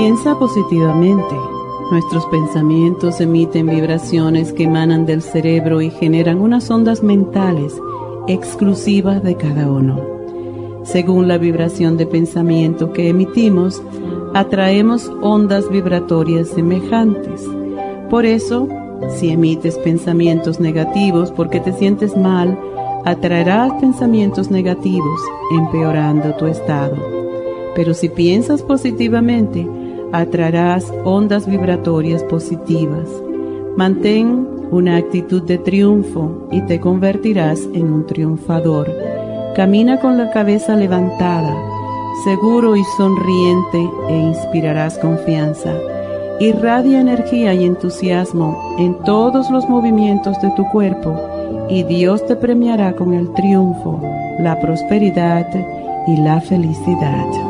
[0.00, 1.36] Piensa positivamente.
[1.90, 7.78] Nuestros pensamientos emiten vibraciones que emanan del cerebro y generan unas ondas mentales
[8.26, 10.00] exclusivas de cada uno.
[10.84, 13.82] Según la vibración de pensamiento que emitimos,
[14.32, 17.46] atraemos ondas vibratorias semejantes.
[18.08, 18.68] Por eso,
[19.18, 22.58] si emites pensamientos negativos porque te sientes mal,
[23.04, 25.20] atraerás pensamientos negativos,
[25.58, 26.96] empeorando tu estado.
[27.74, 29.68] Pero si piensas positivamente,
[30.12, 33.08] atraerás ondas vibratorias positivas.
[33.76, 38.90] Mantén una actitud de triunfo y te convertirás en un triunfador.
[39.54, 41.56] Camina con la cabeza levantada,
[42.24, 45.72] seguro y sonriente e inspirarás confianza.
[46.38, 51.14] Irradia energía y entusiasmo en todos los movimientos de tu cuerpo
[51.68, 54.00] y Dios te premiará con el triunfo,
[54.38, 55.46] la prosperidad
[56.06, 57.49] y la felicidad.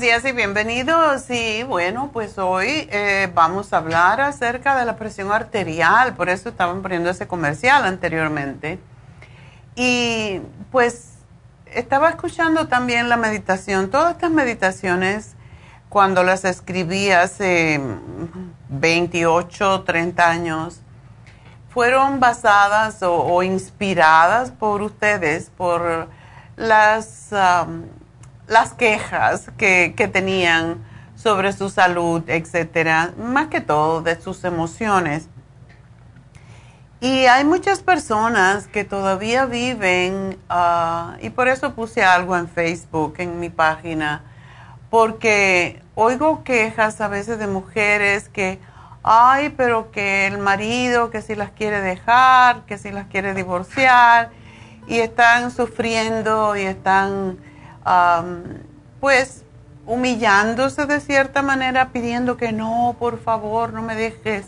[0.09, 1.29] Días y bienvenidos.
[1.29, 6.49] Y bueno, pues hoy eh, vamos a hablar acerca de la presión arterial, por eso
[6.49, 8.79] estaban poniendo ese comercial anteriormente.
[9.75, 11.09] Y pues
[11.67, 15.35] estaba escuchando también la meditación, todas estas meditaciones,
[15.89, 17.79] cuando las escribí hace
[18.69, 20.81] 28, 30 años,
[21.71, 26.07] fueron basadas o, inspiradas por ustedes, por
[26.55, 27.31] las
[28.49, 30.83] las quejas que, tenían
[31.15, 35.29] sobre su salud, etcétera, más que todo de sus emociones.
[36.99, 43.15] Y hay muchas personas que todavía viven, ah, y por eso puse algo en Facebook,
[43.19, 44.23] en mi página,
[44.89, 48.59] porque oigo quejas a veces de mujeres que,
[49.03, 54.31] ay, pero que el marido, que si las quiere dejar, que si las quiere divorciar,
[54.87, 57.37] y están sufriendo y están
[58.99, 59.43] pues
[59.85, 64.47] humillándose de cierta manera, pidiendo que no, por favor, no me dejes.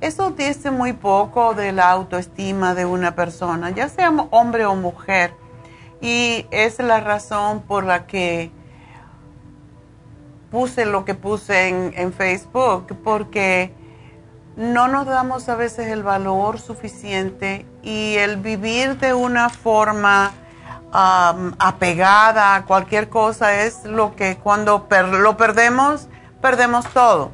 [0.00, 5.34] Eso dice muy poco de la autoestima de una persona, ya sea hombre o mujer.
[6.00, 8.50] Y es la razón por la que
[10.50, 13.72] puse lo que puse en, Facebook, porque
[14.56, 20.32] no nos damos a veces el valor suficiente y el vivir de una forma
[20.92, 26.08] apegada a cualquier cosa es lo que cuando lo perdemos,
[26.40, 27.32] perdemos todo.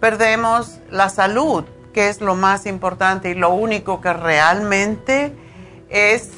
[0.00, 5.36] Perdemos la salud, que es lo más importante y lo único que realmente
[5.88, 6.30] es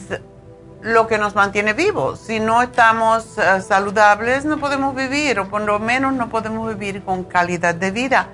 [0.83, 2.21] lo que nos mantiene vivos.
[2.21, 7.03] Si no estamos eh, saludables, no podemos vivir, o por lo menos no podemos vivir
[7.03, 8.29] con calidad de vida.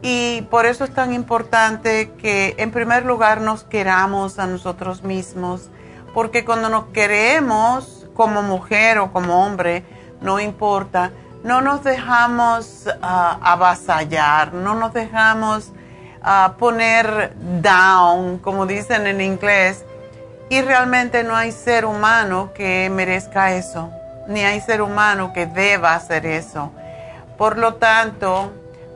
[0.00, 5.70] Y por eso es tan importante que en primer lugar nos queramos a nosotros mismos,
[6.14, 9.84] porque cuando nos queremos como mujer o como hombre,
[10.20, 11.12] no importa,
[11.44, 15.72] no nos dejamos ah, avasallar, no nos dejamos
[16.22, 17.32] ah, poner
[17.62, 19.84] down, como dicen en inglés,
[20.50, 23.90] y realmente no hay ser humano que merezca eso,
[24.26, 26.72] ni hay ser humano que deba hacer eso.
[27.36, 28.50] Por lo tanto,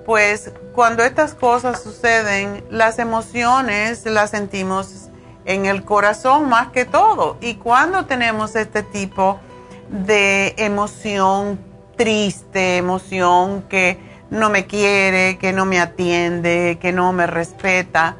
[0.05, 5.02] pues cuando estas cosas suceden, las emociones las sentimos
[5.45, 7.37] en el corazón más que todo.
[7.41, 9.41] Y cuando tenemos este tipo
[9.89, 11.59] de emoción
[11.97, 13.99] triste, emoción que
[14.31, 18.17] no me quiere, que no me atiende, que no me respeta,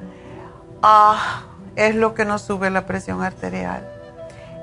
[0.83, 1.45] ah,
[1.77, 3.89] es lo que nos sube la presión arterial.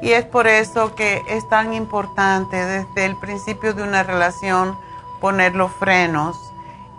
[0.02, 4.78] Y es por eso que es tan importante desde el principio de una relación
[5.20, 6.38] poner los frenos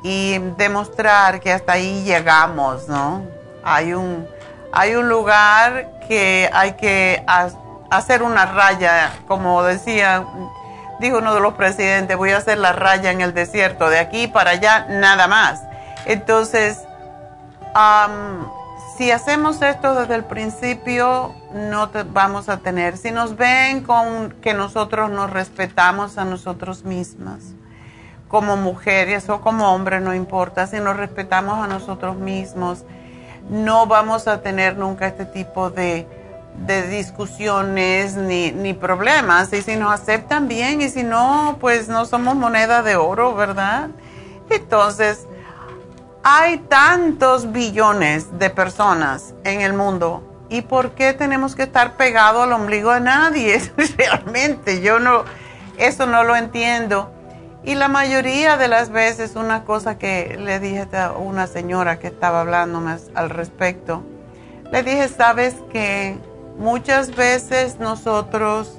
[0.03, 3.23] y demostrar que hasta ahí llegamos, ¿no?
[3.62, 4.27] Hay un,
[4.73, 7.25] hay un lugar que hay que
[7.91, 10.25] hacer una raya, como decía,
[11.01, 14.29] dijo uno de los presidentes, voy a hacer la raya en el desierto, de aquí
[14.29, 15.63] para allá, nada más.
[16.07, 16.79] Entonces,
[18.97, 22.97] si hacemos esto desde el principio, no vamos a tener.
[22.97, 27.41] Si nos ven con que nosotros nos respetamos a nosotros mismas,
[28.29, 32.85] como mujeres o como hombres, no importa, si nos respetamos a nosotros mismos,
[33.50, 36.06] no vamos a tener nunca este tipo de,
[36.55, 39.52] de discusiones ni, ni, problemas.
[39.52, 43.88] Y si nos aceptan bien y si no, pues no somos moneda de oro, ¿verdad?
[44.49, 45.26] Entonces,
[46.23, 50.23] hay tantos billones de personas en el mundo.
[50.49, 53.61] ¿Y por qué tenemos que estar pegados al ombligo de nadie?
[53.97, 55.25] Realmente, yo no,
[55.76, 57.11] eso no lo entiendo.
[57.62, 62.07] Y la mayoría de las veces, una cosa que le dije a una señora que
[62.07, 64.03] estaba hablándome al respecto,
[64.73, 66.17] le dije, sabes que
[66.59, 68.79] muchas veces nosotros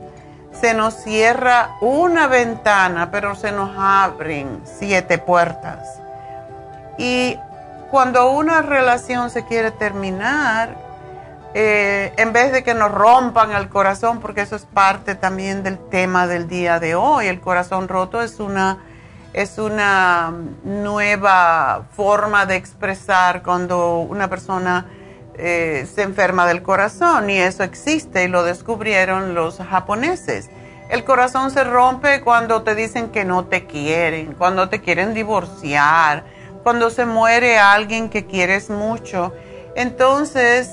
[0.52, 6.02] se nos cierra una ventana, pero se nos abren siete puertas.
[6.98, 7.38] Y
[7.92, 10.76] cuando una relación se quiere terminar,
[11.54, 15.78] eh, en vez de que nos rompan el corazón, porque eso es parte también del
[15.78, 18.78] tema del día de hoy, el corazón roto es una,
[19.34, 20.34] es una
[20.64, 24.86] nueva forma de expresar cuando una persona
[25.36, 30.50] eh, se enferma del corazón y eso existe y lo descubrieron los japoneses.
[30.90, 36.26] El corazón se rompe cuando te dicen que no te quieren, cuando te quieren divorciar,
[36.64, 39.34] cuando se muere alguien que quieres mucho.
[39.76, 40.70] Entonces,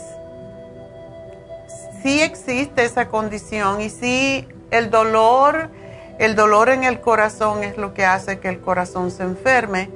[2.03, 5.71] sí existe esa condición y sí el dolor,
[6.19, 9.91] el dolor en el corazón es lo que hace que el corazón se enferme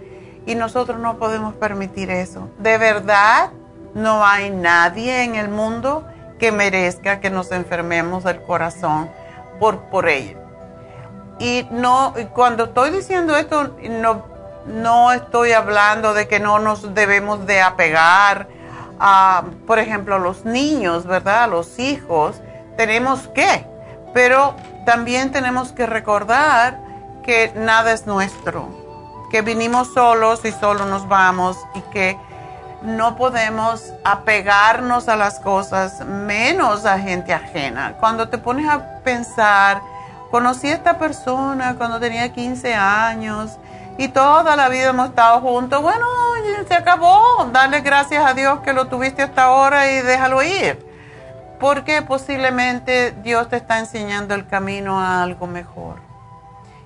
[0.46, 2.48] y nosotros no podemos permitir eso.
[2.58, 3.50] De verdad,
[3.94, 6.06] no hay nadie en el mundo
[6.38, 9.10] que merezca que nos enfermemos del corazón
[9.60, 10.38] por, por ello.
[11.38, 14.24] Y no, cuando estoy diciendo esto, no,
[14.66, 18.48] no estoy hablando de que no nos debemos de apegar
[19.04, 21.50] a, por ejemplo, los niños, ¿verdad?
[21.50, 22.40] Los hijos.
[22.76, 23.66] Tenemos que,
[24.14, 24.54] pero
[24.86, 26.78] también tenemos que recordar
[27.24, 28.68] que nada es nuestro,
[29.32, 32.16] que vinimos solos y solo nos vamos y que
[32.82, 37.96] no podemos apegarnos a las cosas, menos a gente ajena.
[37.98, 39.82] Cuando te pones a pensar,
[40.30, 43.58] conocí a esta persona cuando tenía 15 años,
[43.98, 46.06] y toda la vida hemos estado juntos, bueno,
[46.66, 50.84] se acabó, dale gracias a Dios que lo tuviste hasta ahora y déjalo ir.
[51.60, 55.96] Porque posiblemente Dios te está enseñando el camino a algo mejor.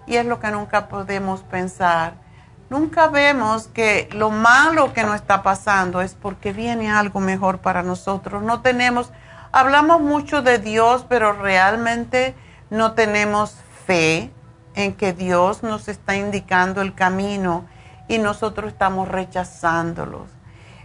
[0.07, 2.15] Y es lo que nunca podemos pensar.
[2.69, 7.83] Nunca vemos que lo malo que nos está pasando es porque viene algo mejor para
[7.83, 8.43] nosotros.
[8.43, 9.13] No tenemos,
[9.53, 12.35] hablamos mucho de Dios, pero realmente
[12.69, 14.31] no tenemos fe
[14.77, 17.65] en que Dios nos está indicando el camino
[18.07, 20.29] y nosotros estamos rechazándolos.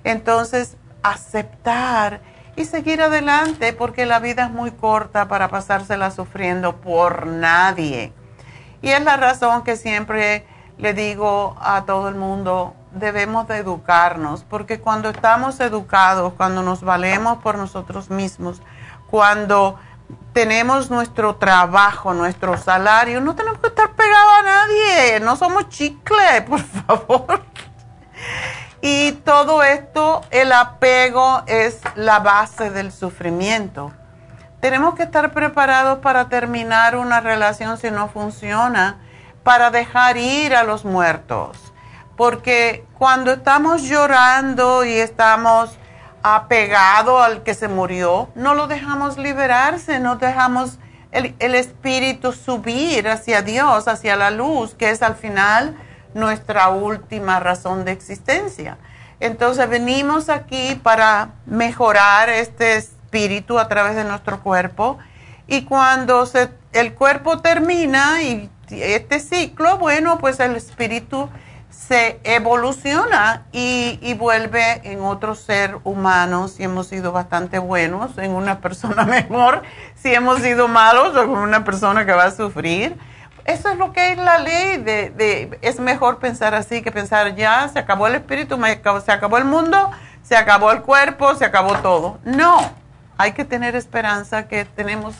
[0.03, 2.21] Entonces, aceptar
[2.55, 8.13] y seguir adelante porque la vida es muy corta para pasársela sufriendo por nadie.
[8.81, 10.45] Y es la razón que siempre
[10.77, 16.81] le digo a todo el mundo, debemos de educarnos, porque cuando estamos educados, cuando nos
[16.81, 18.61] valemos por nosotros mismos,
[19.09, 19.77] cuando
[20.33, 26.41] tenemos nuestro trabajo, nuestro salario, no tenemos que estar pegados a nadie, no somos chicle,
[26.47, 27.43] por favor.
[28.81, 33.91] Y todo esto, el apego es la base del sufrimiento,
[34.61, 38.99] tenemos que estar preparados para terminar una relación si no funciona,
[39.43, 41.57] para dejar ir a los muertos.
[42.15, 45.71] Porque cuando estamos llorando y estamos
[46.23, 50.77] apegados al que se murió, no lo dejamos liberarse, no dejamos
[51.11, 55.75] el, el, espíritu subir hacia Dios, hacia la luz, que es al final
[56.13, 58.77] nuestra última razón de existencia.
[59.19, 64.97] Entonces venimos aquí para mejorar este espíritu a través de nuestro cuerpo
[65.47, 71.29] y cuando se, el cuerpo termina y este ciclo, bueno, pues el espíritu
[71.91, 78.31] se evoluciona y, y, vuelve en otro ser humano si hemos sido bastante buenos, en
[78.31, 79.63] una persona mejor,
[79.95, 82.97] si hemos sido malos o en una persona que va a sufrir.
[83.43, 87.35] Eso es lo que es la ley de, de es mejor pensar así que pensar
[87.35, 88.57] ya se acabó el espíritu,
[89.03, 89.91] se acabó el mundo,
[90.23, 92.19] se acabó el cuerpo, se acabó todo.
[92.23, 92.71] No,
[93.17, 95.13] hay que tener esperanza que tenemos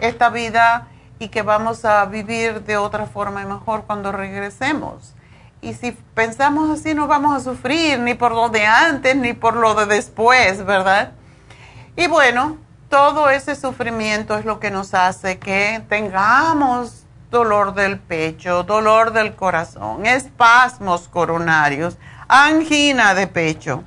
[0.00, 0.86] esta vida
[1.18, 5.14] y que vamos a vivir de otra forma y mejor cuando regresemos.
[5.60, 9.56] Y si pensamos así, no vamos a sufrir ni por lo de antes ni por
[9.56, 11.12] lo de después, ¿verdad?
[11.96, 18.62] Y bueno, todo ese sufrimiento es lo que nos hace que tengamos dolor del pecho,
[18.62, 21.98] dolor del corazón, espasmos coronarios,
[22.28, 23.84] angina de pecho.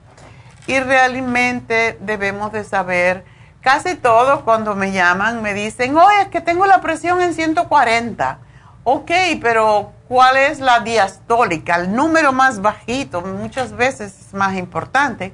[0.68, 3.26] Y realmente debemos de saber
[3.64, 8.40] Casi todos cuando me llaman me dicen, oye, es que tengo la presión en 140.
[8.86, 9.12] Ok,
[9.42, 11.78] pero ¿cuál es la diastólica?
[11.78, 15.34] El número más bajito muchas veces es más importante.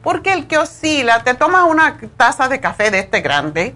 [0.00, 3.74] Porque el que oscila, te tomas una taza de café de este grande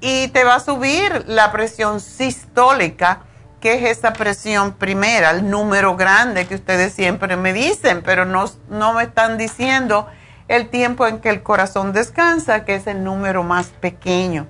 [0.00, 3.20] y te va a subir la presión sistólica,
[3.60, 8.46] que es esa presión primera, el número grande que ustedes siempre me dicen, pero no,
[8.68, 10.08] no me están diciendo
[10.48, 14.48] el tiempo en que el corazón descansa, que es el número más pequeño.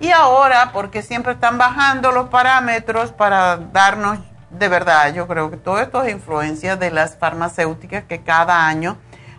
[0.00, 4.18] Y ahora, porque siempre están bajando los parámetros para darnos,
[4.50, 8.96] de verdad, yo creo que todo esto es influencia de las farmacéuticas que cada año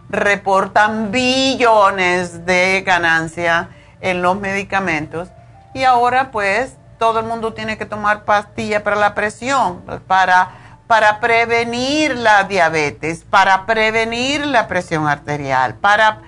[0.09, 3.69] reportan billones de ganancia
[4.01, 5.29] en los medicamentos.
[5.73, 10.51] Y ahora pues todo el mundo tiene que tomar pastilla para la presión, para
[10.89, 16.23] para prevenir la diabetes, para prevenir la presión arterial, para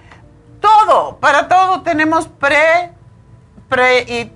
[0.60, 2.92] todo, para todo tenemos pre,
[3.72, 4.30] pre,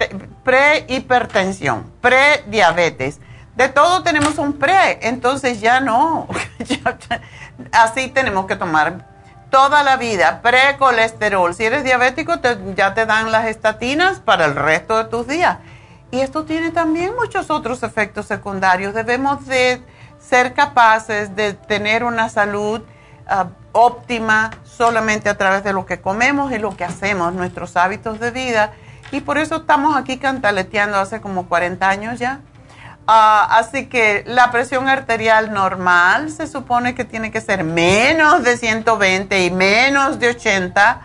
[0.46, 3.20] pre hipertensión, pre diabetes.
[3.58, 6.28] De todo tenemos un pre, entonces ya no.
[7.74, 9.06] Así tenemos que tomar
[9.50, 11.54] toda la vida precolesterol.
[11.54, 12.36] Si eres diabético,
[12.76, 15.58] ya te dan las estatinas para el resto de tus días.
[16.12, 18.94] Y esto tiene también muchos otros efectos secundarios.
[18.94, 19.84] Debemos de
[20.18, 22.82] ser capaces de tener una salud
[23.28, 28.22] ah, óptima solamente a través de lo que comemos y lo que hacemos, nuestros hábitos
[28.22, 28.72] de vida.
[29.16, 32.42] Y por eso estamos aquí cantaleteando hace como 40 años ya.
[33.08, 38.58] Ah, así que la presión arterial normal se supone que tiene que ser menos de
[38.58, 41.02] 120 y menos de 80.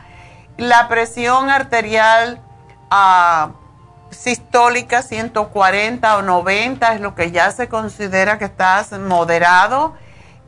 [0.56, 2.40] La presión arterial
[2.90, 3.52] uh,
[4.10, 9.94] sistólica 140 o 90 es lo que ya se considera que estás moderado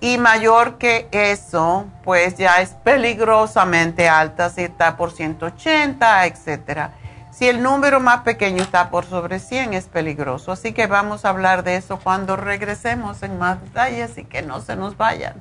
[0.00, 6.94] y mayor que eso, pues ya es peligrosamente alta si está por 180, etcétera.
[7.32, 10.52] Si el número más pequeño está por sobre 100 es peligroso.
[10.52, 14.60] Así que vamos a hablar de eso cuando regresemos en más detalle, así que no
[14.60, 15.40] se nos vayan.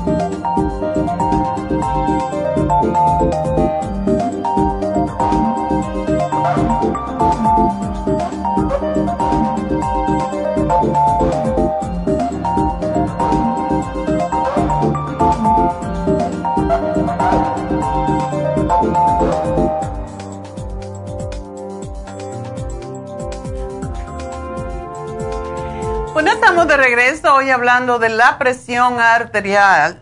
[26.65, 29.99] De regreso hoy hablando de la presión arterial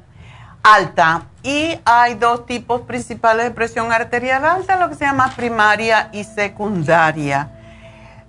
[0.61, 6.09] alta y hay dos tipos principales de presión arterial alta, lo que se llama primaria
[6.11, 7.49] y secundaria.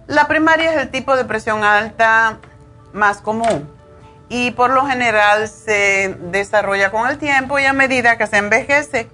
[0.06, 2.38] La primaria es el tipo de presión alta
[2.92, 3.68] más común
[4.28, 9.10] y por lo general se desarrolla con el tiempo y a medida que se envejece.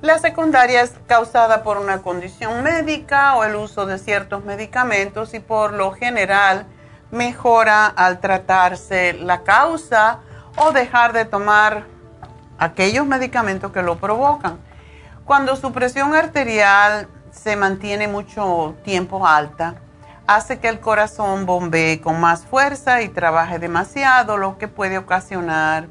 [0.00, 5.40] La secundaria es causada por una condición médica o el uso de ciertos medicamentos y
[5.40, 6.66] por lo general
[7.10, 10.20] mejora al tratarse la causa
[10.56, 11.84] o dejar de tomar
[12.58, 14.58] aquellos medicamentos que lo provocan.
[15.24, 19.74] Cuando su presión arterial se mantiene mucho tiempo alta,
[20.26, 25.88] hace que el corazón bombee con más fuerza y trabaje demasiado, lo que puede ocasionar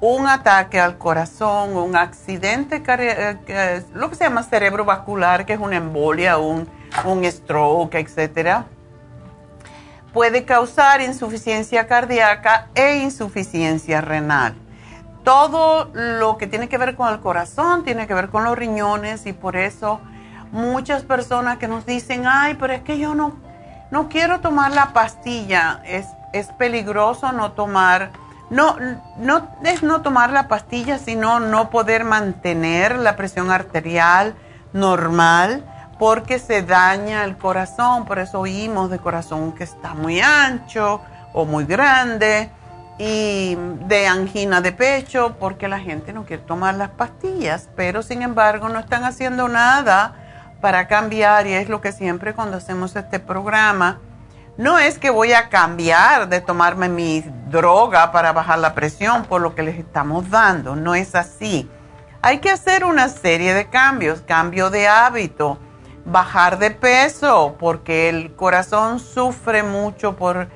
[0.00, 5.76] un ataque al corazón, un accidente, eh, lo que se llama cerebrovascular, que es una
[5.76, 6.68] embolia, un,
[7.04, 8.66] un stroke, etcétera
[10.16, 14.54] puede causar insuficiencia cardíaca e insuficiencia renal.
[15.24, 19.26] Todo lo que tiene que ver con el corazón tiene que ver con los riñones
[19.26, 20.00] y por eso
[20.52, 23.36] muchas personas que nos dicen, ay, pero es que yo no,
[23.90, 28.12] no quiero tomar la pastilla, es, es peligroso no tomar,
[28.48, 28.74] no,
[29.18, 34.34] no es no tomar la pastilla, sino no poder mantener la presión arterial
[34.72, 35.62] normal
[35.98, 41.00] porque se daña el corazón, por eso oímos de corazón que está muy ancho
[41.32, 42.50] o muy grande
[42.98, 43.56] y
[43.86, 48.68] de angina de pecho porque la gente no quiere tomar las pastillas, pero sin embargo
[48.68, 50.14] no están haciendo nada
[50.60, 54.00] para cambiar y es lo que siempre cuando hacemos este programa,
[54.56, 59.42] no es que voy a cambiar de tomarme mi droga para bajar la presión por
[59.42, 61.70] lo que les estamos dando, no es así.
[62.22, 65.58] Hay que hacer una serie de cambios, cambio de hábito,
[66.06, 70.48] bajar de peso, porque el corazón sufre mucho por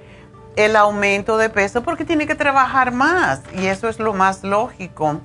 [0.56, 5.20] el aumento de peso, porque tiene que trabajar más, y eso es lo más lógico.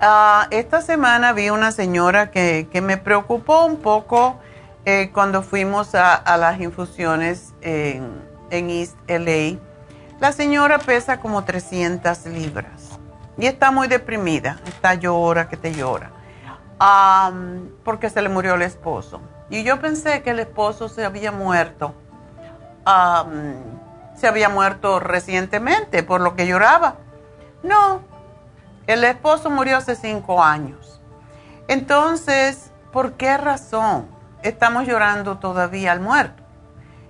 [0.00, 4.38] Ah, esta semana vi una señora que, me preocupó un poco
[4.84, 9.58] eh, cuando fuimos a, las infusiones en, en East LA.
[10.20, 13.00] La señora pesa como 300 libras
[13.36, 16.12] y está muy deprimida, está llora que te llora
[16.78, 19.20] porque se le murió el esposo.
[19.50, 21.94] Y yo pensé que el esposo se había muerto.
[24.14, 26.96] se había muerto recientemente, por lo que lloraba.
[27.62, 28.02] No,
[28.86, 31.00] el esposo murió hace cinco años.
[31.68, 34.06] Entonces, ¿por qué razón
[34.42, 36.42] estamos llorando todavía al muerto?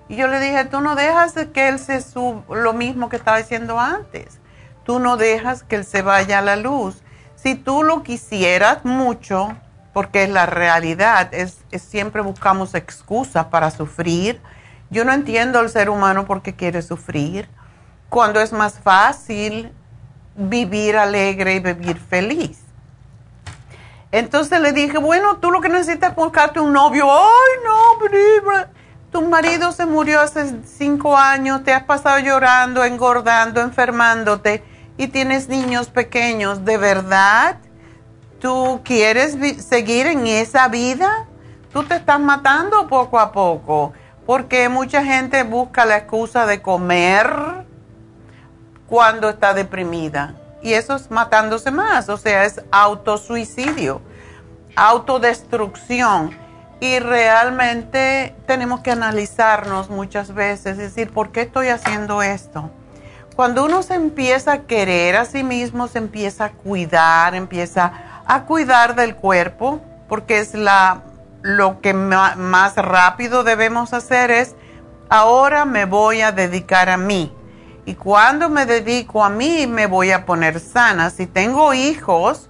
[0.09, 3.39] Y yo le dije, tú no dejas que él se suba, lo mismo que estaba
[3.39, 4.39] diciendo antes.
[4.85, 7.03] Tú no dejas que él se vaya a la luz
[7.45, 9.55] si tú lo quisieras mucho,
[9.93, 14.41] porque es la realidad, es, siempre buscamos excusas para sufrir.
[14.89, 17.47] Yo no entiendo al ser humano por qué quiere sufrir,
[18.09, 19.71] cuando es más fácil
[20.35, 22.61] vivir alegre y vivir feliz.
[24.11, 27.13] Entonces le dije, bueno, tú lo que necesitas es buscarte un novio.
[27.13, 28.65] Ay, no,
[29.11, 34.65] tu marido se murió hace cinco años, te has pasado llorando, engordando, enfermándote
[34.97, 37.59] y tienes niños pequeños, ¿de verdad
[38.41, 41.27] tú quieres seguir en esa vida?
[41.73, 43.93] Tú te estás matando poco a poco,
[44.27, 47.65] porque mucha gente busca la excusa de comer
[48.87, 50.35] cuando está deprimida.
[50.63, 54.01] Y eso es matándose más, o sea, es autosuicidio,
[54.77, 56.31] autodestrucción
[56.81, 62.71] y realmente tenemos que analizarnos muchas veces, es decir, ¿por qué estoy haciendo esto?
[63.37, 67.93] Cuando uno se empieza a querer a sí mismo, se empieza a cuidar, empieza
[68.27, 71.03] a cuidar del cuerpo, porque es la,
[71.43, 74.55] lo que más rápido debemos hacer es,
[75.09, 77.33] ahora me voy a dedicar a mí.
[77.87, 81.11] Y cuando me dedico a mí, me voy a poner sana.
[81.11, 82.49] Si tengo hijos,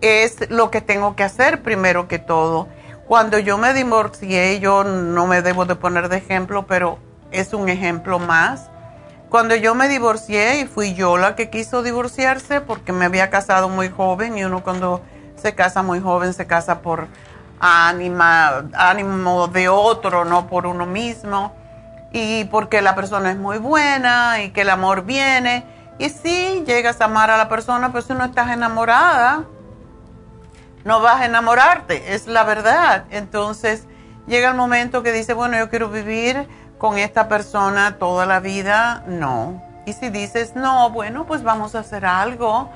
[0.00, 2.68] es lo que tengo que hacer primero que todo
[3.06, 6.98] cuando yo me divorcié, yo no me debo de poner de ejemplo, pero
[7.30, 8.70] es un ejemplo más.
[9.34, 13.68] Cuando yo me divorcié y fui yo la que quiso divorciarse porque me había casado
[13.68, 15.02] muy joven y uno cuando
[15.34, 17.08] se casa muy joven se casa por
[17.58, 21.52] ánima, ánimo de otro, no por uno mismo.
[22.12, 25.64] Y porque la persona es muy buena y que el amor viene.
[25.98, 29.46] Y sí, llegas a amar a la persona, pero si no estás enamorada,
[30.84, 33.06] no vas a enamorarte, es la verdad.
[33.10, 33.88] Entonces
[34.28, 36.46] llega el momento que dice, bueno, yo quiero vivir
[36.84, 39.62] con esta persona toda la vida, no.
[39.86, 42.68] Y si dices, no, bueno, pues vamos a hacer algo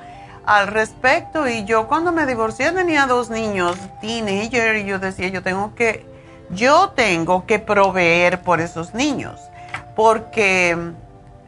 [0.47, 1.47] al respecto.
[1.47, 6.07] Y yo cuando me divorcié tenía dos niños, teenager, y yo decía, yo tengo que,
[6.49, 9.39] yo tengo que proveer por esos niños,
[9.95, 10.75] porque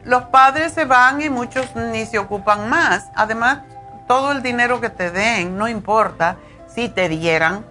[0.04, 3.10] los padres se van y muchos ni se ocupan más.
[3.16, 3.62] Además,
[4.06, 6.36] todo el dinero que te den, no importa
[6.72, 7.64] si te dieran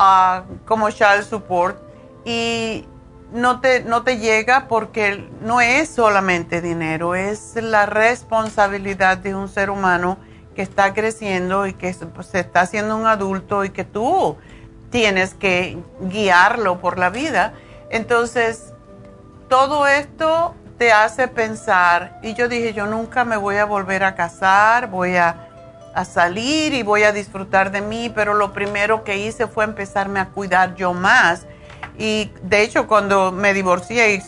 [0.00, 1.78] uh, como child support
[2.24, 2.88] y
[3.32, 9.48] no te, no te llega porque no es solamente dinero, es la responsabilidad de un
[9.48, 10.18] ser humano
[10.54, 14.36] que está creciendo y que se está haciendo un adulto y que tú
[14.90, 17.52] tienes que guiarlo por la vida.
[17.90, 18.72] Entonces,
[19.48, 24.14] todo esto te hace pensar, y yo dije, yo nunca me voy a volver a
[24.14, 25.46] casar, voy a
[25.96, 30.20] a salir y voy a disfrutar de mí, pero lo primero que hice fue empezarme
[30.20, 31.46] a cuidar yo más.
[31.98, 34.22] Y de hecho cuando me divorcié y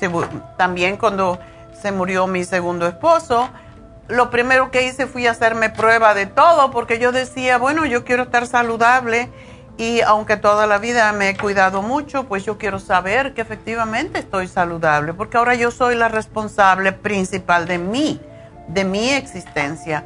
[0.56, 1.38] también cuando
[1.80, 3.48] se murió mi segundo esposo,
[4.08, 8.24] lo primero que hice fue hacerme prueba de todo porque yo decía, bueno, yo quiero
[8.24, 9.30] estar saludable
[9.76, 14.18] y aunque toda la vida me he cuidado mucho, pues yo quiero saber que efectivamente
[14.18, 18.20] estoy saludable porque ahora yo soy la responsable principal de mí,
[18.66, 20.04] de mi existencia.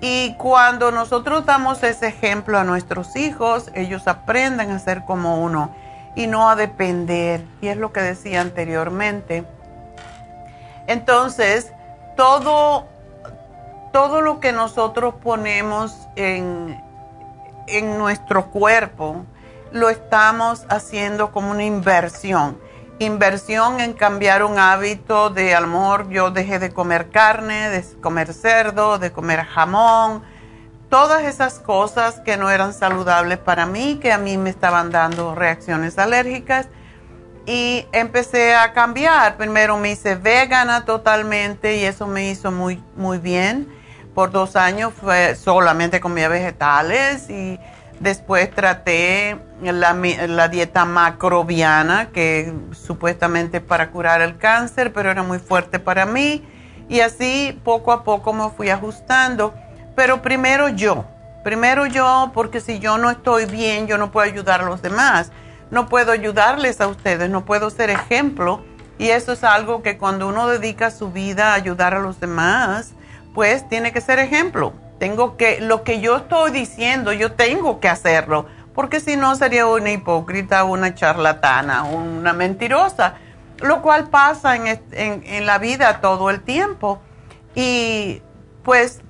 [0.00, 5.74] Y cuando nosotros damos ese ejemplo a nuestros hijos, ellos aprenden a ser como uno
[6.14, 7.44] y no a depender.
[7.60, 9.44] Y es lo que decía anteriormente.
[10.86, 11.72] Entonces,
[12.16, 12.86] todo,
[13.92, 16.80] todo lo que nosotros ponemos en,
[17.66, 19.24] en nuestro cuerpo,
[19.72, 22.58] lo estamos haciendo como una inversión
[22.98, 26.08] inversión en cambiar un hábito de, amor.
[26.10, 30.22] yo dejé de comer carne, de comer cerdo, de comer jamón,
[30.94, 35.34] todas esas cosas que no eran saludables para mí, que a mí me estaban dando
[35.34, 36.68] reacciones alérgicas.
[37.46, 39.36] Y empecé a cambiar.
[39.36, 43.66] Primero me hice vegana totalmente y eso me hizo muy, muy bien.
[44.14, 47.58] Por dos años fue solamente comía vegetales y
[48.00, 55.78] Después traté la, dieta macrobiana, que supuestamente para curar el cáncer, pero era muy fuerte
[55.78, 56.44] para mí.
[56.88, 59.54] Y así poco a poco me fui ajustando.
[59.94, 61.04] Pero primero yo,
[61.42, 65.30] primero yo, porque si yo no estoy bien, yo no puedo ayudar a los demás.
[65.70, 68.64] No puedo ayudarles a ustedes, no puedo ser ejemplo.
[68.98, 72.94] Y eso es algo que cuando uno dedica su vida a ayudar a los demás,
[73.34, 74.72] pues tiene que ser ejemplo.
[74.98, 79.66] Tengo que, lo que yo estoy diciendo, yo tengo que hacerlo, porque si no sería
[79.66, 83.14] una hipócrita, una charlatana, una mentirosa,
[83.58, 87.00] lo cual pasa en, en, la vida todo el tiempo.
[87.54, 88.22] Y
[88.62, 89.00] pues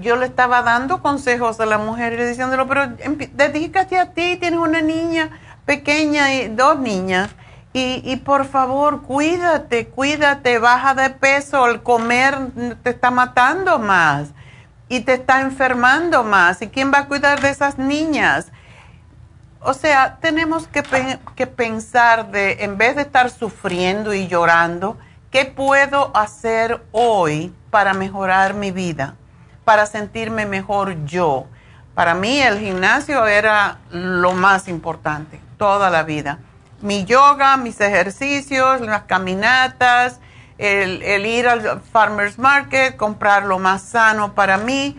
[0.00, 2.88] yo le estaba dando consejos a la mujer y diciéndolo, pero
[3.34, 5.30] dedícate a ti, tienes una niña
[5.64, 7.30] pequeña y dos niñas.
[7.74, 12.36] Y, y, por favor, cuídate, cuídate, baja de peso, el comer
[12.82, 14.30] te está matando más
[14.88, 16.62] y te está enfermando más.
[16.62, 18.50] ¿Y quién va a cuidar de esas niñas?
[19.60, 20.82] O sea, tenemos que,
[21.34, 24.96] que, pensar de, en vez de estar sufriendo y llorando,
[25.30, 29.16] ¿qué puedo hacer hoy para mejorar mi vida?
[29.68, 31.44] Para sentirme mejor yo.
[31.94, 36.38] Para mí el gimnasio era lo más importante, toda la vida.
[36.80, 40.20] mi yoga, mis ejercicios, las caminatas,
[40.56, 44.96] el, ir al farmer's market, comprar lo más sano para mí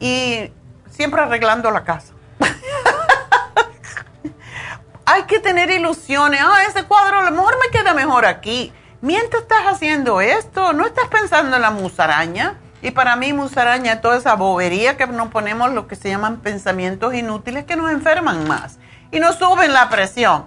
[0.00, 0.52] y
[0.90, 2.14] siempre arreglando la casa.
[5.04, 6.40] Hay que tener ilusiones.
[6.42, 8.72] Ah, ese cuadro a lo mejor me queda mejor aquí.
[9.02, 12.56] Mientras estás haciendo esto, no estás pensando en la musaraña.
[12.80, 17.14] Y para mí musaraña toda esa bobería que nos ponemos lo que se llaman pensamientos
[17.14, 18.78] inútiles que nos enferman más
[19.10, 20.46] y nos suben la presión.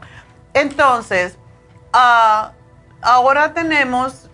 [0.53, 1.37] Entonces,
[1.93, 2.51] uh,
[3.01, 4.29] ahora tenemos,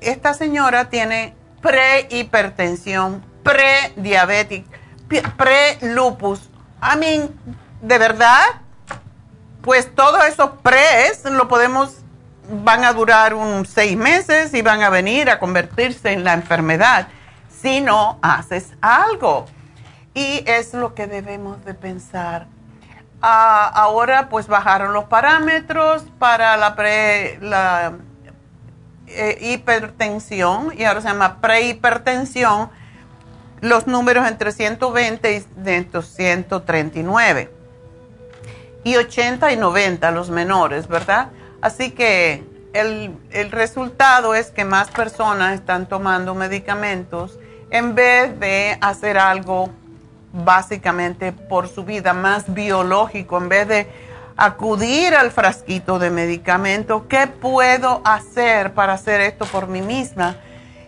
[0.00, 4.78] esta señora tiene prehipertensión, prediabética,
[5.36, 6.48] pre-lupus.
[6.80, 7.30] I mean,
[7.80, 8.44] ¿de verdad?
[9.62, 11.98] Pues todos esos pres lo podemos,
[12.50, 17.08] van a durar unos seis meses y van a venir a convertirse en la enfermedad
[17.62, 19.46] si no haces algo.
[20.14, 22.46] Y es lo que debemos de pensar
[23.24, 27.92] Ah, ahora pues bajaron los parámetros para la, pre, la
[29.06, 32.68] eh, hipertensión y ahora se llama prehipertensión,
[33.60, 37.50] los números entre 120 y 139
[38.82, 41.28] y 80 y 90 los menores, ¿verdad?
[41.60, 47.38] Así que el, el resultado es que más personas están tomando medicamentos
[47.72, 49.70] en vez de hacer algo
[50.32, 53.90] básicamente por su vida más biológico en vez de
[54.36, 57.08] acudir al frasquito de medicamento.
[57.08, 60.36] ¿Qué puedo hacer para hacer esto por mí misma?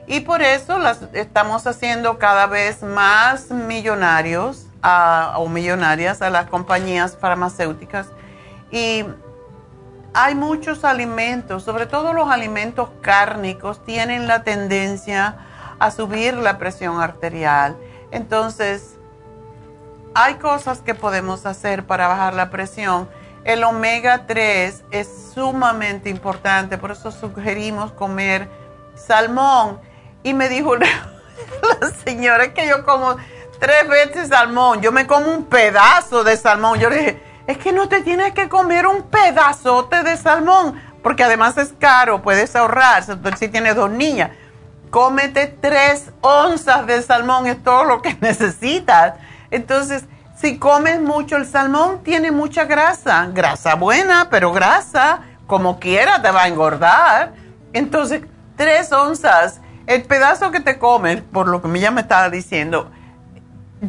[0.06, 4.66] Y por eso las estamos haciendo cada vez más millonarios
[5.36, 8.08] o millonarias a las compañías farmacéuticas.
[8.70, 9.06] Y
[10.12, 15.36] hay muchos alimentos, sobre todo los alimentos cárnicos, tienen la tendencia
[15.78, 17.76] a subir la presión arterial.
[18.10, 18.96] Entonces,
[20.14, 23.08] hay cosas que podemos hacer para bajar la presión.
[23.44, 28.48] El omega 3 es sumamente importante, por eso sugerimos comer
[28.94, 29.80] salmón.
[30.22, 30.88] Y me dijo la,
[32.04, 33.16] señora que yo como
[33.58, 36.78] tres veces salmón, yo me como un pedazo de salmón.
[36.78, 41.24] Yo le dije, es que no te tienes que comer un pedazote de salmón, porque
[41.24, 43.04] además es caro, puedes ahorrar,
[43.36, 44.30] si tienes dos niñas.
[44.94, 49.14] Cómete tres onzas de salmón, es todo lo que necesitas
[49.54, 50.04] entonces,
[50.36, 56.32] si comes mucho, el salmón tiene mucha grasa, grasa buena, pero grasa, como quiera, te
[56.32, 57.34] va a engordar.
[57.72, 58.22] Entonces,
[58.56, 62.90] tres onzas, el pedazo que te comes, por lo que ya me estaba diciendo,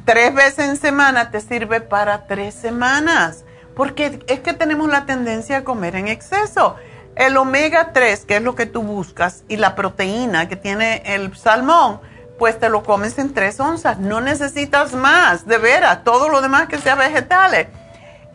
[0.06, 3.44] tres veces en semana te sirve para tres semanas,
[3.76, 6.76] porque es que tenemos la tendencia a comer en exceso.
[7.16, 11.36] El omega 3, que es lo que tú buscas, y la proteína que tiene el
[11.36, 12.02] salmón,
[12.38, 14.00] pues te lo comes en tres onzas.
[14.00, 17.68] No necesitas más, de veras, todo lo demás que sea vegetales.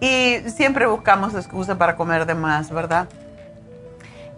[0.01, 3.07] Y siempre buscamos excusa para comer de más, ¿verdad?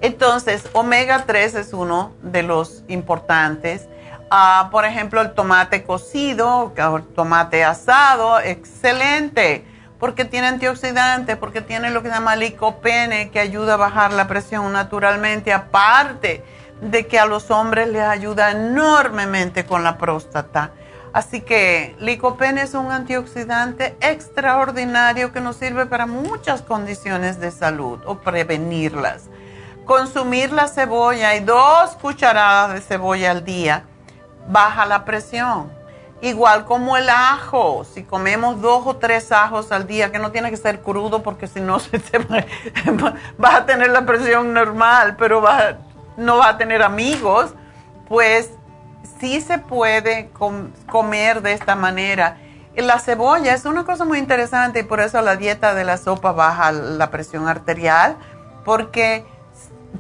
[0.01, 3.87] Entonces, omega 3 es uno de los importantes.
[4.29, 6.73] Ah, por ejemplo, el tomate cocido,
[7.15, 9.65] tomate asado, excelente,
[10.03, 14.27] porque tiene antioxidantes, porque tiene lo que se llama licopene, que ayuda a bajar la
[14.27, 16.43] presión naturalmente, aparte
[16.81, 20.73] de que a los hombres les ayuda enormemente con la próstata.
[21.13, 28.01] Así que licopene es un antioxidante extraordinario que nos sirve para muchas condiciones de salud
[28.05, 29.27] o prevenirlas.
[29.85, 33.85] Consumir la cebolla y dos cucharadas de cebolla al día
[34.49, 35.71] baja la presión.
[36.23, 40.51] Igual como el ajo, si comemos dos o tres ajos al día, que no tiene
[40.51, 42.01] que ser crudo porque si no se
[43.39, 45.79] vas a tener la presión normal, pero va,
[46.17, 47.55] no va a tener amigos,
[48.09, 48.53] pues
[49.19, 50.31] sí se puede
[50.87, 52.39] comer de esta manera.
[52.77, 56.31] La cebolla es una cosa muy interesante y por eso la dieta de la sopa
[56.31, 58.17] baja la presión arterial,
[58.65, 59.27] porque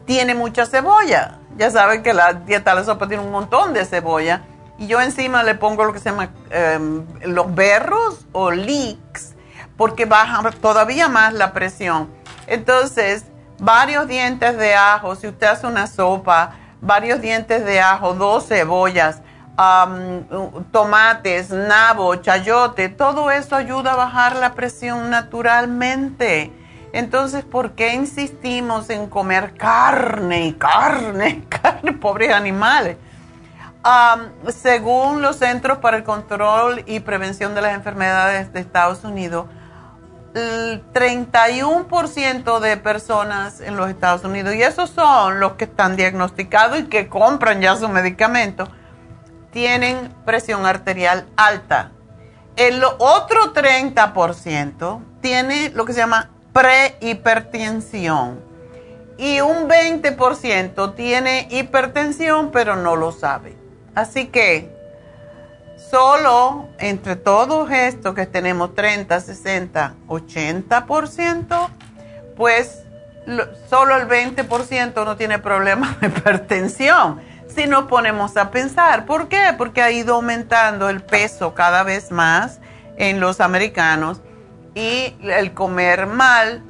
[0.04, 1.40] tiene mucha cebolla.
[1.56, 4.42] Ya saben que la dieta de la sopa tiene un montón de cebolla.
[4.82, 9.36] Y yo encima le pongo lo que se llama em, los berros o leeks,
[9.76, 12.10] porque baja todavía más la presión.
[12.48, 13.26] Entonces,
[13.60, 19.22] varios dientes de ajo, si usted hace una sopa, varios dientes de ajo, dos cebollas,
[20.72, 26.50] tomates, nabo, chayote, todo eso ayuda a bajar la presión naturalmente.
[26.92, 32.96] Entonces, ¿por qué insistimos en comer carne y carne, carne, pobres animales?
[34.48, 39.46] Según los Centros para el Control y Prevención de las Enfermedades de Estados Unidos,
[40.34, 46.78] el 31% de personas en los Estados Unidos, y esos son los que están diagnosticados
[46.78, 48.68] y que compran ya su medicamento,
[49.50, 51.92] tienen presión arterial alta.
[52.56, 58.40] El otro 30% tiene lo que se llama prehipertensión.
[59.18, 63.61] Y un 20% tiene hipertensión, pero no lo sabe.
[63.94, 64.70] Así que
[65.90, 71.68] solo entre todos estos que tenemos 30, 60, 80%,
[72.36, 72.82] pues
[73.68, 77.20] solo el 20% no tiene problemas de hipertensión.
[77.54, 79.54] Si nos ponemos a pensar, ¿por qué?
[79.58, 82.60] Porque ha ido aumentando el peso cada vez más
[82.96, 84.22] en los americanos
[84.74, 86.64] y el comer mal,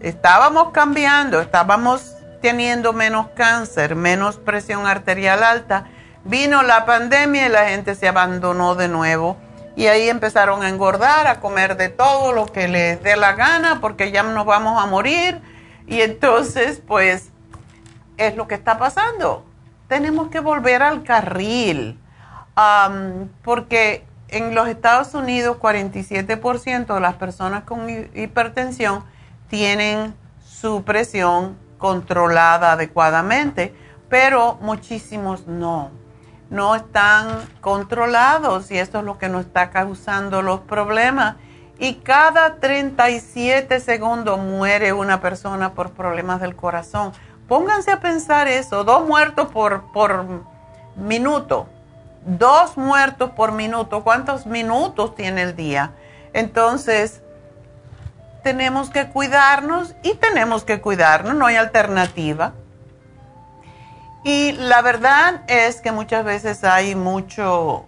[0.00, 5.86] estábamos cambiando, estábamos teniendo menos cáncer, menos presión arterial alta.
[6.26, 9.36] Vino la pandemia y la gente se abandonó de nuevo
[9.76, 13.80] y ahí empezaron a engordar, a comer de todo lo que les dé la gana
[13.80, 15.40] porque ya nos vamos a morir
[15.86, 17.30] y entonces pues
[18.16, 19.46] es lo que está pasando.
[19.86, 21.96] Tenemos que volver al carril
[23.44, 29.04] porque en los Estados Unidos 47% de las personas con hipertensión
[29.48, 30.12] tienen
[30.44, 33.72] su presión controlada adecuadamente,
[34.08, 35.92] pero muchísimos no.
[36.50, 41.36] No están controlados y esto es lo que nos está causando los problemas.
[41.78, 47.12] Y cada 37 segundos muere una persona por problemas del corazón.
[47.48, 50.24] Pónganse a pensar eso, dos muertos por, por
[50.96, 51.68] minuto
[52.26, 54.02] dos muertos por minuto.
[54.02, 55.92] ¿Cuántos minutos tiene el día?
[56.32, 57.22] Entonces,
[58.42, 62.52] tenemos que cuidarnos y tenemos que cuidarnos, no hay alternativa.
[64.26, 67.86] Y la verdad es que muchas veces hay mucho,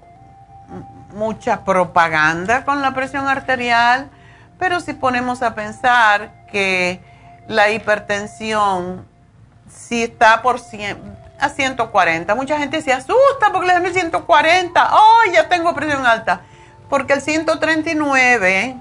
[1.13, 4.09] mucha propaganda con la presión arterial,
[4.57, 7.01] pero si ponemos a pensar que
[7.49, 9.05] la hipertensión,
[9.69, 12.33] si está por 100, a 140.
[12.37, 14.91] Mucha gente se asusta porque le dan el 140.
[14.93, 16.43] ¡Oh, ya tengo presión alta!
[16.89, 18.77] Porque el 139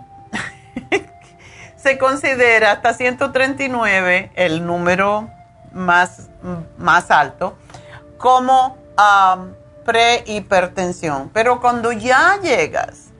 [1.75, 5.31] se considera hasta 139 el número
[5.77, 6.29] más,
[6.77, 7.55] más alto
[8.17, 8.77] como
[9.85, 11.29] prehipertensión.
[11.33, 13.11] Pero cuando ya llegas,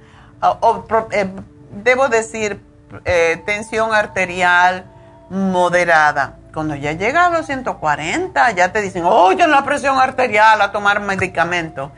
[1.12, 1.30] eh,
[1.72, 2.62] debo decir,
[3.06, 4.86] eh, tensión arterial
[5.30, 10.72] moderada, cuando ya llega a los 140, ya te dicen, oye, la presión arterial, a
[10.72, 11.92] tomar medicamentos.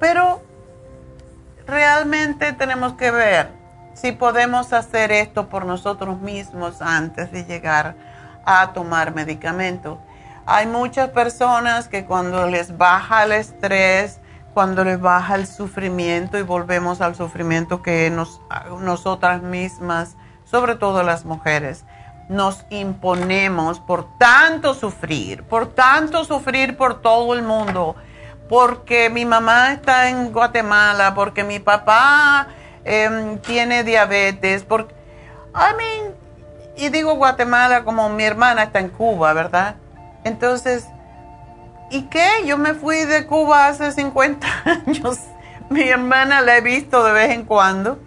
[0.00, 0.42] Pero
[1.66, 3.50] realmente tenemos que ver
[3.94, 7.94] si podemos hacer esto por nosotros mismos antes de llegar
[8.48, 9.98] a tomar medicamentos.
[10.46, 14.20] Hay muchas personas que cuando les baja el estrés,
[14.54, 18.40] cuando les baja el sufrimiento y volvemos al sufrimiento que nos,
[18.80, 21.84] nosotras mismas, sobre todo las mujeres,
[22.30, 27.96] nos imponemos por tanto sufrir, por tanto sufrir por todo el mundo,
[28.48, 32.48] porque mi mamá está en Guatemala, porque mi papá
[32.84, 34.94] em, tiene diabetes, porque,
[35.54, 36.17] I mean,
[36.78, 39.76] y digo Guatemala como mi hermana está en Cuba, ¿verdad?
[40.24, 40.86] Entonces,
[41.90, 42.28] ¿y qué?
[42.46, 44.46] Yo me fui de Cuba hace 50
[44.86, 45.18] años,
[45.70, 47.98] mi hermana la he visto de vez en cuando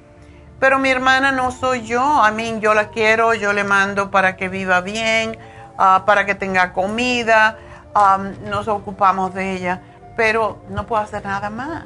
[0.61, 2.03] pero mi hermana no soy yo.
[2.03, 5.35] A mí yo la quiero, yo le mando para que viva bien,
[5.79, 7.57] ah, para que tenga comida,
[8.45, 9.81] nos ocupamos de ella,
[10.15, 11.85] pero no puedo hacer nada más.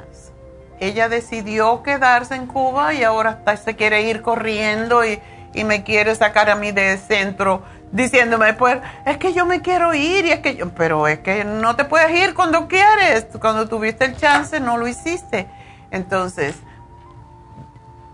[0.78, 5.22] Ella decidió quedarse en Cuba y ahora se quiere ir corriendo y,
[5.56, 9.94] y me quiere sacar a mí del centro diciéndome, pues es que yo me quiero
[9.94, 13.68] ir y es que yo, pero es que no te puedes ir cuando quieres, cuando
[13.68, 15.48] tuviste el chance no lo hiciste.
[15.90, 16.56] Entonces,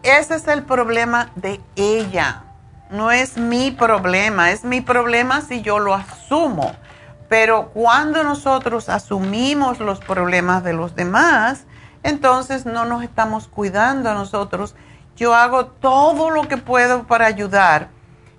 [0.02, 2.44] ese es el problema de ella.
[2.90, 6.72] No es mi problema, es mi problema si yo lo asumo.
[7.28, 11.64] Pero cuando nosotros asumimos los problemas de los demás,
[12.02, 14.74] entonces no nos estamos cuidando a nosotros.
[15.16, 17.88] Yo hago todo lo que puedo para ayudar.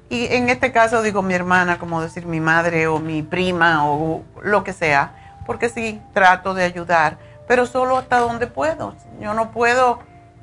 [0.09, 4.23] Y en este caso digo mi hermana, como decir mi madre o mi prima o
[4.41, 8.95] lo que sea, porque sí trato de ayudar, pero solo hasta donde puedo.
[9.19, 9.99] Yo no puedo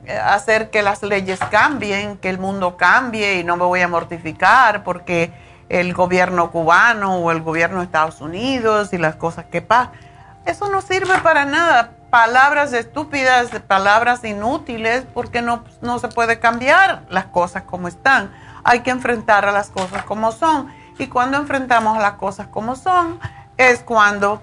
[0.07, 3.89] eh, hacer que las leyes cambien, que el mundo cambie y no me voy a
[3.89, 5.33] mortificar porque
[5.69, 9.93] el gobierno cubano o el gobierno de Estados Unidos y las cosas que pasan.
[10.45, 11.93] Eso no sirve para nada.
[12.11, 18.33] Palabras estúpidas, palabras inútiles, porque no, no se puede cambiar las cosas como están.
[18.65, 20.73] Hay que enfrentar a las cosas como son.
[20.99, 23.21] Y cuando enfrentamos a las cosas como son,
[23.57, 24.43] es cuando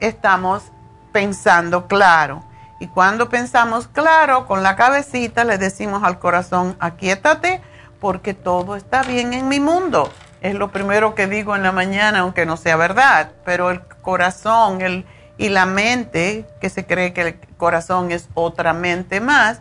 [0.00, 0.64] estamos
[1.12, 2.44] pensando claro.
[2.78, 7.62] Y cuando pensamos claro, con la cabecita le decimos al corazón, aquíétate
[8.00, 10.12] porque todo está bien en mi mundo.
[10.42, 14.82] Es lo primero que digo en la mañana, aunque no sea verdad, pero el corazón
[14.82, 15.06] el,
[15.38, 19.60] y la mente, que se cree que el corazón es otra mente más,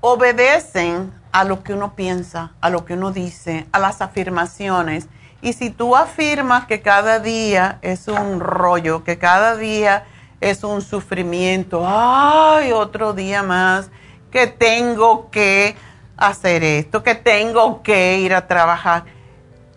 [0.00, 5.08] obedecen a lo que uno piensa, a lo que uno dice, a las afirmaciones.
[5.42, 10.04] Y si tú afirmas que cada día es un rollo, que cada día
[10.40, 13.90] es un sufrimiento, ay, otro día más,
[14.30, 15.76] que tengo que
[16.16, 19.04] hacer esto, que tengo que ir a trabajar.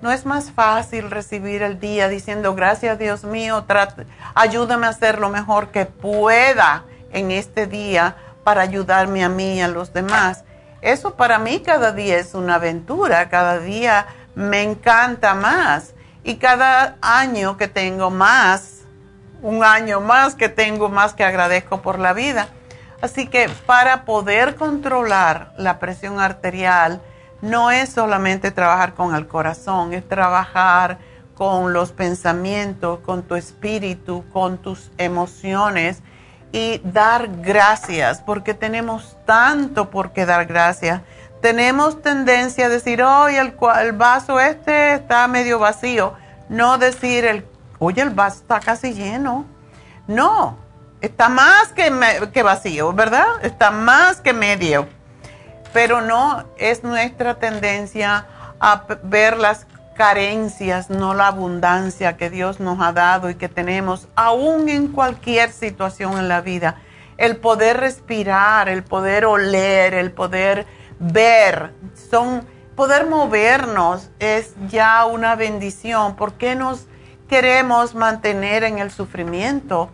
[0.01, 3.65] ¿No es más fácil recibir el día diciendo, gracias Dios mío,
[4.33, 9.61] ayúdame a hacer lo mejor que pueda en este día para ayudarme a mí y
[9.61, 10.45] a los demás?
[10.81, 15.93] Eso para mí cada día es una aventura, cada día me encanta más
[16.23, 18.83] y cada año que tengo más,
[19.41, 22.47] un año más que tengo más que agradezco por la vida.
[23.01, 27.01] Así que para poder controlar la presión arterial
[27.41, 30.99] no es solamente trabajar con el corazón, es trabajar
[31.35, 36.01] con los pensamientos, con tu espíritu, con tus emociones
[36.51, 41.01] y dar gracias, porque tenemos tanto por qué dar gracias.
[41.41, 46.13] Tenemos tendencia a decir, hoy el, el, vaso este está medio vacío.
[46.49, 47.45] No decir,
[47.77, 49.45] oye, el vaso está casi lleno.
[50.07, 50.57] No,
[50.99, 53.27] está más que, que vacío, ¿verdad?
[53.43, 54.89] Está más que medio.
[55.73, 58.25] Pero no es nuestra tendencia
[58.59, 59.65] a ver las
[59.99, 65.51] carencias, no la abundancia que Dios nos ha dado y que tenemos, aún en cualquier
[65.51, 66.75] situación en la vida.
[67.17, 70.65] El poder respirar, el poder oler, el poder
[70.99, 71.73] ver,
[72.09, 76.15] son, poder movernos es ya una bendición.
[76.15, 76.87] ¿Por qué nos
[77.27, 79.91] queremos mantener en el sufrimiento?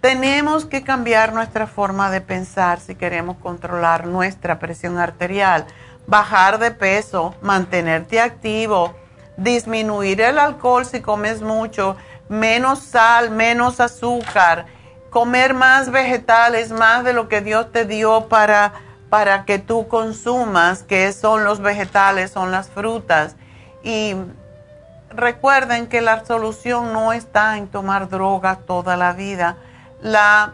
[0.00, 5.66] Tenemos que cambiar nuestra forma de pensar si queremos controlar nuestra presión arterial,
[6.06, 8.94] bajar de peso, mantenerte activo
[9.40, 11.96] disminuir el alcohol si comes mucho,
[12.28, 14.66] menos sal, menos azúcar,
[15.08, 18.72] comer más vegetales, más de lo que Dios te dio para,
[19.08, 23.34] para que tú consumas, que son los vegetales, son las frutas.
[23.82, 24.14] Y
[25.08, 29.56] recuerden que la solución no está en tomar drogas toda la vida.
[30.02, 30.52] La,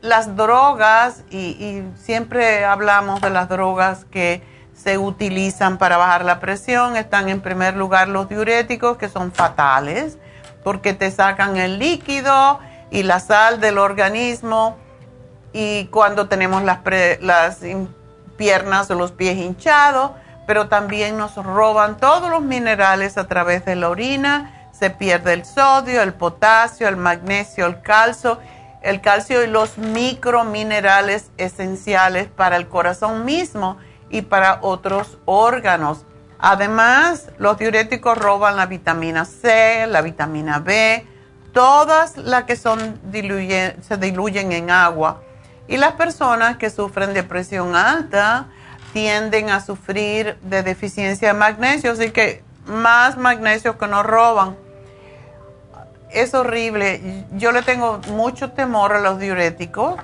[0.00, 4.42] las drogas, y, y siempre hablamos de las drogas que
[4.74, 6.96] se utilizan para bajar la presión.
[6.96, 10.18] Están en primer lugar los diuréticos, que son fatales,
[10.64, 12.58] porque te sacan el líquido
[12.90, 14.76] y la sal del organismo.
[15.52, 16.80] Y cuando tenemos las,
[17.20, 17.60] las
[18.36, 20.12] piernas o los pies hinchados,
[20.46, 24.61] pero también nos roban todos los minerales a través de la orina.
[24.82, 28.40] Se pierde el sodio, el potasio, el magnesio, el calcio,
[28.80, 33.76] el calcio y los microminerales esenciales para el corazón mismo
[34.10, 36.04] y para otros órganos.
[36.40, 41.06] Además, los diuréticos roban la vitamina C, la vitamina B,
[41.52, 45.22] todas las que son se diluyen en agua.
[45.68, 48.48] Y las personas que sufren de presión alta
[48.92, 54.56] tienden a sufrir de deficiencia de magnesio, así que más magnesio que nos roban.
[56.12, 57.24] Es horrible.
[57.32, 59.96] Yo le tengo mucho temor a los diuréticos,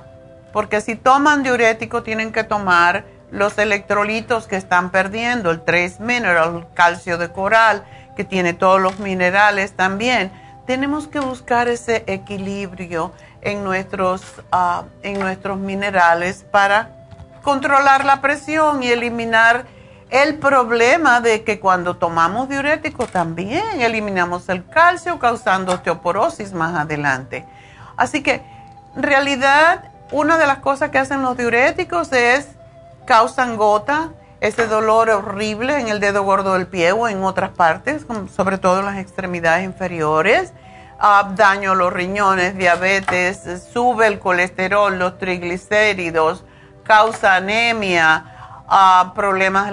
[0.53, 6.67] porque si toman diurético tienen que tomar los electrolitos que están perdiendo, el 3 mineral,
[6.75, 7.85] calcio de coral,
[8.17, 10.33] que tiene todos los minerales también.
[10.67, 16.91] Tenemos que buscar ese equilibrio en nuestros, ah, en nuestros minerales para
[17.43, 19.67] controlar la presión y eliminar
[20.11, 27.45] el problema de que cuando tomamos diurético también eliminamos el calcio causando osteoporosis más adelante.
[27.97, 28.43] Así que
[28.97, 32.49] en realidad una de las cosas que hacen los diuréticos es
[33.05, 38.07] causan gota, ese dolor horrible en el dedo gordo del pie o en otras partes,
[38.35, 40.53] sobre todo en las extremidades inferiores,
[41.01, 43.43] uh, daño a los riñones, diabetes,
[43.73, 46.45] sube el colesterol, los triglicéridos,
[46.85, 48.38] causa anemia,
[49.15, 49.73] problemas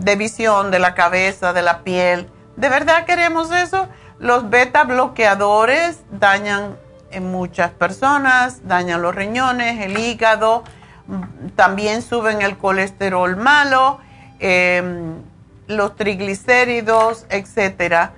[0.00, 2.30] de visión de la cabeza, de la piel.
[2.56, 3.88] ¿De verdad queremos eso?
[4.18, 6.76] Los beta bloqueadores dañan
[7.10, 10.64] en muchas personas, dañan los riñones, el hígado,
[11.54, 13.98] también suben el colesterol malo,
[14.38, 15.22] em,
[15.66, 18.12] los triglicéridos, etcétera.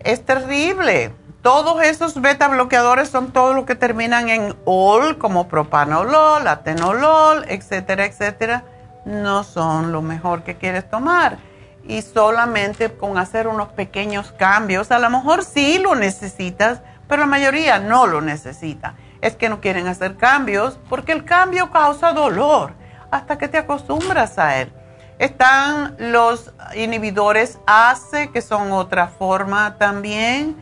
[0.00, 1.12] Es terrible.
[1.42, 8.04] Todos esos beta bloqueadores son todos los que terminan en ol, como propanolol, atenolol, etcétera,
[8.04, 8.64] etcétera.
[9.04, 11.38] No son lo mejor que quieres tomar.
[11.84, 17.26] Y solamente con hacer unos pequeños cambios, a lo mejor sí lo necesitas, pero la
[17.26, 22.72] mayoría no lo necesita es que no quieren hacer cambios porque el cambio causa dolor
[23.10, 24.72] hasta que te acostumbras a él.
[25.18, 30.56] Están los inhibidores ACE, que son otra forma también,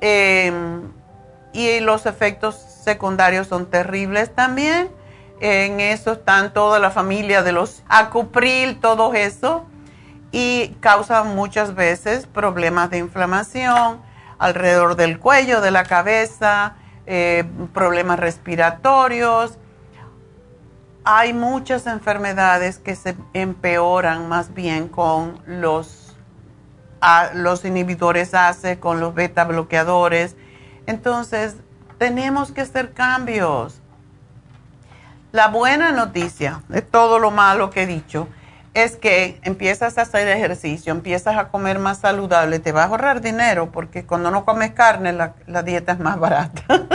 [0.00, 0.90] em,
[1.52, 4.90] y los efectos secundarios son terribles también.
[5.40, 9.66] En eso están toda la familia de los acupril, todo eso.
[10.30, 14.00] Y causa muchas veces problemas de inflamación
[14.38, 16.76] alrededor del cuello, de la cabeza,
[17.06, 19.58] eh, problemas respiratorios.
[21.04, 26.07] Hay muchas enfermedades que se empeoran más bien con los,
[27.34, 30.36] los inhibidores ACE, con los beta bloqueadores.
[30.86, 31.56] Entonces,
[31.98, 33.80] tenemos que hacer cambios.
[35.32, 38.28] La buena noticia de todo lo malo que he dicho
[38.74, 43.20] es que empiezas a hacer ejercicio, empiezas a comer más saludable, te vas a ahorrar
[43.20, 46.62] dinero porque cuando no comes carne la, dieta es más barata.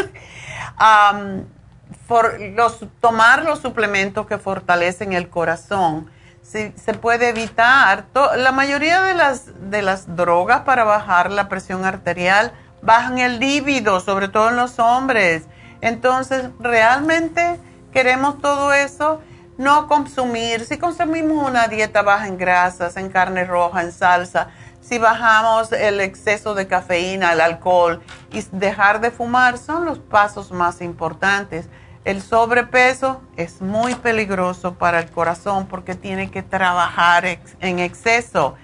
[2.56, 6.10] los, tomar los suplementos que fortalecen el corazón,
[6.44, 8.06] se, se puede evitar.
[8.36, 14.00] la mayoría de las, de las drogas para bajar la presión arterial bajan el líbido,
[14.00, 15.44] sobre todo en los hombres.
[15.82, 17.60] Entonces, realmente
[17.92, 19.22] queremos todo eso
[19.58, 24.50] no consumir, si consumimos una dieta baja en grasas, en carne roja, en salsa,
[24.82, 30.52] si bajamos el exceso de cafeína, el alcohol y dejar de fumar son los pasos
[30.52, 31.70] más importantes.
[32.06, 37.24] El sobrepeso es muy peligroso para el corazón porque tiene que trabajar
[37.62, 38.56] en exceso.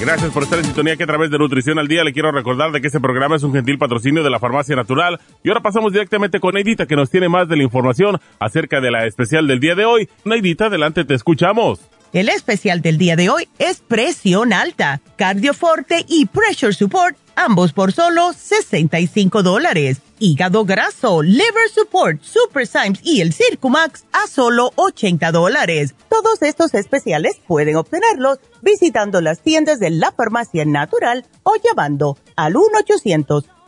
[0.00, 2.72] Gracias por estar en sintonía que a través de Nutrición al Día le quiero recordar
[2.72, 5.20] de que este programa es un gentil patrocinio de la Farmacia Natural.
[5.44, 8.90] Y ahora pasamos directamente con Neidita que nos tiene más de la información acerca de
[8.90, 10.08] la especial del día de hoy.
[10.24, 11.80] Neidita, adelante, te escuchamos.
[12.12, 17.92] El especial del día de hoy es presión alta, cardioforte y pressure support, ambos por
[17.92, 20.02] solo 65 dólares.
[20.18, 25.94] Hígado graso, liver support, super Symes y el Circumax a solo 80 dólares.
[26.10, 32.52] Todos estos especiales pueden obtenerlos visitando las tiendas de la farmacia natural o llamando al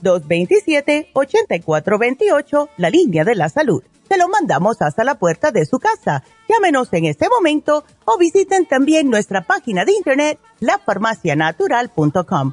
[0.02, 6.22] 1-800-227-8428, la línea de la salud se lo mandamos hasta la puerta de su casa.
[6.46, 12.52] Llámenos en este momento o visiten también nuestra página de internet, lafarmacianatural.com.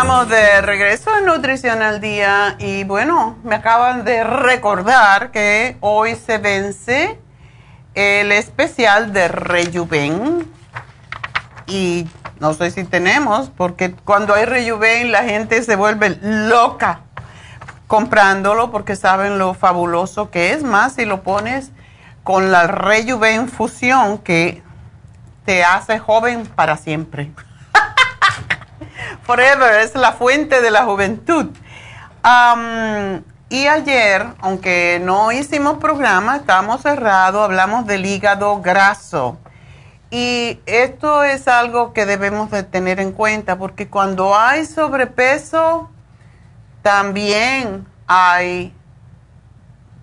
[0.00, 6.14] Estamos de regreso en Nutrición al Día y bueno, me acaban de recordar que hoy
[6.14, 7.18] se vence
[7.92, 10.50] el especial de Rejuven
[11.66, 17.00] y no sé si tenemos, porque cuando hay Rejuven la gente se vuelve loca
[17.86, 21.72] comprándolo porque saben lo fabuloso que es, más si lo pones
[22.24, 24.62] con la Rejuven Fusión que
[25.44, 27.30] te hace joven para siempre.
[29.22, 31.46] Forever es la fuente de la juventud.
[33.48, 39.38] y ayer, aunque no hicimos programa, estábamos cerrados, hablamos del hígado graso.
[40.10, 45.88] Y esto es algo que debemos de tener en cuenta porque cuando hay sobrepeso,
[46.82, 48.74] también hay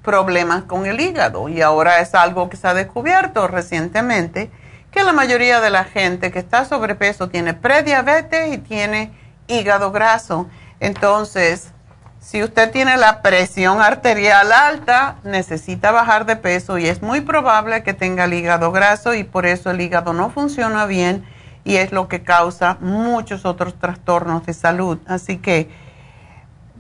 [0.02, 4.50] problemas con el hígado y ahora es algo que se ha descubierto recientemente
[4.92, 9.12] que la mayoría de la gente que está sobrepeso tiene prediabetes y tiene
[9.48, 10.48] hígado graso.
[10.80, 11.72] Entonces,
[12.20, 17.84] si usted tiene la presión arterial alta, necesita bajar de peso y es muy probable
[17.84, 21.26] que tenga el hígado graso y por eso el hígado no funciona bien
[21.64, 25.00] y es lo que causa muchos otros trastornos de salud.
[25.08, 25.70] Así que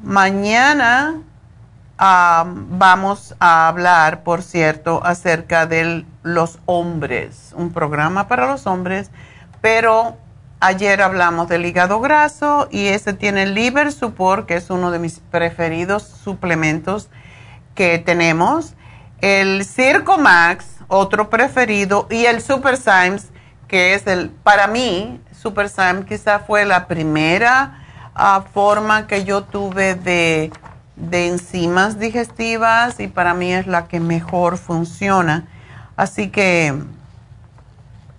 [0.01, 1.21] mañana
[1.97, 9.11] vamos a hablar, por cierto, acerca de los hombres, un programa para los hombres,
[9.61, 10.17] pero
[10.59, 15.19] ayer hablamos del hígado graso y ese tiene Liver Support, que es uno de mis
[15.19, 17.09] preferidos suplementos
[17.75, 18.73] que tenemos,
[19.21, 23.29] el Circo Max, otro preferido, y el Super Symes,
[23.67, 27.83] que es el, para mí, Super Symes quizá fue la primera
[28.15, 30.51] ah, forma que yo tuve de
[30.97, 35.47] de enzimas digestivas y para mí es la que mejor funciona.
[35.97, 36.73] Así que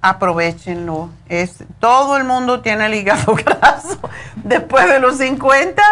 [0.03, 1.11] aprovechenlo.
[1.29, 3.99] Es, todo el mundo tiene el hígado graso.
[4.37, 5.83] Después de los 50,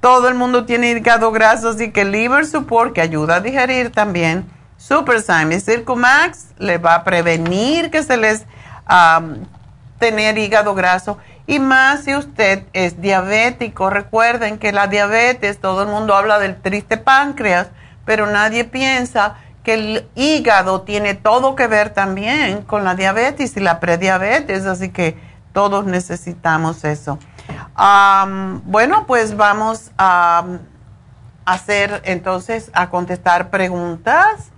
[0.00, 4.48] todo el mundo tiene hígado graso, así que Liver Support, que ayuda a digerir también,
[4.76, 5.18] Super
[5.50, 8.46] y Circumax le va a prevenir que se les
[8.88, 9.44] um,
[9.98, 11.18] tener hígado graso
[11.48, 16.60] y más si usted es diabético, recuerden que la diabetes, todo el mundo habla del
[16.60, 17.68] triste páncreas,
[18.04, 19.36] pero nadie piensa
[19.74, 25.16] el hígado tiene todo que ver también con la diabetes y la prediabetes, así que
[25.52, 27.18] todos necesitamos eso.
[28.64, 30.44] bueno, pues vamos a
[31.44, 34.50] hacer entonces a contestar preguntas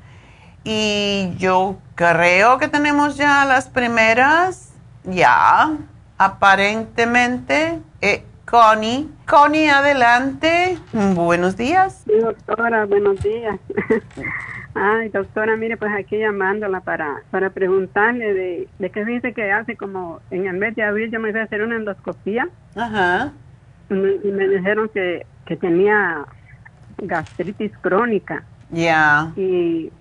[0.65, 4.73] y yo creo que tenemos ya las primeras,
[5.05, 5.73] ya
[6.19, 7.81] aparentemente.
[8.01, 10.77] Eh, Connie, Connie, adelante.
[10.93, 12.03] Buenos días.
[12.05, 13.59] Sí, doctora, buenos días.
[14.83, 19.77] Ay, doctora, mire, pues aquí llamándola para, para preguntarle de, de qué dice que hace
[19.77, 22.49] como en el mes de abril yo me fui a hacer una endoscopía.
[22.75, 23.33] Ajá.
[23.91, 26.25] Y me, dijeron que, que tenía
[26.97, 28.43] gastritis crónica.
[28.71, 29.33] Ya.
[29.37, 29.93] Y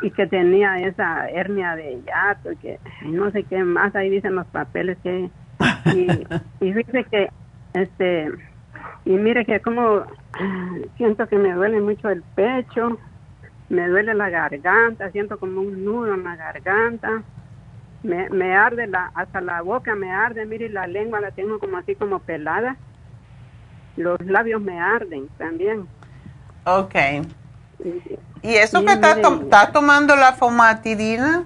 [0.00, 4.34] y que tenía esa hernia de hiato y que no sé qué más ahí dicen
[4.34, 5.30] los papeles que
[5.86, 6.06] y,
[6.72, 7.30] dice que,
[7.74, 8.30] este,
[9.04, 10.02] y mire que como
[10.96, 12.98] siento que me duele mucho el pecho,
[13.68, 17.22] me duele la garganta, siento como un nudo en la garganta,
[18.02, 21.76] me, me arde la, hasta la boca me arde, mire la lengua la tengo como
[21.76, 22.76] así como pelada,
[23.96, 25.86] los labios me arden también.
[26.64, 26.94] Ok.
[28.42, 31.44] ¿Y eso que está, está, tomando la famotidina?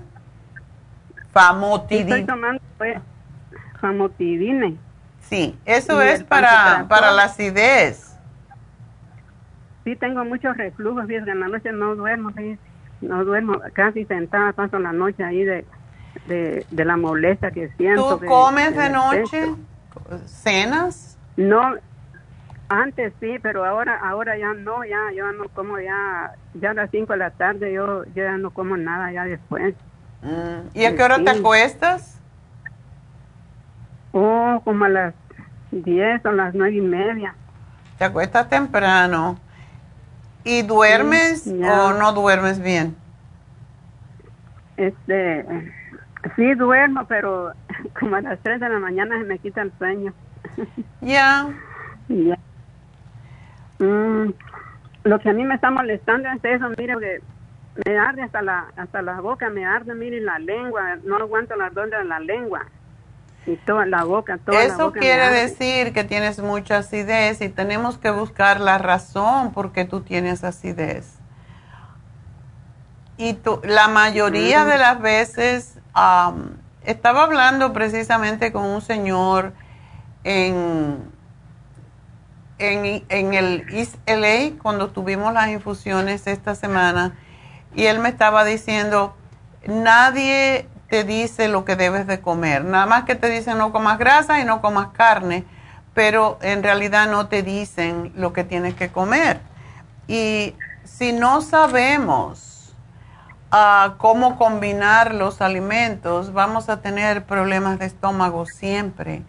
[1.32, 2.16] Famotidina.
[2.16, 2.98] Estoy tomando, pues,
[3.80, 4.76] famotidine.
[5.20, 8.11] Sí, eso es para, para la acidez.
[9.84, 12.30] Sí, tengo muchos reflujos, fíjate, en la noche no duermo,
[13.00, 15.64] no duermo, casi sentada paso la noche ahí de,
[16.26, 18.18] de, la molestia que siento.
[18.18, 19.54] ¿Tú comes de, noche?
[20.26, 21.18] ¿Cenas?
[21.36, 21.74] No,
[22.68, 26.90] antes sí, pero ahora ahora ya no, ya yo no como ya, ya a las
[26.90, 29.74] 5 de la tarde yo, ya no como nada ya después.
[30.22, 32.20] Mm, ¿Y a qué hora te acuestas?
[34.12, 35.14] Oh, como a las
[35.72, 37.34] 10 o las nueve y media.
[37.98, 39.38] ¿Te acuestas temprano?
[40.44, 42.96] ¿Y duermes o no duermes bien?
[44.76, 45.46] Este,
[46.36, 47.52] sí duermo, pero
[47.98, 50.12] como a las 3 de la mañana se me quita el sueño.
[51.00, 51.48] Ya.
[52.08, 52.38] Ya.
[53.78, 54.32] Mm,
[55.04, 57.20] lo que a mí me está molestando es eso, mire, que
[57.84, 61.68] me arde hasta la hasta la boca, me arde, mire, la lengua, no aguanto las
[61.68, 62.66] ardor de la lengua.
[63.46, 67.48] Y toda la boca, toda Eso la boca quiere decir que tienes mucha acidez y
[67.48, 71.18] tenemos que buscar la razón por qué tú tienes acidez.
[73.16, 75.78] Y tú, la mayoría de las veces,
[76.84, 79.52] estaba hablando precisamente con un señor
[80.24, 80.98] en,
[82.58, 87.16] en, en el East LA cuando tuvimos las infusiones esta semana
[87.74, 89.14] y él me estaba diciendo,
[89.66, 92.66] nadie te dice lo que debes de comer.
[92.66, 95.42] Nada más que te dicen no comas grasa y no comas carne,
[95.94, 99.40] pero en realidad no te dicen lo que tienes que comer.
[100.06, 102.76] Y si no sabemos
[103.50, 109.22] ah, cómo combinar los alimentos, vamos a tener problemas de estómago siempre,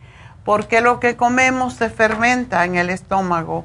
[0.44, 3.64] porque lo que comemos se fermenta en el estómago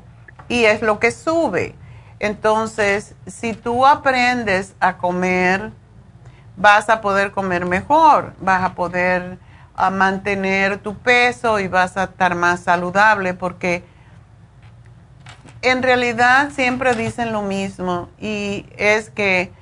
[0.49, 1.75] y es lo que sube.
[2.21, 5.73] Entonces, si tú aprendes a comer
[6.59, 9.39] vas a poder comer mejor, vas a poder
[9.93, 13.85] mantener tu peso y vas a estar más saludable porque
[15.63, 19.53] en realidad siempre dicen lo mismo y es que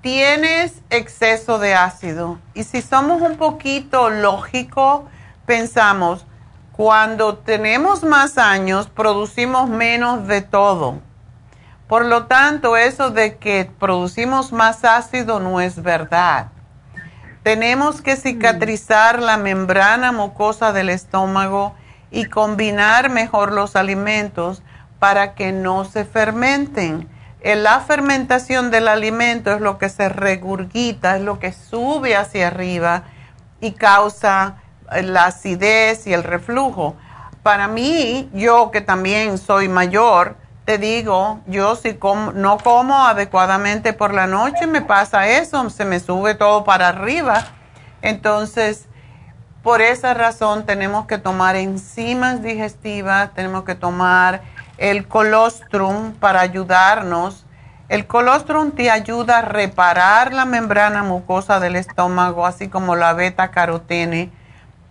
[0.00, 2.38] tienes exceso de ácido.
[2.54, 5.02] Y si somos un poquito lógicos,
[5.46, 6.26] pensamos,
[6.72, 11.05] cuando tenemos más años producimos menos de todo
[11.88, 16.48] por lo tanto, eso de que producimos más ácido no es verdad.
[17.44, 21.74] Tenemos que cicatrizar la membrana mucosa del estómago
[22.10, 24.62] y combinar mejor los alimentos
[24.98, 27.08] para que no se fermenten.
[27.44, 33.04] La fermentación del alimento es lo que se regurgita, es lo que sube hacia arriba
[33.60, 34.56] y causa
[34.90, 36.96] la acidez y el reflujo.
[37.44, 41.96] Para mí, yo que también soy mayor, te digo, yo si
[42.34, 47.44] no como adecuadamente por la noche, me pasa eso, se me sube todo para arriba.
[48.02, 48.88] Entonces,
[49.62, 54.42] por esa razón tenemos que tomar enzimas digestivas, tenemos que tomar
[54.76, 57.46] el colostrum para ayudarnos.
[57.88, 63.52] El colostrum te ayuda a reparar la membrana mucosa del estómago, así como la beta
[63.52, 64.32] carotene.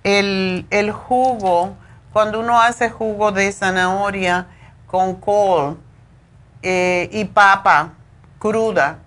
[0.03, 1.75] El, el jugo,
[2.13, 4.47] cuando uno hace jugo de zanahoria,
[4.87, 5.77] con col
[6.61, 7.93] eh, y papa
[8.39, 8.99] cruda.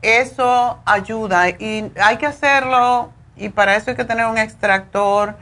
[0.00, 5.36] Eso ayuda y hay que hacerlo y para eso hay que tener un extractor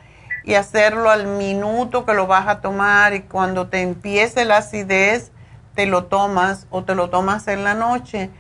[0.45, 5.33] y hacerlo al minuto que lo vas a tomar y cuando te empiece la acidez
[5.75, 8.31] te lo tomas o te lo tomas en la noche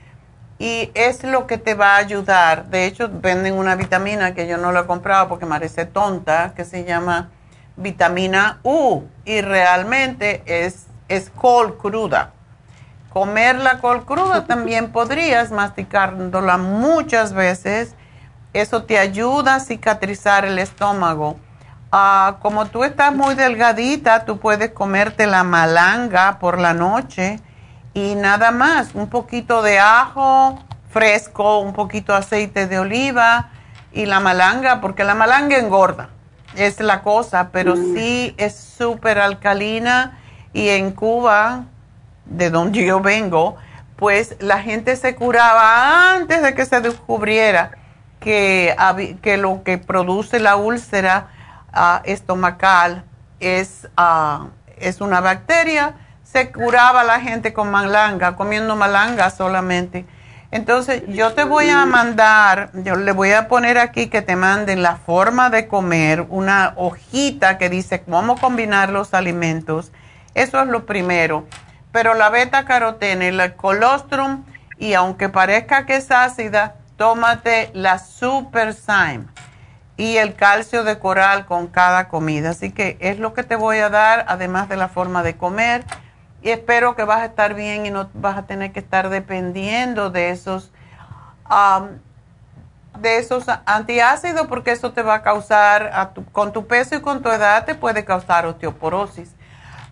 [0.58, 2.66] y es lo que te va a ayudar.
[2.66, 6.52] De hecho, venden una vitamina que yo no la he comprado porque me parece tonta,
[6.54, 7.30] que se llama
[7.76, 12.30] vitamina U y realmente es es col cruda.
[13.12, 17.94] Comer la col cruda también podrías masticándola muchas veces.
[18.54, 21.36] Eso te ayuda a cicatrizar el estómago.
[21.92, 27.40] Ah, como tú estás muy delgadita, tú puedes comerte la malanga por la noche
[27.94, 33.50] y nada más, un poquito de ajo fresco, un poquito de aceite de oliva
[33.92, 36.10] y la malanga, porque la malanga engorda,
[36.54, 37.94] es la cosa, pero mm.
[37.94, 40.20] sí es súper alcalina
[40.52, 41.64] y en Cuba,
[42.26, 43.56] de donde yo vengo,
[43.96, 47.72] pues la gente se curaba antes de que se descubriera
[48.18, 48.74] que,
[49.22, 51.28] que lo que produce la úlcera
[51.72, 53.04] ah, estomacal
[53.40, 54.46] es, uh,
[54.78, 55.94] es una bacteria.
[56.22, 60.06] Se curaba la gente con malanga, comiendo malanga solamente.
[60.52, 64.82] Entonces, yo te voy a mandar, yo le voy a poner aquí que te manden
[64.82, 69.92] la forma de comer, una hojita que dice cómo combinar los alimentos
[70.34, 71.46] eso es lo primero.
[71.92, 74.44] Pero la beta carotene, el colostrum,
[74.78, 79.26] y aunque parezca que es ácida, tómate la Super Syme
[79.96, 82.50] y el calcio de coral con cada comida.
[82.50, 85.84] Así que es lo que te voy a dar, además de la forma de comer.
[86.42, 90.08] Y espero que vas a estar bien y no vas a tener que estar dependiendo
[90.08, 90.72] de esos,
[92.98, 97.28] de esos antiácidos, porque eso te va a causar, con tu peso y con tu
[97.28, 99.34] edad, te puede causar osteoporosis.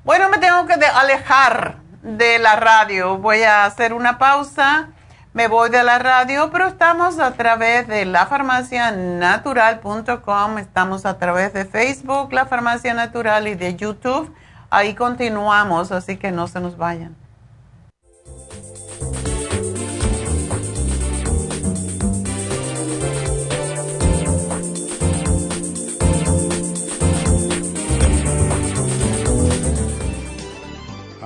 [0.09, 3.19] Bueno, me tengo que alejar de la radio.
[3.19, 4.89] Voy a hacer una pausa.
[5.35, 11.67] Me voy de la radio, pero estamos a través de lafarmacianatural.com, estamos a través de
[11.67, 14.35] Facebook, La Farmacia Natural y de YouTube.
[14.71, 17.15] Ahí continuamos, así que no se nos vayan.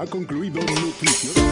[0.03, 1.52] Ha concluido Nutrición.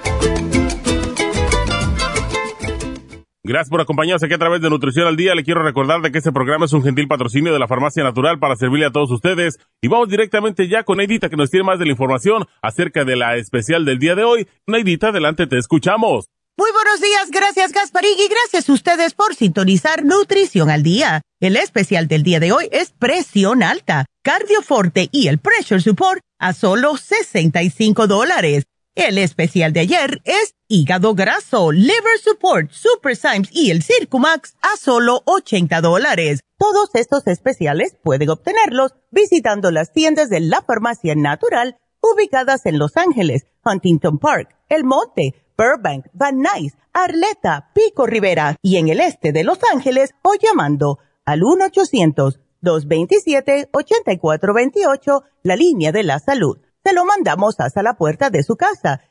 [3.43, 5.33] Gracias por acompañarnos aquí a través de Nutrición al Día.
[5.33, 8.37] Le quiero recordar de que este programa es un gentil patrocinio de la Farmacia Natural
[8.37, 9.57] para servirle a todos ustedes.
[9.81, 13.15] Y vamos directamente ya con Neidita que nos tiene más de la información acerca de
[13.15, 14.47] la especial del día de hoy.
[14.67, 16.25] Neidita, adelante, te escuchamos.
[16.55, 21.23] Muy buenos días, gracias Gasparín y gracias a ustedes por sintonizar Nutrición al Día.
[21.39, 26.53] El especial del día de hoy es presión alta, cardioforte y el pressure support a
[26.53, 28.65] solo 65 dólares.
[28.93, 34.77] El especial de ayer es hígado graso, liver support, super Symes y el Circumax a
[34.77, 36.39] solo 80 dólares.
[36.57, 42.95] Todos estos especiales pueden obtenerlos visitando las tiendas de la farmacia natural ubicadas en Los
[42.95, 49.33] Ángeles, Huntington Park, El Monte, Burbank, Van Nuys, Arleta, Pico Rivera y en el este
[49.33, 51.41] de Los Ángeles o llamando al
[52.61, 59.01] 1-800-227-8428, la línea de la salud se lo mandamos hasta la puerta de su casa.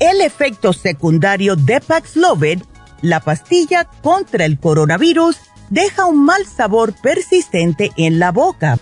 [0.00, 2.62] El efecto secundario de Paxlovid,
[3.02, 5.36] la pastilla contra el coronavirus,
[5.70, 8.78] deja un mal sabor persistente en la boca.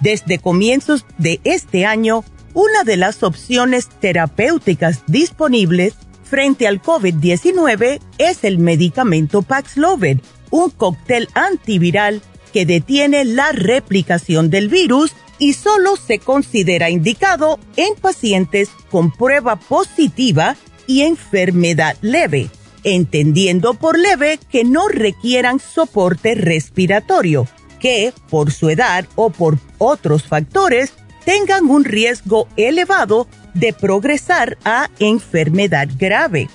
[0.00, 8.44] Desde comienzos de este año, una de las opciones terapéuticas disponibles frente al COVID-19 es
[8.44, 10.18] el medicamento Paxlovid,
[10.50, 12.22] un cóctel antiviral
[12.52, 19.56] que detiene la replicación del virus y solo se considera indicado en pacientes con prueba
[19.56, 20.56] positiva
[20.86, 22.50] y enfermedad leve,
[22.84, 27.48] entendiendo por leve que no requieran soporte respiratorio,
[27.80, 30.92] que por su edad o por otros factores
[31.24, 36.48] tengan un riesgo elevado de progresar a enfermedad grave.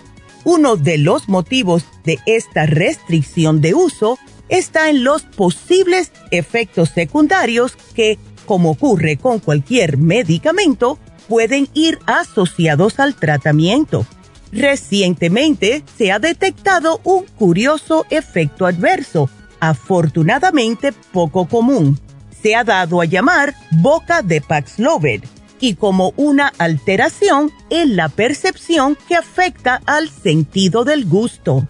[0.43, 4.17] Uno de los motivos de esta restricción de uso
[4.47, 8.17] está en los posibles efectos secundarios que
[8.49, 10.97] como ocurre con cualquier medicamento,
[11.27, 14.07] pueden ir asociados al tratamiento.
[14.51, 19.29] Recientemente se ha detectado un curioso efecto adverso,
[19.59, 21.99] afortunadamente poco común.
[22.41, 25.25] Se ha dado a llamar boca de Paxlovid
[25.59, 31.67] y como una alteración en la percepción que afecta al sentido del gusto.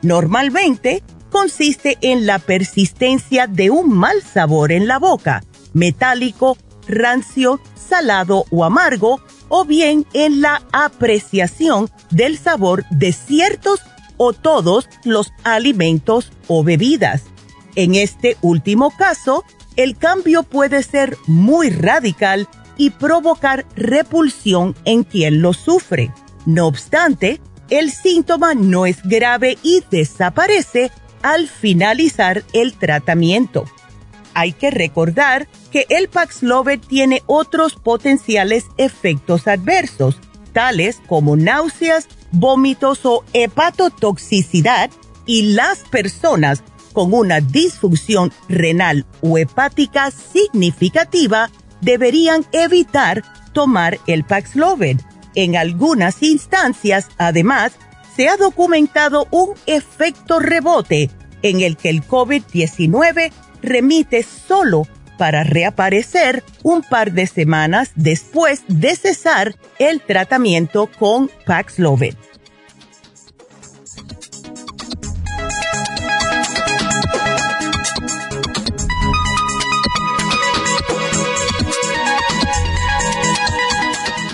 [0.00, 5.42] Normalmente consiste en la persistencia de un mal sabor en la boca
[5.74, 6.56] metálico,
[6.88, 13.80] rancio, salado o amargo, o bien en la apreciación del sabor de ciertos
[14.16, 17.24] o todos los alimentos o bebidas.
[17.76, 19.44] En este último caso,
[19.76, 26.12] el cambio puede ser muy radical y provocar repulsión en quien lo sufre.
[26.46, 30.90] No obstante, el síntoma no es grave y desaparece
[31.22, 33.64] al finalizar el tratamiento
[34.34, 40.20] hay que recordar que el Paxlovid tiene otros potenciales efectos adversos,
[40.52, 44.88] tales como náuseas, vómitos o hepatotoxicidad,
[45.26, 46.62] y las personas
[46.92, 51.50] con una disfunción renal o hepática significativa
[51.80, 55.00] deberían evitar tomar el Paxlovid.
[55.34, 57.72] En algunas instancias, además,
[58.14, 61.10] se ha documentado un efecto rebote
[61.42, 64.86] en el que el COVID-19 remite solo
[65.24, 72.14] para reaparecer un par de semanas después de cesar el tratamiento con Paxlovid.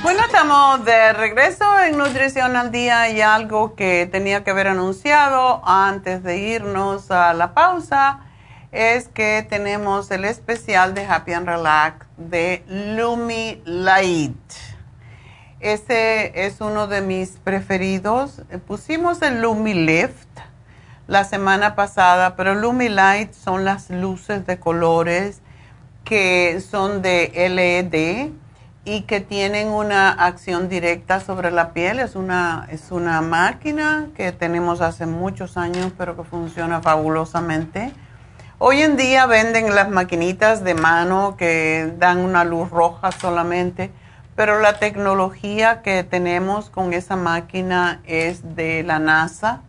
[0.03, 5.63] Bueno, estamos de regreso en Nutrición al Día y algo que tenía que haber anunciado
[5.65, 8.23] antes de irnos a la pausa
[8.73, 14.37] es que tenemos el especial de Happy and Relax de Lumi Light.
[15.59, 18.43] Ese es uno de mis preferidos.
[18.67, 20.29] Pusimos el Lumilift
[21.07, 25.41] la semana pasada, pero Lumilight son las luces de colores
[26.05, 28.31] que son de LED
[28.85, 31.99] y que tienen una acción directa sobre la piel.
[31.99, 37.93] Es una, es una máquina que tenemos hace muchos años, pero que funciona fabulosamente.
[38.63, 43.91] Hoy en día venden las maquinitas de mano que dan una luz roja solamente,
[44.37, 49.63] pero la tecnología que tenemos con esa máquina es de la NASA,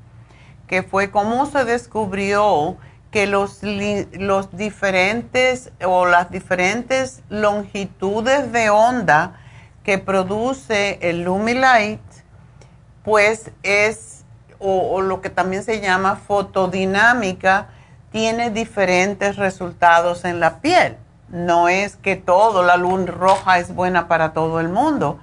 [0.68, 2.76] que fue cómo se descubrió
[3.12, 9.40] que los, los diferentes o las diferentes longitudes de onda
[9.86, 12.02] que produce el Lumilight,
[13.06, 14.26] pues es,
[14.60, 17.70] o, lo que también se llama fotodinámica,
[18.12, 20.98] tiene diferentes resultados en la piel.
[21.30, 25.20] No es que todo, la luz roja es buena para todo el mundo.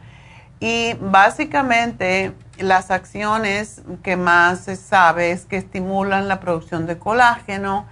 [0.61, 7.87] Y básicamente las acciones que más se sabe es que estimulan la producción de colágeno,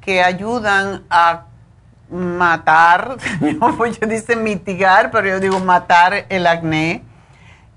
[0.00, 1.46] que ayudan a
[2.08, 7.02] matar, yo dice mitigar, pero yo digo matar el acné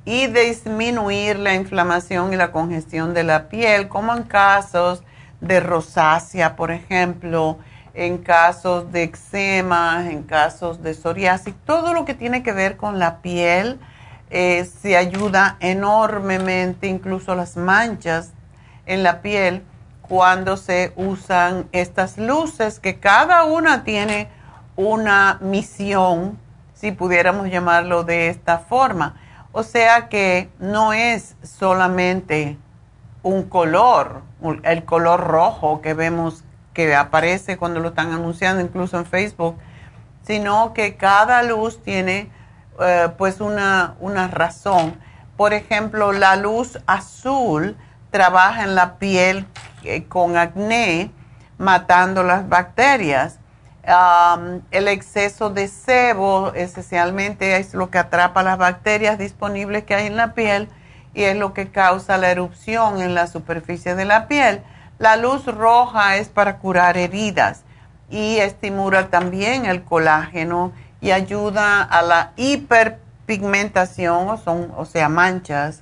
[0.05, 5.03] y disminuir la inflamación y la congestión de la piel, como en casos
[5.41, 7.57] de rosácea, por ejemplo,
[7.93, 12.99] en casos de eczema, en casos de psoriasis, todo lo que tiene que ver con
[12.99, 13.79] la piel
[14.29, 18.31] eh, se ayuda enormemente, incluso las manchas
[18.85, 19.63] en la piel,
[20.01, 24.27] cuando se usan estas luces, que cada una tiene
[24.75, 26.39] una misión,
[26.73, 29.15] si pudiéramos llamarlo de esta forma.
[29.51, 32.57] O sea que no es solamente
[33.23, 34.21] un color,
[34.63, 39.57] el color rojo que vemos que aparece cuando lo están anunciando incluso en Facebook,
[40.23, 42.31] sino que cada luz tiene
[42.79, 44.95] eh, pues una, una razón.
[45.35, 47.75] Por ejemplo, la luz azul
[48.11, 49.45] trabaja en la piel
[49.83, 51.11] eh, con acné,
[51.57, 53.39] matando las bacterias.
[54.71, 60.15] el exceso de sebo esencialmente es lo que atrapa las bacterias disponibles que hay en
[60.15, 60.69] la piel
[61.13, 64.61] y es lo que causa la erupción en la superficie de la piel.
[64.99, 67.63] La luz roja es para curar heridas
[68.09, 75.81] y estimula también el colágeno y ayuda a la hiperpigmentación, o, son, o sea, manchas.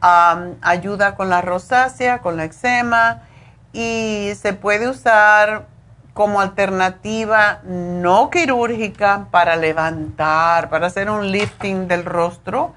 [0.00, 3.22] ayuda con la rosácea, con la eczema
[3.72, 5.66] y se puede usar
[6.14, 12.72] como alternativa no quirúrgica para levantar, para hacer un lifting del rostro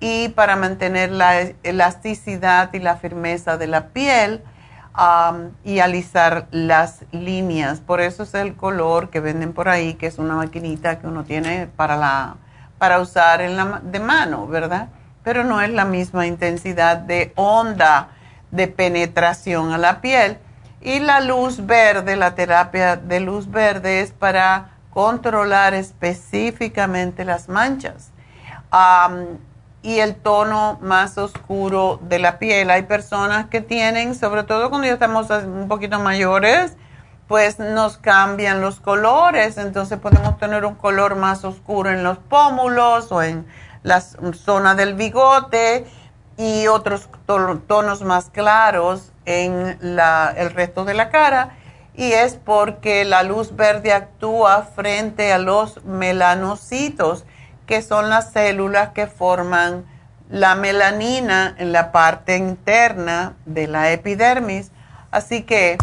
[0.00, 4.42] y para mantener la elasticidad y la firmeza de la piel
[5.64, 7.80] y alisar las líneas.
[7.80, 11.24] Por eso es el color que venden por ahí, que es una maquinita que uno
[11.24, 12.36] tiene para, la,
[12.78, 14.88] para usar en la, de mano, ¿verdad?
[15.22, 18.08] Pero no es la misma intensidad de onda
[18.50, 20.38] de penetración a la piel.
[20.80, 28.12] Y la luz verde, la terapia de luz verde es para controlar específicamente las manchas
[29.86, 32.70] y el tono más oscuro de la piel.
[32.70, 36.72] Hay personas que tienen, sobre todo cuando ya estamos un poquito mayores,
[37.28, 43.12] pues nos cambian los colores, entonces podemos tener un color más oscuro en los pómulos
[43.12, 43.46] o en
[43.84, 45.86] la zona del bigote
[46.36, 47.08] y otros
[47.68, 51.50] tonos más claros en el resto de la cara.
[51.94, 57.24] Y es porque la luz verde actúa frente a los melanocitos
[57.66, 59.84] que son las células que forman
[60.30, 64.70] la melanina en la parte interna de la epidermis.
[65.10, 65.78] Así que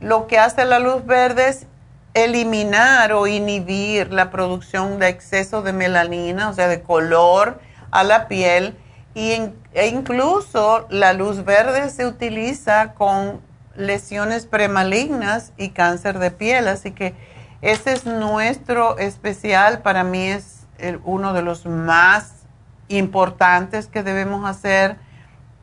[0.00, 1.66] lo que hace la luz verde es
[2.14, 7.60] eliminar o inhibir la producción de exceso de melanina, o sea, de color
[7.90, 8.76] a la piel.
[9.14, 13.40] Y e incluso la luz verde se utiliza con
[13.76, 16.68] lesiones premalignas y cáncer de piel.
[16.68, 17.14] Así que
[17.62, 19.80] ese es nuestro especial.
[19.80, 20.59] Para mí es
[21.04, 22.40] uno de los más
[22.88, 24.96] importantes que debemos hacer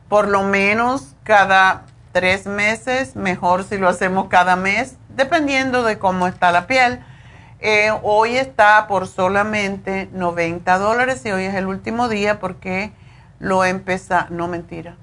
[0.08, 6.26] por lo menos cada tres meses, mejor si lo hacemos cada mes, dependiendo de cómo
[6.26, 7.00] está la piel.
[7.60, 12.92] Eh, hoy está por solamente 90 dólares y hoy es el último día porque
[13.38, 14.96] lo empezó, no mentira.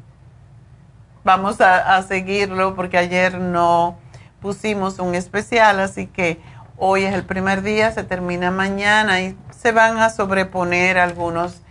[1.23, 3.97] Vamos a seguirlo porque ayer no
[4.45, 6.39] pusimos un especial, así que
[6.77, 11.61] hoy es el primer día, se termina mañana y se van a sobreponer algunos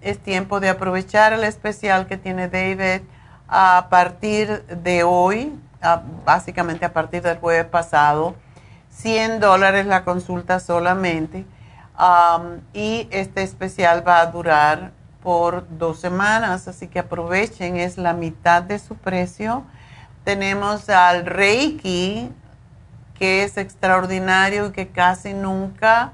[0.00, 3.02] Es tiempo de aprovechar el especial que tiene David
[3.50, 5.52] a partir de hoy,
[6.24, 8.36] básicamente a partir del jueves pasado.
[8.90, 11.44] 100 dólares la consulta solamente.
[12.72, 14.92] Y este especial va a durar
[15.22, 19.64] por dos semanas, así que aprovechen, es la mitad de su precio.
[20.24, 22.30] Tenemos al Reiki,
[23.18, 26.12] que es extraordinario y que casi nunca,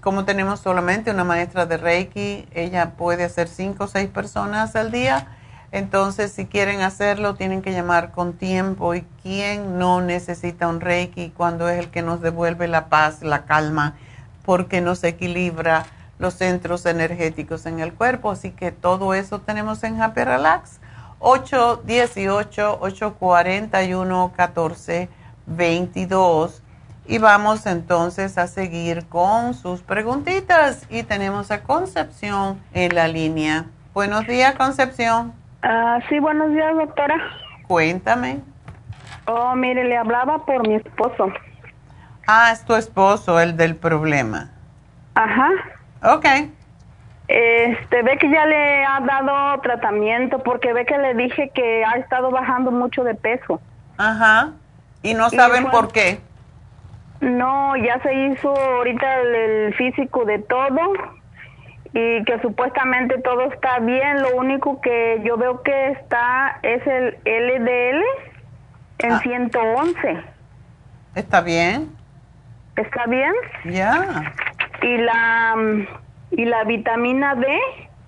[0.00, 4.92] como tenemos solamente una maestra de Reiki, ella puede hacer cinco o seis personas al
[4.92, 5.26] día.
[5.72, 8.94] Entonces, si quieren hacerlo, tienen que llamar con tiempo.
[8.94, 13.46] ¿Y quién no necesita un Reiki cuando es el que nos devuelve la paz, la
[13.46, 13.96] calma,
[14.44, 15.86] porque nos equilibra
[16.18, 18.30] los centros energéticos en el cuerpo?
[18.30, 20.78] Así que todo eso tenemos en Happy Relax.
[21.20, 25.08] 818 841 14
[25.46, 26.62] 22.
[27.06, 30.82] Y vamos entonces a seguir con sus preguntitas.
[30.90, 33.64] Y tenemos a Concepción en la línea.
[33.94, 35.41] Buenos días, Concepción.
[35.62, 37.16] Ah, sí, buenos días, doctora.
[37.66, 38.40] Cuéntame.
[39.26, 41.32] Oh, mire, le hablaba por mi esposo.
[42.26, 44.50] Ah, es tu esposo el del problema.
[45.14, 45.50] Ajá.
[46.02, 46.26] Ok.
[47.28, 51.92] Este, ve que ya le ha dado tratamiento porque ve que le dije que ha
[51.92, 53.60] estado bajando mucho de peso.
[53.96, 54.52] Ajá.
[55.02, 56.20] ¿Y no saben por qué?
[57.20, 60.92] No, ya se hizo ahorita el, físico de todo
[61.94, 64.22] y que supuestamente todo está bien.
[64.22, 68.02] Lo único que yo veo que está es el LDL
[68.98, 69.98] en 111.
[70.08, 70.22] Ah.
[71.14, 71.90] ¿Está bien?
[72.76, 73.32] ¿Está bien?
[73.66, 74.32] Ya.
[74.82, 75.54] Y la
[76.30, 77.46] y la vitamina D,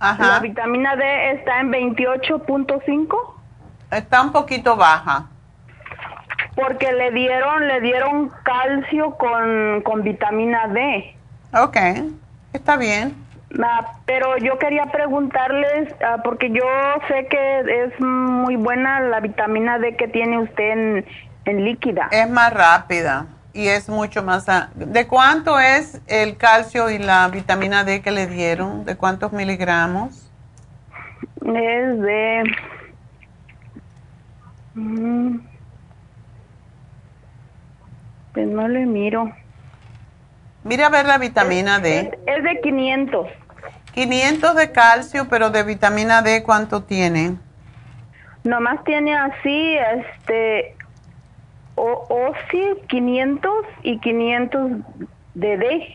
[0.01, 0.27] Ajá.
[0.27, 3.17] la vitamina D está en 28.5.
[3.91, 5.27] Está un poquito baja
[6.55, 11.17] porque le dieron le dieron calcio con, con vitamina D.
[11.53, 11.77] Ok,
[12.53, 13.15] está bien.
[13.63, 16.65] Ah, pero yo quería preguntarles, ah, porque yo
[17.09, 21.07] sé que es muy buena la vitamina D que tiene usted en,
[21.45, 22.09] en líquida.
[22.11, 24.47] Es más rápida y es mucho más...
[24.75, 28.85] ¿De cuánto es el calcio y la vitamina D que le dieron?
[28.85, 30.29] ¿De cuántos miligramos?
[31.37, 32.43] Es de...
[34.75, 35.37] Mm,
[38.33, 39.33] pues no le miro.
[40.65, 42.19] Mira a ver la vitamina D.
[42.27, 43.29] Es, de 500.
[43.95, 47.37] 500 de calcio, pero de vitamina D, ¿cuánto tiene?
[48.43, 50.77] Nomás tiene así, este,
[51.77, 54.71] o, o sí, 500 y 500
[55.35, 55.95] de D.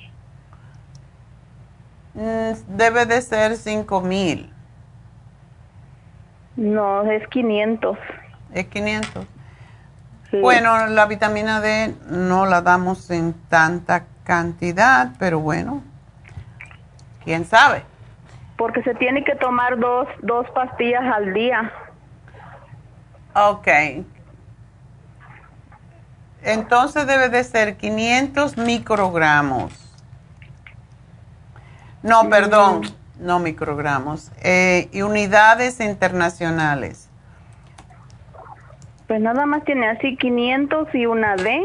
[2.14, 4.52] Mm, debe de ser 5000.
[6.56, 7.98] No, es 500.
[8.54, 9.26] Es 500.
[10.42, 15.82] Bueno, la vitamina D no la damos en tanta cantidad, pero bueno,
[17.24, 17.89] quién sabe.
[18.60, 21.72] Porque se tiene que tomar dos, dos pastillas al día.
[23.34, 23.68] Ok.
[26.44, 29.72] Entonces debe de ser 500 microgramos.
[32.04, 32.30] No, mm.
[32.30, 32.82] perdón,
[33.18, 34.30] no microgramos.
[34.44, 37.10] Eh, y unidades internacionales.
[39.08, 41.62] Pues nada más tiene así 500 y una D.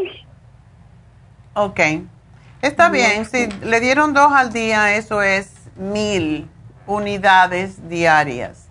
[1.55, 1.81] Ok.
[2.63, 6.49] Está bien, si le dieron dos al día, eso es mil
[6.87, 8.69] unidades diarias.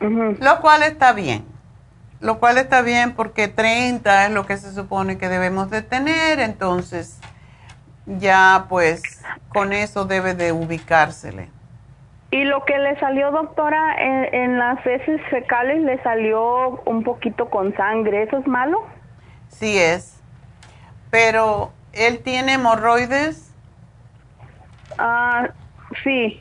[0.00, 1.46] Lo cual está bien.
[2.20, 6.40] Lo cual está bien porque 30 es lo que se supone que debemos de tener,
[6.40, 7.20] entonces
[8.06, 11.50] ya pues con eso debe de ubicársele.
[12.30, 17.76] Y lo que le salió, doctora, en, las heces fecales le salió un poquito con
[17.76, 18.24] sangre.
[18.24, 18.84] ¿Eso es malo?
[19.46, 20.20] Sí es.
[21.12, 23.54] Pero, ¿él tiene hemorroides?
[24.98, 25.48] Ah,
[26.02, 26.40] sí.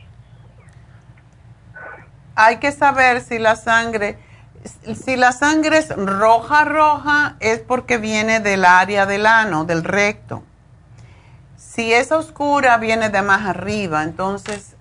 [2.35, 4.17] Hay que saber si la sangre,
[4.95, 10.43] si la sangre es roja, roja, es porque viene del área del ano, del recto.
[11.55, 14.03] Si es oscura, viene de más arriba.
[14.03, 14.75] Entonces,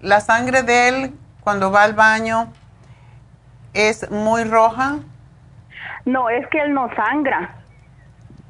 [0.00, 2.52] la sangre de él cuando va al baño
[3.74, 4.98] es muy roja?
[6.04, 7.54] No, es que él no sangra.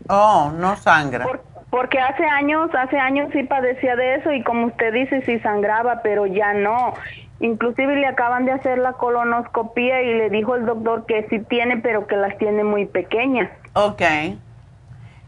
[0.09, 1.27] Oh, no sangra.
[1.71, 6.01] Porque hace años, hace años sí padecía de eso y como usted dice, sí sangraba,
[6.03, 6.95] pero ya no.
[7.41, 11.79] Inclusive le acaban de hacer la colonoscopía y le dijo el doctor que sí tiene,
[11.79, 13.51] pero que las tiene muy pequeñas.
[13.73, 14.03] Ok.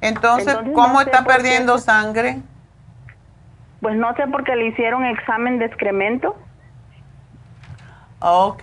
[0.03, 2.39] Entonces, ¿cómo está perdiendo sangre?
[3.81, 6.37] Pues no sé porque le hicieron examen de excremento.
[8.21, 8.63] Ok.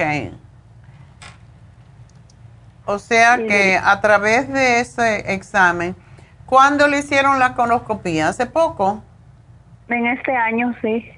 [2.86, 5.96] O sea que a través de ese examen,
[6.46, 8.30] ¿cuándo le hicieron la colonoscopia?
[8.30, 9.04] ¿Hace poco?
[9.90, 11.12] En este año, sí.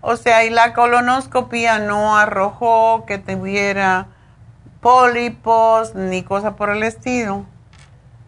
[0.00, 4.06] O sea, y la colonoscopia no arrojó que tuviera
[4.80, 7.44] pólipos ni cosas por el estilo.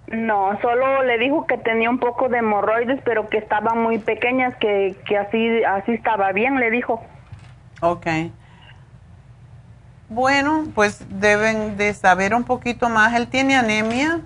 [0.09, 4.57] No, solo le dijo que tenía un poco de hemorroides, pero que estaban muy pequeñas,
[4.57, 7.03] que, que así, así estaba bien, le dijo.
[7.82, 8.07] Ok.
[10.09, 13.15] Bueno, pues deben de saber un poquito más.
[13.15, 14.23] ¿Él tiene anemia?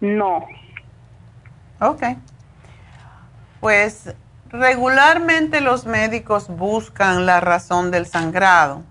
[0.00, 0.46] No.
[1.80, 2.02] Ok.
[3.60, 4.14] Pues
[4.50, 8.82] regularmente los médicos buscan la razón del sangrado.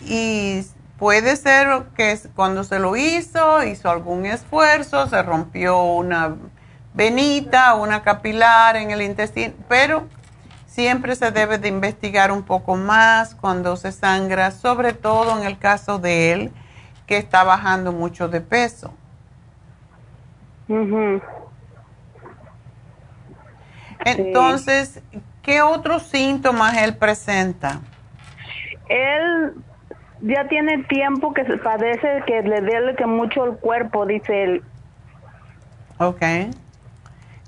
[0.00, 0.64] Y
[0.98, 6.34] Puede ser que cuando se lo hizo, hizo algún esfuerzo, se rompió una
[6.92, 10.08] venita, una capilar en el intestino, pero
[10.66, 15.56] siempre se debe de investigar un poco más cuando se sangra, sobre todo en el
[15.56, 16.52] caso de él,
[17.06, 18.92] que está bajando mucho de peso.
[24.12, 25.02] Entonces,
[25.42, 27.80] ¿qué otros síntomas él presenta?
[28.88, 29.54] Él
[30.20, 34.64] ya tiene tiempo que se padece que le duele que mucho el cuerpo, dice él.
[35.98, 36.22] Ok.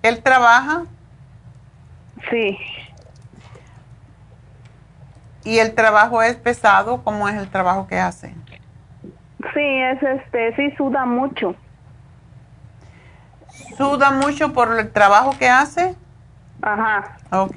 [0.02, 0.84] ¿Él trabaja?
[2.30, 2.58] Sí.
[5.44, 7.02] ¿Y el trabajo es pesado?
[7.02, 8.34] ¿Cómo es el trabajo que hace?
[9.54, 11.54] Sí, es este, sí suda mucho.
[13.76, 15.94] ¿Suda mucho por el trabajo que hace?
[16.62, 17.16] Ajá.
[17.30, 17.56] Ok.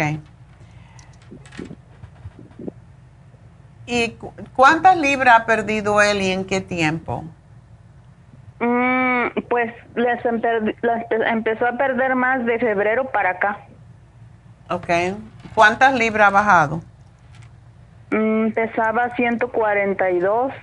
[3.85, 4.17] ¿Y
[4.55, 7.25] cuántas libras ha perdido él y en qué tiempo?
[8.59, 13.57] Mm, pues les, empezó a perder más de febrero para acá.
[14.69, 14.89] Ok.
[15.53, 16.81] ¿Cuántas libras ha bajado?
[18.11, 20.53] Mm, pesaba 142.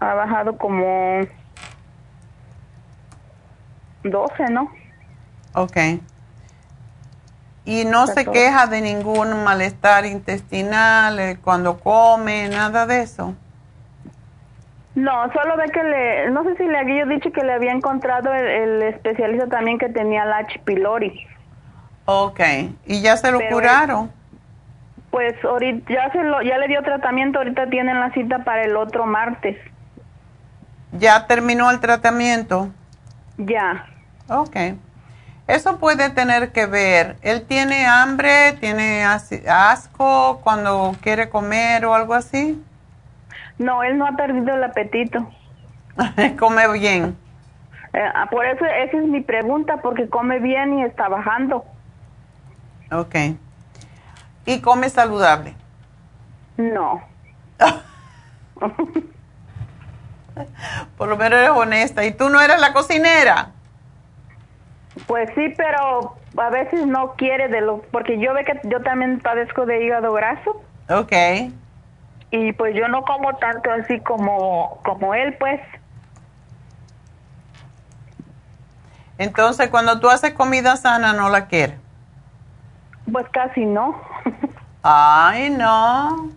[0.00, 1.20] Ha bajado como
[4.02, 4.72] 12, ¿no?
[5.54, 5.76] Ok.
[7.64, 13.34] Y no se queja de ningún malestar intestinal eh, cuando come, nada de eso.
[14.94, 18.32] No, solo ve que le, no sé si le había dicho que le había encontrado
[18.34, 20.60] el, especialista también que tenía la H.
[20.64, 21.26] pylori.
[22.04, 22.40] Ok,
[22.86, 24.10] ¿y ya se lo curaron?
[25.12, 28.76] pues ahorita ya, se lo, ya le dio tratamiento, ahorita tienen la cita para el
[28.76, 29.58] otro martes.
[30.92, 32.70] ¿Ya terminó el tratamiento?
[33.36, 33.86] Ya.
[34.28, 34.56] Ok.
[35.46, 37.16] Eso puede tener que ver.
[37.22, 42.62] ¿Él tiene hambre, tiene asco cuando quiere comer o algo así?
[43.58, 45.28] No, él no ha perdido el apetito.
[46.38, 47.16] come bien.
[47.92, 51.64] Eh, ah, por eso esa es mi pregunta, porque come bien y está bajando.
[52.90, 53.14] Ok.
[54.46, 55.54] ¿Y come saludable?
[56.56, 57.02] No.
[60.96, 62.04] por lo menos eres honesta.
[62.04, 63.50] ¿Y tú no eres la cocinera?
[65.06, 69.20] Pues sí, pero a veces no quiere de lo, porque yo ve que yo también
[69.20, 70.62] padezco de hígado graso.
[70.88, 71.12] Ok.
[72.30, 75.60] Y pues yo no como tanto así como, como él, pues.
[79.18, 81.78] Entonces, cuando tú haces comida sana, ¿no la quiere?
[83.10, 84.00] Pues casi no.
[84.82, 86.30] Ay, no.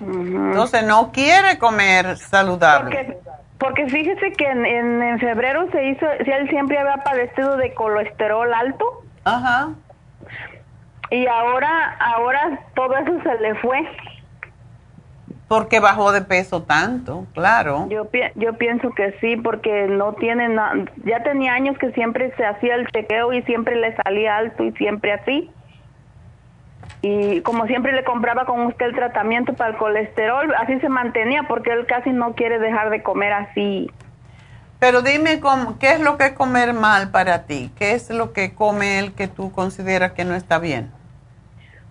[0.00, 2.94] Entonces, no quiere comer saludable.
[2.94, 3.18] Porque
[3.88, 9.02] fíjese que en, en, febrero se hizo, si él siempre había padecido de colesterol alto.
[9.24, 9.70] Ajá.
[11.10, 13.78] Y ahora, ahora todo eso se le fue.
[15.48, 17.86] Porque bajó de peso tanto, claro.
[17.88, 20.74] Yo, yo pienso que sí, porque no tiene nada,
[21.04, 24.72] ya tenía años que siempre se hacía el chequeo y siempre le salía alto y
[24.72, 25.50] siempre así
[27.00, 31.44] y como siempre le compraba con usted el tratamiento para el colesterol, así se mantenía
[31.44, 33.90] porque él casi no quiere dejar de comer así.
[34.80, 37.72] Pero dime, cómo, ¿qué es lo que es comer mal para ti?
[37.76, 40.92] ¿Qué es lo que come él que tú consideras que no está bien?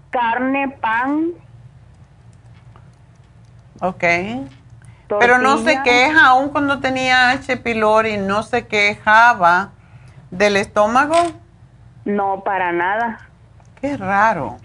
[0.09, 1.31] Carne, pan.
[3.81, 4.03] Ok.
[5.19, 7.57] Pero no se queja, aún cuando tenía H.
[7.57, 9.69] pylori, ¿no se quejaba
[10.31, 11.15] del estómago?
[12.03, 13.19] No, para nada.
[13.79, 14.57] Qué raro.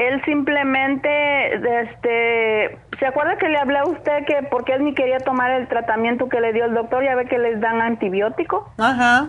[0.00, 5.18] Él simplemente, este, ¿se acuerda que le hablé a usted que porque él ni quería
[5.18, 7.04] tomar el tratamiento que le dio el doctor?
[7.04, 8.72] Ya ve que les dan antibiótico.
[8.78, 9.28] Ajá.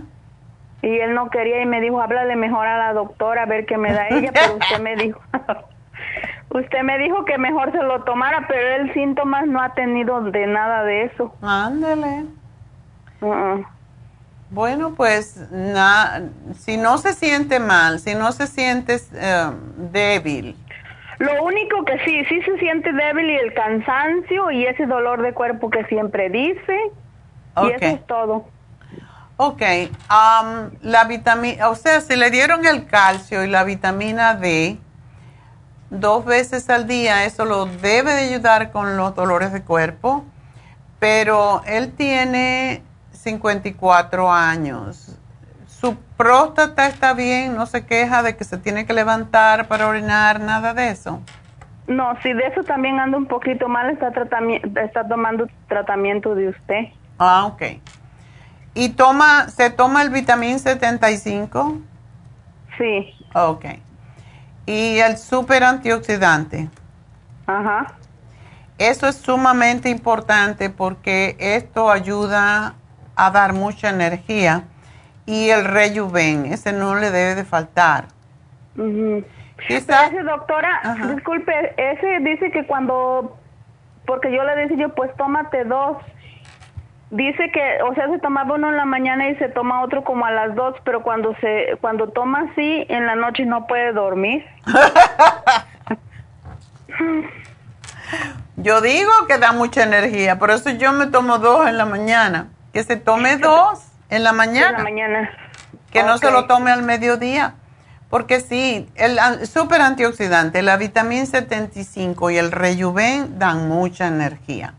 [0.81, 3.77] Y él no quería y me dijo, háblale mejor a la doctora a ver qué
[3.77, 5.19] me da ella, pero usted me dijo,
[6.51, 10.47] usted me dijo que mejor se lo tomara, pero él síntomas no ha tenido de
[10.47, 11.35] nada de eso.
[11.41, 12.27] Ándele.
[14.51, 15.39] Bueno, pues
[16.59, 20.57] si no se siente mal, si no se siente eh, débil.
[21.19, 25.33] Lo único que sí, sí se siente débil y el cansancio y ese dolor de
[25.33, 26.77] cuerpo que siempre dice.
[27.63, 28.45] Y eso es todo.
[29.37, 29.61] Ok,
[30.81, 34.77] la vitamina, o sea, si le dieron el calcio y la vitamina D
[35.89, 40.25] dos veces al día, eso lo debe de ayudar con los dolores de cuerpo,
[40.99, 42.83] pero él tiene
[43.21, 45.15] 54 años.
[45.67, 50.39] Su próstata está bien, no se queja de que se tiene que levantar para orinar,
[50.39, 51.21] nada de eso.
[51.87, 54.11] No, si de eso también anda un poquito mal, está,
[54.83, 56.85] está tomando tratamiento de usted.
[57.19, 57.61] Ah, ok.
[58.73, 61.79] ¿Y toma, se toma el vitamín 75?
[62.77, 63.13] Sí.
[63.33, 63.65] Ok.
[64.65, 66.69] ¿Y el super antioxidante?
[67.45, 67.95] Ajá.
[68.77, 72.75] Eso es sumamente importante porque esto ayuda
[73.25, 74.63] a dar mucha energía
[75.25, 78.05] y el rejuven, ese no le debe de faltar.
[79.69, 80.81] Ese doctora,
[81.13, 83.37] disculpe, ese dice que cuando,
[84.05, 85.97] porque yo le decía yo, pues tómate dos.
[87.11, 90.25] Dice que, o sea, se tomaba uno en la mañana y se toma otro como
[90.25, 94.45] a las dos, pero cuando se, cuando toma así, en la noche no puede dormir.
[98.55, 102.47] yo digo que da mucha energía, por eso yo me tomo dos en la mañana.
[102.73, 103.79] Que se tome dos
[104.09, 104.69] en la mañana.
[104.69, 105.31] En la mañana.
[105.91, 107.55] Que no se lo tome al mediodía.
[108.09, 109.17] Porque sí, el
[109.47, 114.73] super antioxidante, la vitamina 75 y el rejuven dan mucha energía.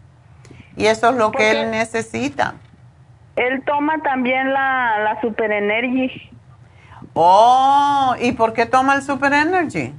[0.77, 2.55] Y eso es lo que él necesita.
[3.37, 6.31] Él toma también la, la Super Energy.
[7.15, 9.95] Oh, ¿y por qué toma el Super Energy?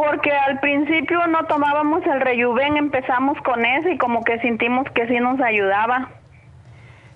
[0.00, 5.06] Porque al principio no tomábamos el rejuven, empezamos con ese y como que sentimos que
[5.06, 6.08] sí nos ayudaba.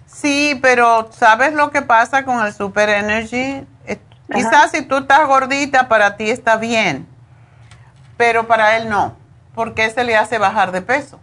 [0.04, 3.66] Sí, pero ¿sabes lo que pasa con el Super Energy?
[3.86, 3.98] Eh,
[4.30, 7.06] quizás si tú estás gordita, para ti está bien,
[8.18, 9.16] pero para él no,
[9.54, 11.18] porque se le hace bajar de peso.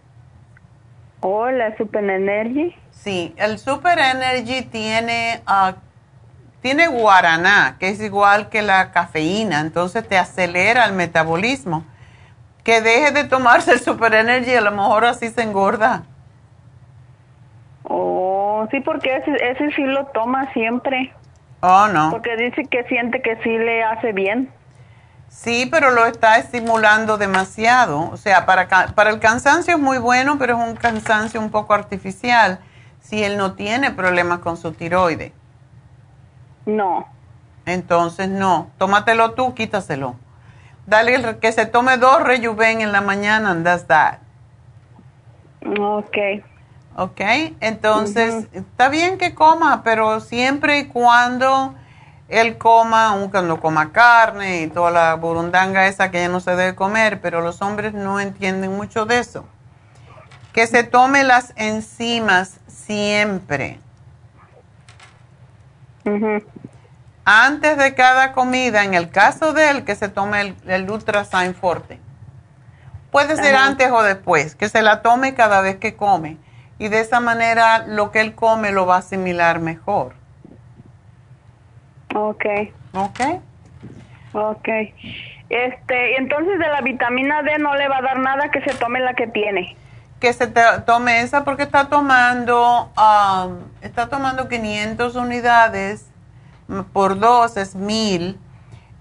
[1.20, 2.74] Oh, la Super Energy.
[2.90, 5.74] Sí, el Super Energy tiene uh,
[6.62, 11.84] tiene guaraná, que es igual que la cafeína, entonces te acelera el metabolismo.
[12.62, 16.04] Que deje de tomarse el Super Energy, a lo mejor así se engorda.
[17.82, 21.12] Oh, sí, porque ese, ese sí lo toma siempre.
[21.60, 22.10] Oh, no.
[22.12, 24.48] Porque dice que siente que sí le hace bien.
[25.28, 28.08] Sí, pero lo está estimulando demasiado.
[28.10, 31.74] O sea, para, para el cansancio es muy bueno, pero es un cansancio un poco
[31.74, 32.60] artificial
[33.00, 35.32] si él no tiene problemas con su tiroide.
[36.66, 37.06] No.
[37.66, 40.16] Entonces no, tómatelo tú, quítaselo.
[40.86, 44.18] Dale que se tome dos rejuven en la mañana and that's that.
[45.78, 46.16] Ok.
[46.96, 47.20] Ok,
[47.60, 51.74] entonces está bien que coma, pero siempre y cuando
[52.28, 56.54] él coma, aun cuando coma carne y toda la burundanga esa que ya no se
[56.54, 59.46] debe comer, pero los hombres no entienden mucho de eso.
[60.52, 63.80] Que se tome las enzimas siempre.
[67.24, 71.54] Antes de cada comida, en el caso de él, que se tome el, el Ultrasign
[71.54, 71.98] Forte.
[73.10, 76.38] Puede ser antes o después, que se la tome cada vez que come.
[76.78, 80.14] Y de esa manera lo que él come lo va a asimilar mejor.
[82.14, 82.44] Ok.
[82.94, 83.20] Ok.
[84.32, 84.68] Ok.
[85.48, 89.00] Este, entonces de la vitamina D no le va a dar nada que se tome
[89.00, 89.76] la que tiene
[90.22, 90.46] que se
[90.86, 96.04] tome esa porque está tomando, um, está tomando 500 unidades
[96.92, 98.38] por dos es 1000.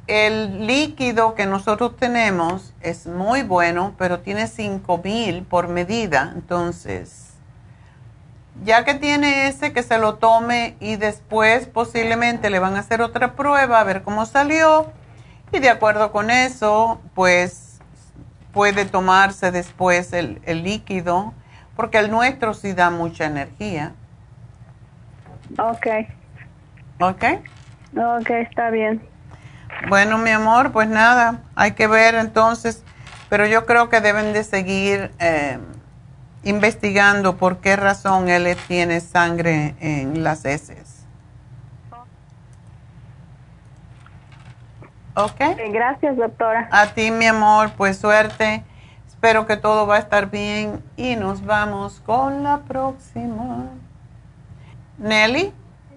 [0.08, 6.32] El líquido que nosotros tenemos es muy bueno, pero tiene 5000 por medida.
[6.34, 7.34] Entonces,
[8.66, 13.04] ya que tiene ese, que se lo tome y después posiblemente le van a hacer
[13.04, 14.92] otra prueba a ver cómo salió.
[15.52, 17.71] Y de acuerdo con eso, pues
[18.54, 21.34] puede tomarse después el, líquido,
[21.76, 23.94] porque el nuestro sí da mucha energía.
[25.58, 25.88] Ok.
[27.00, 27.24] Ok.
[27.98, 29.02] Ok, está bien.
[29.90, 32.84] Bueno, mi amor, pues nada, hay que ver entonces,
[33.30, 35.58] pero yo creo que deben de seguir eh,
[36.44, 40.81] investigando por qué razón él tiene sangre en las heces.
[45.16, 45.40] ¿Ok?
[45.72, 46.68] Gracias, doctora.
[46.72, 48.64] A ti, mi amor, pues suerte.
[49.08, 53.68] Espero que todo va a estar bien y nos vamos con la próxima.
[54.98, 55.54] Nelly.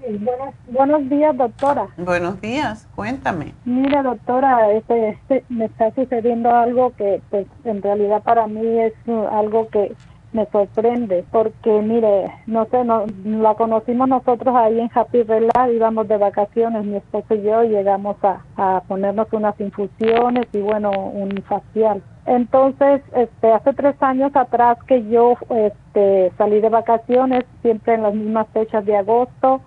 [0.07, 1.87] Buenos, buenos días, doctora.
[1.97, 3.55] Buenos días, cuéntame.
[3.65, 8.93] Mira, doctora, este, este, me está sucediendo algo que, pues, en realidad para mí es
[9.07, 9.95] uh, algo que
[10.35, 16.09] me sorprende, porque, mire, no sé, no, la conocimos nosotros ahí en Happy Relax, íbamos
[16.09, 21.31] de vacaciones, mi esposo y yo, llegamos a, a ponernos unas infusiones y, bueno, un
[21.49, 22.03] facial.
[22.27, 28.15] Entonces, este, hace tres años atrás que yo este, salí de vacaciones, siempre en las
[28.15, 29.61] mismas fechas de agosto,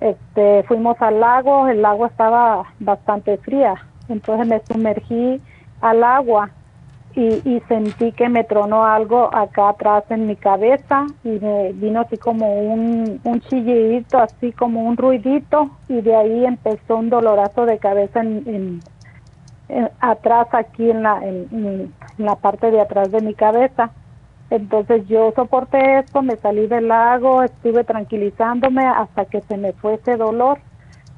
[0.00, 3.74] este, fuimos al lago, el agua estaba bastante fría,
[4.08, 5.40] entonces me sumergí
[5.80, 6.50] al agua
[7.14, 12.00] y, y sentí que me tronó algo acá atrás en mi cabeza y me vino
[12.00, 13.42] así como un, un
[14.12, 18.82] así como un ruidito y de ahí empezó un dolorazo de cabeza en,
[19.68, 23.90] en, atrás aquí en la, en la parte de atrás de mi cabeza.
[24.50, 29.94] Entonces yo soporté esto, me salí del lago, estuve tranquilizándome hasta que se me fue
[29.94, 30.58] ese dolor,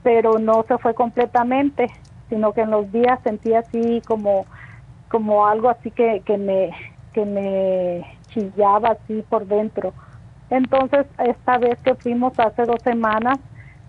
[0.02, 1.90] pero no se fue completamente,
[2.28, 4.44] sino que en los días sentí así como,
[5.12, 6.70] como algo así que, que me,
[7.12, 9.92] que me chillaba así por dentro.
[10.48, 13.38] Entonces esta vez que fuimos hace dos semanas,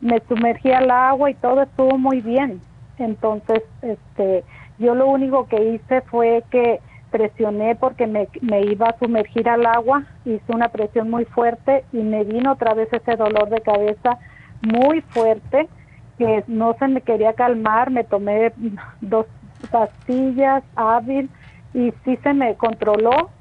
[0.02, 2.60] me sumergí al agua y todo estuvo muy bien.
[3.00, 4.44] Entonces, este,
[4.80, 9.66] yo lo único que hice fue que presioné porque me, me, iba a sumergir al
[9.66, 14.18] agua, hice una presión muy fuerte y me vino otra vez ese dolor de cabeza
[14.62, 15.70] muy fuerte
[16.18, 18.52] que no se me quería calmar, me tomé
[19.00, 19.26] dos
[19.72, 21.30] pastillas hábil
[21.74, 23.32] y sí se me controló,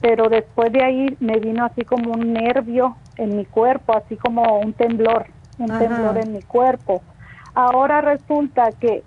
[0.00, 4.58] pero después de ahí me vino así como un nervio en mi cuerpo, así como
[4.60, 5.26] un temblor,
[5.58, 7.02] un temblor en mi cuerpo.
[7.54, 9.04] Ahora resulta que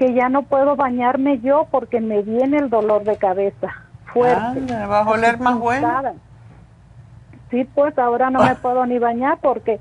[0.00, 3.68] que ya no puedo bañarme yo porque me viene el dolor de cabeza
[4.14, 4.62] fuerte.
[4.72, 6.14] Ah, va a oler más bueno.
[7.50, 9.78] Sí, pues ahora no me puedo ni bañar porque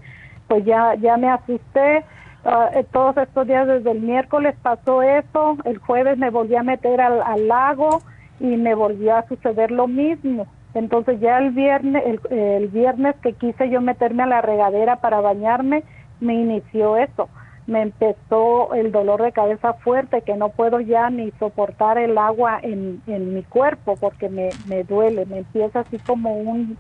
[0.50, 2.04] pues ya ya me asusté.
[2.46, 7.02] Eh, todos estos días desde el miércoles pasó eso, el jueves me volví a meter
[7.02, 8.02] al, al, lago
[8.40, 10.48] y me volvió a suceder lo mismo.
[10.74, 15.20] Entonces ya el viernes, el, el viernes que quise yo meterme a la regadera para
[15.20, 15.84] bañarme,
[16.20, 17.30] me inició eso
[17.70, 22.60] me empezó el dolor de cabeza fuerte que no puedo ya ni soportar el agua
[22.62, 26.78] en, en mi cuerpo porque me, me duele, me empieza así como un...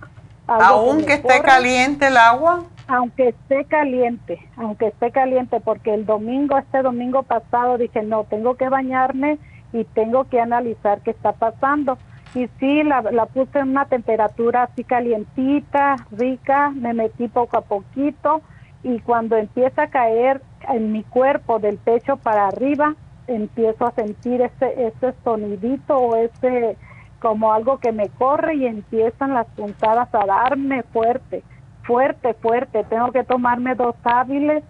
[0.47, 2.63] Aunque esté caliente el agua.
[2.89, 8.55] Aunque esté caliente, aunque esté caliente, porque el domingo, este domingo pasado dije, no, tengo
[8.55, 9.37] que bañarme
[9.71, 11.97] y tengo que analizar qué está pasando.
[12.33, 17.61] Y sí, la, la puse en una temperatura así calientita, rica, me metí poco a
[17.61, 18.41] poquito
[18.83, 22.95] y cuando empieza a caer en mi cuerpo del pecho para arriba
[23.27, 26.77] empiezo a sentir ese ese sonidito o ese
[27.19, 31.43] como algo que me corre y empiezan las puntadas a darme fuerte,
[31.89, 32.83] fuerte, fuerte.
[32.83, 34.63] Tengo que tomarme dos hábiles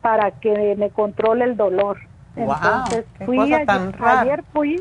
[0.00, 1.98] para que me controle el dolor.
[2.36, 4.80] Entonces fui ayer, fui,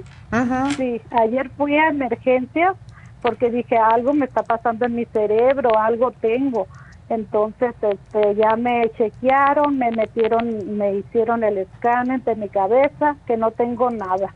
[0.78, 2.76] sí, ayer fui a emergencias
[3.24, 6.68] porque dije algo me está pasando en mi cerebro, algo tengo
[7.10, 13.36] entonces este, ya me chequearon, me metieron, me hicieron el escáner de mi cabeza, que
[13.36, 14.34] no tengo nada.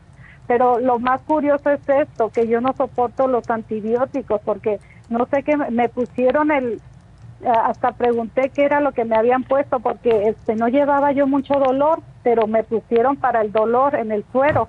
[0.48, 5.44] Pero lo más curioso es esto, que yo no soporto los antibióticos porque no sé
[5.44, 6.82] qué me pusieron el
[7.46, 11.54] hasta pregunté qué era lo que me habían puesto porque este no llevaba yo mucho
[11.54, 14.68] dolor, pero me pusieron para el dolor en el suero.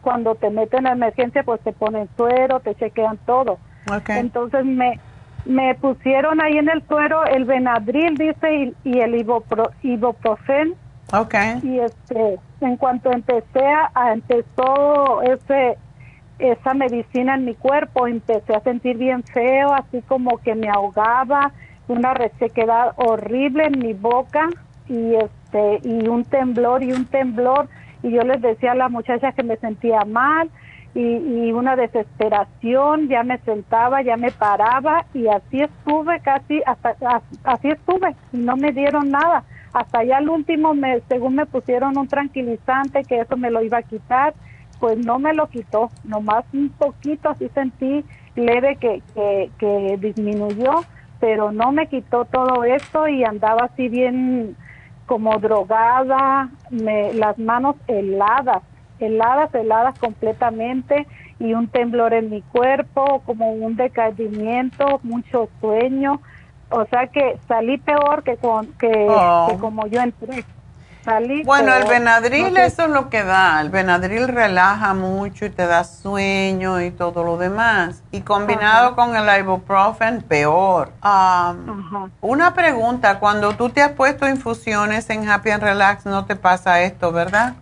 [0.00, 3.58] Cuando te meten en emergencia pues te ponen suero, te chequean todo.
[4.08, 4.98] Entonces me
[5.44, 10.74] me pusieron ahí en el suero el Benadryl, dice, y, el ibopro, ibuprofen.
[11.12, 11.60] Okay.
[11.62, 13.64] Y este, en cuanto empecé
[13.94, 15.76] a, empezó ese
[16.38, 21.52] esa medicina en mi cuerpo, empecé a sentir bien feo, así como que me ahogaba,
[21.88, 24.48] una resequedad horrible en mi boca
[24.88, 27.68] y este y un temblor y un temblor
[28.02, 30.50] y yo les decía a la muchacha que me sentía mal
[30.94, 36.94] y, una desesperación, ya me sentaba, ya me paraba y así estuve casi, hasta
[37.42, 39.42] así estuve y no me dieron nada.
[39.72, 43.78] Hasta ya al último, me, según me pusieron un tranquilizante que eso me lo iba
[43.78, 44.34] a quitar,
[44.80, 50.84] pues no me lo quitó, nomás un poquito así sentí leve que, que, que disminuyó,
[51.20, 54.56] pero no me quitó todo esto y andaba así bien
[55.06, 58.62] como drogada, me, las manos heladas,
[58.98, 61.06] heladas, heladas completamente
[61.38, 66.20] y un temblor en mi cuerpo, como un decaimiento, mucho sueño.
[66.70, 69.56] O sea que salí peor que, con, que, oh.
[69.60, 70.44] como yo entré.
[71.44, 73.60] Bueno, el Benadryl eso es lo que da.
[73.60, 78.02] El Benadryl relaja mucho y te da sueño y todo lo demás.
[78.10, 80.90] Y combinado con el ibuprofen, peor.
[82.20, 86.80] una pregunta, cuando tú te has puesto infusiones en Happy and Relax, no te pasa
[86.82, 87.54] esto, ¿verdad?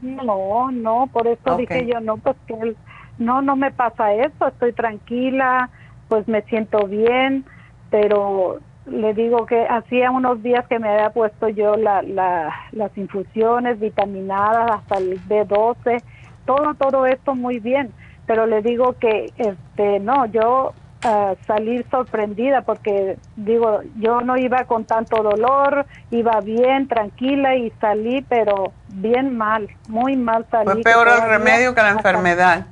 [0.00, 2.76] No, no, por eso dije yo, no, pues que
[3.18, 5.70] no, no me pasa eso, estoy tranquila,
[6.08, 7.44] pues me siento bien,
[7.90, 13.78] pero le digo que hacía unos días que me había puesto yo la, las infusiones
[13.78, 16.02] vitaminadas hasta el B12,
[16.44, 17.92] todo, todo esto muy bien,
[18.26, 20.72] pero le digo que, este, no, yo
[21.04, 27.70] uh, salí sorprendida porque digo, yo no iba con tanto dolor, iba bien, tranquila y
[27.80, 30.82] salí, pero bien mal, muy mal salí.
[30.82, 32.66] Fue peor el remedio que la enfermedad.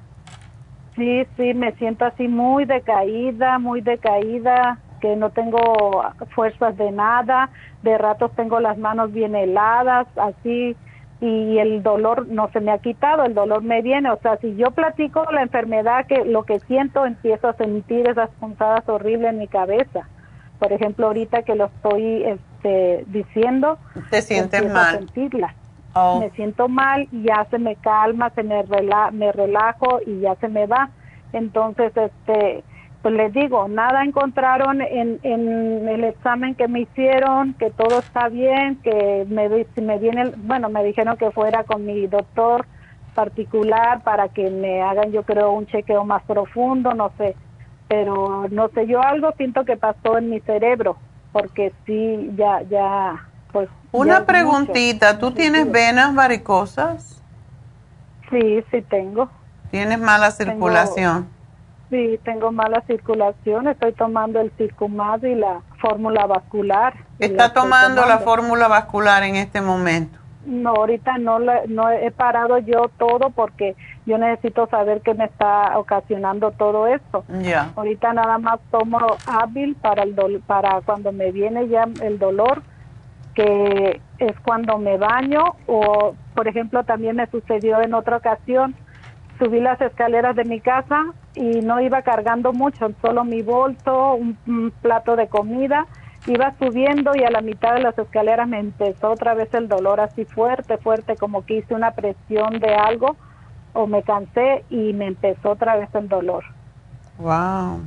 [0.96, 6.04] Sí, sí, me siento así muy decaída, muy decaída, que no tengo
[6.34, 7.50] fuerzas de nada,
[7.82, 10.76] de ratos tengo las manos bien heladas, así,
[11.20, 14.56] y el dolor no se me ha quitado, el dolor me viene, o sea, si
[14.56, 19.38] yo platico la enfermedad, que lo que siento, empiezo a sentir esas punzadas horribles en
[19.38, 20.08] mi cabeza.
[20.58, 23.78] Por ejemplo, ahorita que lo estoy este, diciendo,
[24.10, 24.98] te sientes mal.
[24.98, 25.54] sentirla.
[25.94, 26.20] Oh.
[26.20, 28.62] Me siento mal y ya se me calma, se me,
[29.12, 30.90] me relajo y ya se me va.
[31.32, 32.62] Entonces, este,
[33.02, 38.28] pues les digo, nada encontraron en, en el examen que me hicieron, que todo está
[38.28, 39.48] bien, que me,
[39.82, 42.66] me viene, bueno, me dijeron que fuera con mi doctor
[43.14, 47.34] particular para que me hagan, yo creo, un chequeo más profundo, no sé,
[47.88, 50.98] pero no sé, yo algo siento que pasó en mi cerebro,
[51.32, 53.70] porque sí, ya, ya, pues.
[53.92, 57.22] Una preguntita, ¿tú tienes venas varicosas?
[58.30, 59.30] Sí, sí tengo.
[59.70, 61.39] ¿Tienes mala circulación?
[61.90, 63.66] Sí, tengo mala circulación.
[63.66, 66.94] Estoy tomando el Circumad y la fórmula vascular.
[67.18, 70.18] ¿Está tomando, la fórmula vascular en este momento?
[70.46, 73.76] No, ahorita no, no he parado yo todo porque
[74.06, 77.24] yo necesito saber qué me está ocasionando todo esto.
[77.42, 77.72] Ya.
[77.76, 80.14] Ahorita nada más tomo hábil para el
[80.46, 82.62] para cuando me viene ya el dolor,
[83.34, 88.74] que es cuando me baño o, por ejemplo, también me sucedió en otra ocasión
[89.40, 94.72] subí las escaleras de mi casa y no iba cargando mucho, solo mi bolso, un,
[94.82, 95.86] plato de comida.
[96.26, 100.00] Iba subiendo y a la mitad de las escaleras me empezó otra vez el dolor
[100.00, 103.16] así fuerte, fuerte, como que hice una presión de algo
[103.72, 106.44] o me cansé y me empezó otra vez el dolor.
[107.16, 107.80] Wow.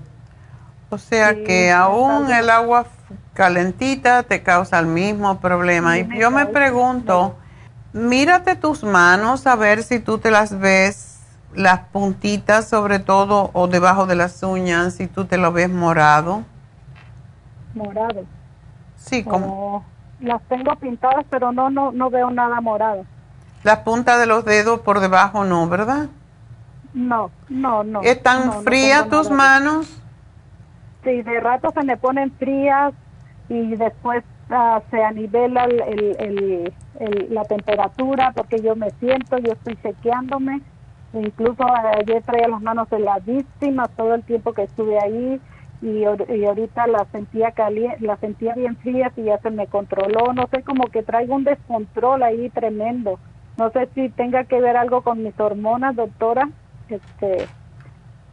[0.90, 2.88] O sea que aún el agua
[3.34, 6.00] calentita te causa el mismo problema.
[6.00, 7.38] y yo me pregunto,
[7.94, 11.13] mírate tus manos a ver si tú te las ves
[11.56, 16.44] las puntitas sobre todo o debajo de las uñas si tú te lo ves morado.
[17.74, 18.24] Morado.
[18.96, 19.84] Sí, como
[20.20, 23.06] las tengo pintadas, pero no no no veo nada morado.
[23.64, 26.08] Las puntas de los dedos por debajo no, ¿verdad?
[26.94, 28.02] No, no, no.
[28.02, 29.88] ¿Están frías tus manos?
[31.04, 32.94] Sí, de rato se me ponen frías
[33.50, 36.74] y después uh, se anivela el, el,
[37.30, 40.62] la temperatura porque yo me siento, yo estoy chequeándome
[41.14, 41.64] Incluso
[42.00, 45.40] ayer traía las manos heladísimas todo el tiempo que estuve ahí
[45.82, 50.34] y, y ahorita la sentía caliente, la sentía bien fría y ya se me controló.
[50.34, 53.20] No sé, como que traigo un descontrol ahí tremendo.
[53.58, 56.50] No sé si tenga que ver algo con mis hormonas, doctora,
[56.90, 57.48] este,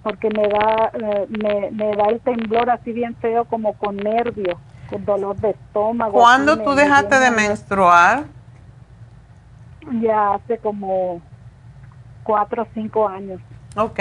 [0.03, 4.59] porque me da, eh, me, me da el temblor así bien feo como con nervio,
[4.89, 6.13] con dolor de estómago.
[6.19, 8.25] ¿Cuándo tú dejaste de menstruar?
[10.01, 11.21] Ya hace como
[12.31, 13.41] cuatro o cinco años.
[13.75, 13.99] Ok.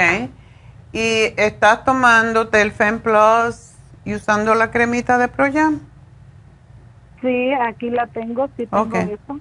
[0.93, 3.71] ¿Y estás tomando Telfen Plus
[4.05, 5.79] y usando la cremita de Proyam?
[7.21, 9.39] Sí, aquí la tengo, sí tengo eso.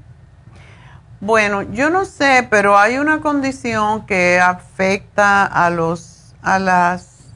[1.21, 7.35] Bueno, yo no sé, pero hay una condición que afecta a los, a las,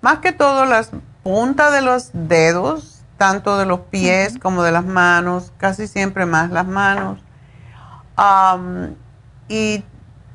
[0.00, 0.92] más que todo las
[1.22, 6.50] puntas de los dedos, tanto de los pies como de las manos, casi siempre más
[6.50, 7.18] las manos.
[9.48, 9.84] y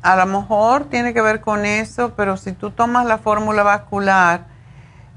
[0.02, 4.42] a lo mejor tiene que ver con eso, pero si tú tomas la fórmula vascular,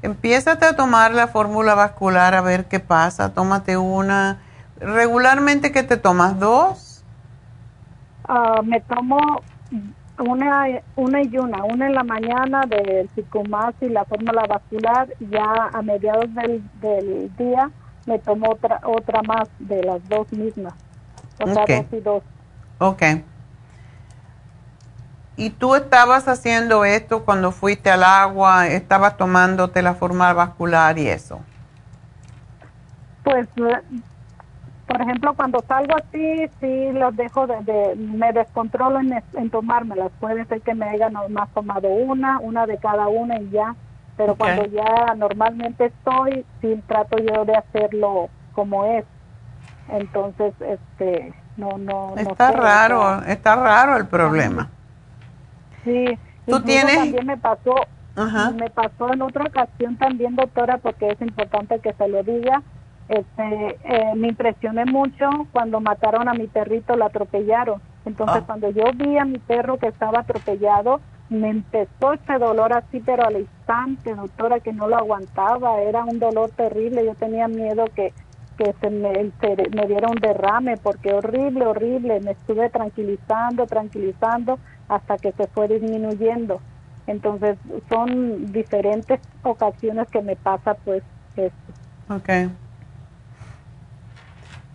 [0.03, 3.33] empiézate a tomar la fórmula vascular a ver qué pasa.
[3.33, 4.39] Tómate una.
[4.81, 7.05] ¿Regularmente que te tomas dos?
[8.29, 9.19] Ah, me tomo
[10.19, 15.71] una, una y una, una en la mañana del Cicumás y la fórmula vascular, ya
[15.73, 17.71] a mediados del, del día
[18.07, 20.75] me tomo otra otra más de las dos mismas,
[21.39, 22.23] o sea, dos y dos.
[22.79, 23.03] Ok.
[25.37, 28.69] ¿Y tú estabas haciendo esto cuando fuiste al agua?
[28.69, 31.41] ¿Estabas tomándote la forma vascular y eso?
[33.25, 33.49] Pues
[34.87, 40.11] por ejemplo, cuando salgo así, sí los dejo de, me descontrolo en, en tomármelas.
[40.21, 43.75] Puede ser que me haya nomás tomado una, una de cada una y ya.
[44.19, 49.07] Pero cuando ya normalmente estoy, sí trato yo de hacerlo como es.
[49.89, 52.15] Entonces, este, no, no.
[52.19, 54.69] Está raro, está raro el problema.
[55.85, 56.19] Sí.
[56.47, 56.97] ¿Tú tienes?
[56.97, 57.75] También me pasó,
[58.57, 62.63] me pasó en otra ocasión también, doctora, porque es importante que se lo diga
[63.09, 67.81] este, eh, me impresioné mucho cuando mataron a mi perrito, lo atropellaron.
[68.05, 68.45] Entonces, ah.
[68.47, 73.27] cuando yo vi a mi perro que estaba atropellado, me empezó ese dolor así, pero
[73.27, 75.81] al instante, doctora, que no lo aguantaba.
[75.81, 77.05] Era un dolor terrible.
[77.05, 78.13] Yo tenía miedo que,
[78.57, 82.21] que se me, me diera un derrame, porque horrible, horrible.
[82.21, 84.59] Me estuve tranquilizando, tranquilizando,
[84.93, 86.60] hasta que se fue disminuyendo.
[87.06, 87.56] Entonces,
[87.89, 91.02] son diferentes ocasiones que me pasa, pues,
[91.35, 92.14] esto.
[92.14, 92.51] Okay.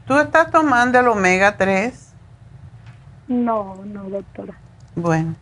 [0.07, 2.13] ¿Tú estás tomando el omega 3?
[3.27, 4.55] No, no, doctora.
[4.95, 5.35] Bueno,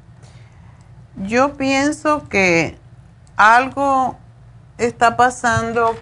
[1.16, 2.78] yo pienso que
[3.38, 4.18] algo
[4.78, 5.96] está pasando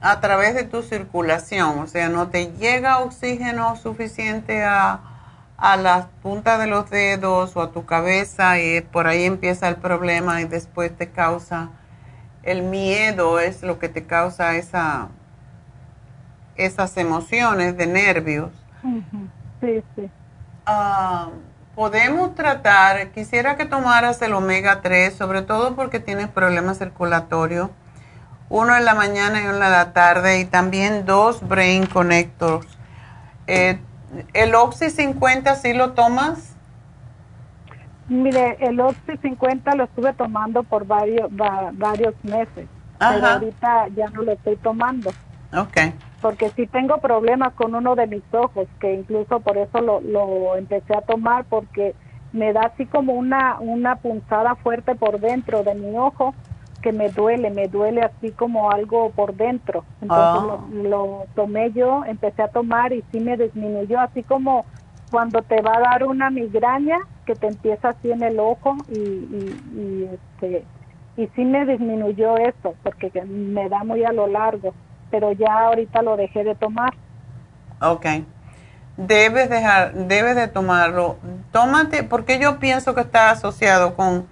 [0.00, 5.17] a través de tu circulación, o sea, no te llega oxígeno suficiente a,
[5.58, 9.76] a las puntas de los dedos o a tu cabeza y por ahí empieza el
[9.76, 11.70] problema y después te causa
[12.44, 15.08] el miedo, es lo que te causa esa
[16.56, 18.50] esas emociones de nervios.
[19.60, 20.10] Sí, sí.
[20.66, 21.28] Ah,
[21.74, 27.70] podemos tratar, quisiera que tomaras el omega 3, sobre todo porque tienes problemas circulatorios,
[28.48, 32.66] uno en la mañana y uno en la tarde, y también dos brain connectors.
[33.46, 33.78] Eh,
[34.32, 36.54] ¿El Oxy 50 sí lo tomas?
[38.08, 42.66] Mire, el Oxy 50 lo estuve tomando por varios, varios meses,
[42.98, 45.10] pero ahorita ya no lo estoy tomando.
[45.54, 45.78] Ok
[46.20, 50.56] porque sí tengo problemas con uno de mis ojos, que incluso por eso lo, lo
[50.56, 51.94] empecé a tomar, porque
[52.32, 56.34] me da así como una, una punzada fuerte por dentro de mi ojo,
[56.82, 59.84] que me duele, me duele así como algo por dentro.
[60.00, 60.66] Entonces ah.
[60.70, 64.64] lo, tomé yo, empecé a tomar y sí me disminuyó, así como
[65.10, 68.98] cuando te va a dar una migraña que te empieza así en el ojo y,
[68.98, 70.64] y, y este
[71.16, 74.72] y sí me disminuyó eso porque me da muy a lo largo
[75.10, 76.94] pero ya ahorita lo dejé de tomar.
[77.80, 78.06] Ok.
[78.96, 81.16] Debes dejar, debes de tomarlo.
[81.52, 84.26] Tómate, porque yo pienso que está asociado con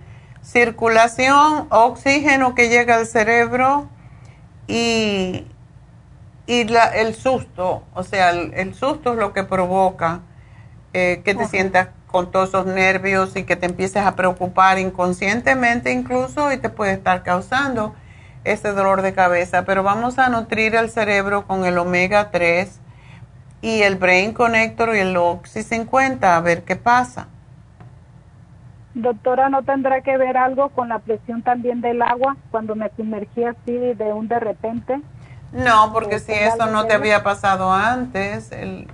[0.47, 3.89] circulación, oxígeno que llega al cerebro
[4.68, 5.44] y,
[6.47, 7.82] y la, el susto.
[7.94, 10.20] O sea, el, susto es lo que provoca
[10.93, 15.93] eh, que te sientas con todos esos nervios y que te empieces a preocupar inconscientemente
[15.93, 17.94] incluso y te puede estar causando
[18.44, 22.78] ese dolor de cabeza, pero vamos a nutrir el cerebro con el omega 3
[23.60, 27.27] y el Brain Connector y el Oxy 50, a ver qué pasa.
[28.97, 33.44] Doctora, ¿no tendrá que ver algo con la presión también del agua cuando me sumergí
[33.44, 35.02] así de un de repente?
[35.52, 38.89] No, porque si eso no te había pasado antes, el,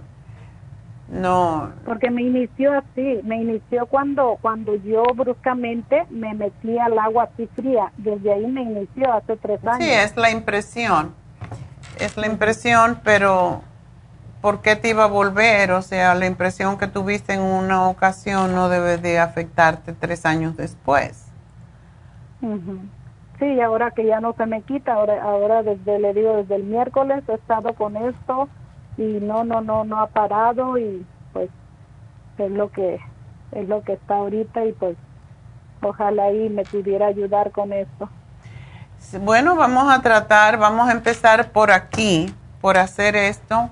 [1.08, 1.70] no.
[1.84, 7.48] Porque me inició así, me inició cuando cuando yo bruscamente me metí al agua así
[7.54, 7.92] fría.
[7.96, 9.84] Desde ahí me inició hace tres años.
[9.84, 11.14] Sí, es la impresión.
[12.00, 13.62] Es la impresión, pero
[14.42, 15.72] ¿por qué te iba a volver?
[15.72, 20.56] O sea, la impresión que tuviste en una ocasión no debe de afectarte tres años
[20.56, 21.28] después.
[23.38, 26.64] Sí, ahora que ya no se me quita, ahora, ahora desde, le digo, desde el
[26.64, 28.48] miércoles he estado con esto
[28.98, 31.48] y no no no no ha parado y pues
[32.36, 33.00] es lo que
[33.52, 34.96] es lo que está ahorita y pues
[35.80, 38.08] ojalá y me pudiera ayudar con esto.
[39.20, 43.70] Bueno, vamos a tratar, vamos a empezar por aquí, por hacer esto.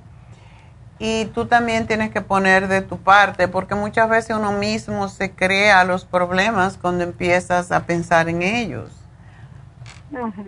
[1.03, 5.31] Y tú también tienes que poner de tu parte, porque muchas veces uno mismo se
[5.31, 8.91] crea los problemas cuando empiezas a pensar en ellos.
[10.15, 10.45] Ajá.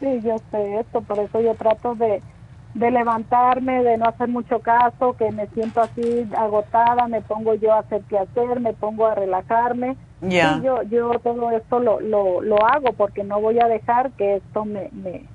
[0.00, 2.20] Sí, yo sé esto, por eso yo trato de,
[2.74, 7.72] de levantarme, de no hacer mucho caso, que me siento así agotada, me pongo yo
[7.72, 9.96] a hacer qué hacer, me pongo a relajarme.
[10.20, 10.60] Ya.
[10.64, 14.64] yo, yo todo esto lo, lo, lo hago porque no voy a dejar que esto
[14.64, 15.26] me, me,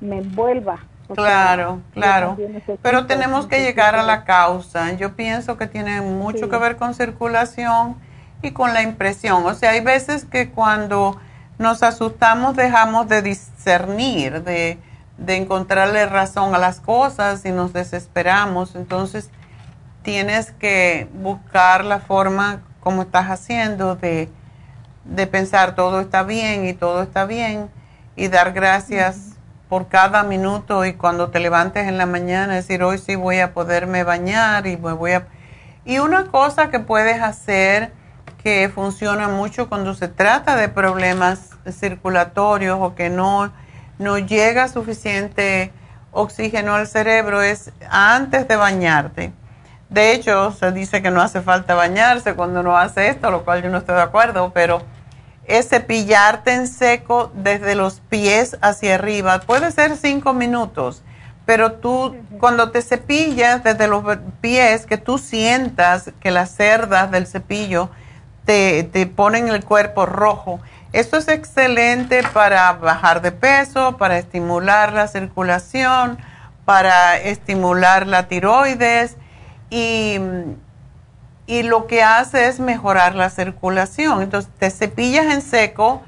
[0.00, 0.80] me envuelva.
[1.14, 2.36] Claro, claro.
[2.82, 4.92] Pero tenemos que llegar a la causa.
[4.92, 7.96] Yo pienso que tiene mucho que ver con circulación
[8.42, 9.44] y con la impresión.
[9.46, 11.20] O sea, hay veces que cuando
[11.58, 14.78] nos asustamos dejamos de discernir, de
[15.18, 18.74] de encontrarle razón a las cosas y nos desesperamos.
[18.76, 19.30] Entonces,
[20.02, 24.30] tienes que buscar la forma como estás haciendo de,
[25.30, 27.68] pensar todo está bien y todo está bien
[28.14, 29.27] y dar gracias
[29.68, 33.52] por cada minuto y cuando te levantes en la mañana decir hoy sí voy a
[33.52, 35.28] poderme bañar y me voy a
[35.84, 37.92] y una cosa que puedes hacer
[38.42, 43.52] que funciona mucho cuando se trata de problemas circulatorios o que no
[43.98, 45.72] no llega suficiente
[46.12, 49.32] oxígeno al cerebro es antes de bañarte.
[49.88, 53.62] De hecho, se dice que no hace falta bañarse cuando uno hace esto, lo cual
[53.62, 54.82] yo no estoy de acuerdo, pero
[55.48, 59.40] es cepillarte en seco desde los pies hacia arriba.
[59.40, 61.02] Puede ser cinco minutos,
[61.46, 64.04] pero tú cuando te cepillas desde los
[64.42, 67.88] pies, que tú sientas que las cerdas del cepillo
[68.44, 70.60] te, te ponen el cuerpo rojo.
[70.92, 76.18] Esto es excelente para bajar de peso, para estimular la circulación,
[76.66, 79.16] para estimular la tiroides
[79.70, 80.18] y
[81.48, 84.20] y lo que hace es mejorar la circulación.
[84.20, 86.02] Entonces te cepillas en seco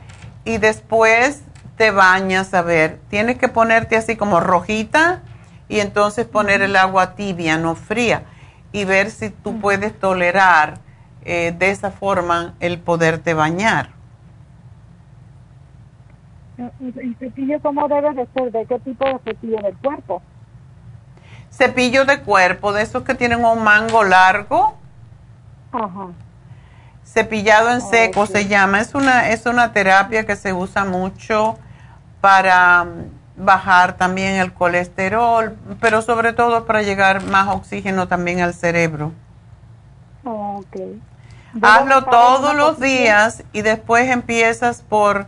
[0.44, 1.42] y después
[1.78, 3.00] te bañas a ver.
[3.08, 5.22] Tienes que ponerte así como rojita
[5.66, 8.24] y entonces poner el agua tibia, no fría,
[8.70, 10.74] y ver si tú puedes tolerar
[11.24, 13.88] eh, de esa forma el poderte bañar.
[16.80, 18.52] ¿Y cepillo cómo debe de ser?
[18.52, 20.20] ¿De qué tipo de cepillo del cuerpo?
[21.50, 24.79] Cepillo de cuerpo, de esos que tienen un mango largo
[27.04, 28.80] Cepillado en seco se llama.
[28.80, 31.58] Es una, es una terapia que se usa mucho
[32.20, 38.54] para mm, bajar también el colesterol, pero sobre todo para llegar más oxígeno también al
[38.54, 39.12] cerebro.
[41.60, 45.26] Hazlo todos los días y después empiezas por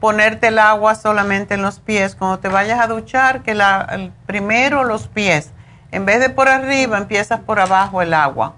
[0.00, 2.14] ponerte el agua solamente en los pies.
[2.14, 5.50] Cuando te vayas a duchar, que la, primero los pies.
[5.92, 8.54] En vez de por arriba, empiezas por abajo el agua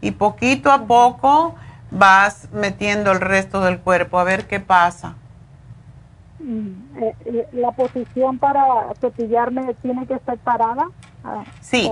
[0.00, 1.54] y poquito a poco
[1.90, 5.14] vas metiendo el resto del cuerpo a ver qué pasa.
[6.38, 8.62] Mm, eh, eh, ¿La posición para
[9.00, 10.88] cepillarme tiene que estar parada?
[11.24, 11.90] Ah, sí.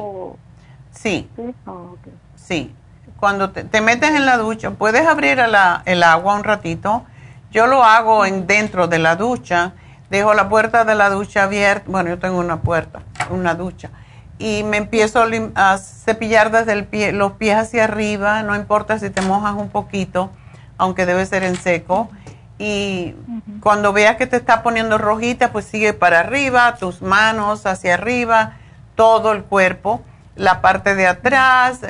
[0.92, 1.28] Sí.
[1.66, 1.96] Oh,
[2.36, 2.72] ¿Sí?
[3.18, 7.04] Cuando te, metes en la ducha, puedes abrir el agua un ratito.
[7.50, 9.72] Yo lo hago en dentro de la ducha.
[10.10, 11.84] Dejo la puerta de la ducha abierta.
[11.88, 13.00] Bueno, yo tengo una puerta,
[13.30, 13.90] una ducha
[14.38, 19.10] y me empiezo a, cepillar desde el pie, los pies hacia arriba, no importa si
[19.10, 20.30] te mojas un poquito,
[20.78, 22.10] aunque debe ser en seco.
[22.58, 23.14] Y
[23.60, 28.56] cuando veas que te está poniendo rojita, pues sigue para arriba, tus manos hacia arriba,
[28.94, 30.02] todo el cuerpo,
[30.36, 31.80] la parte de atrás,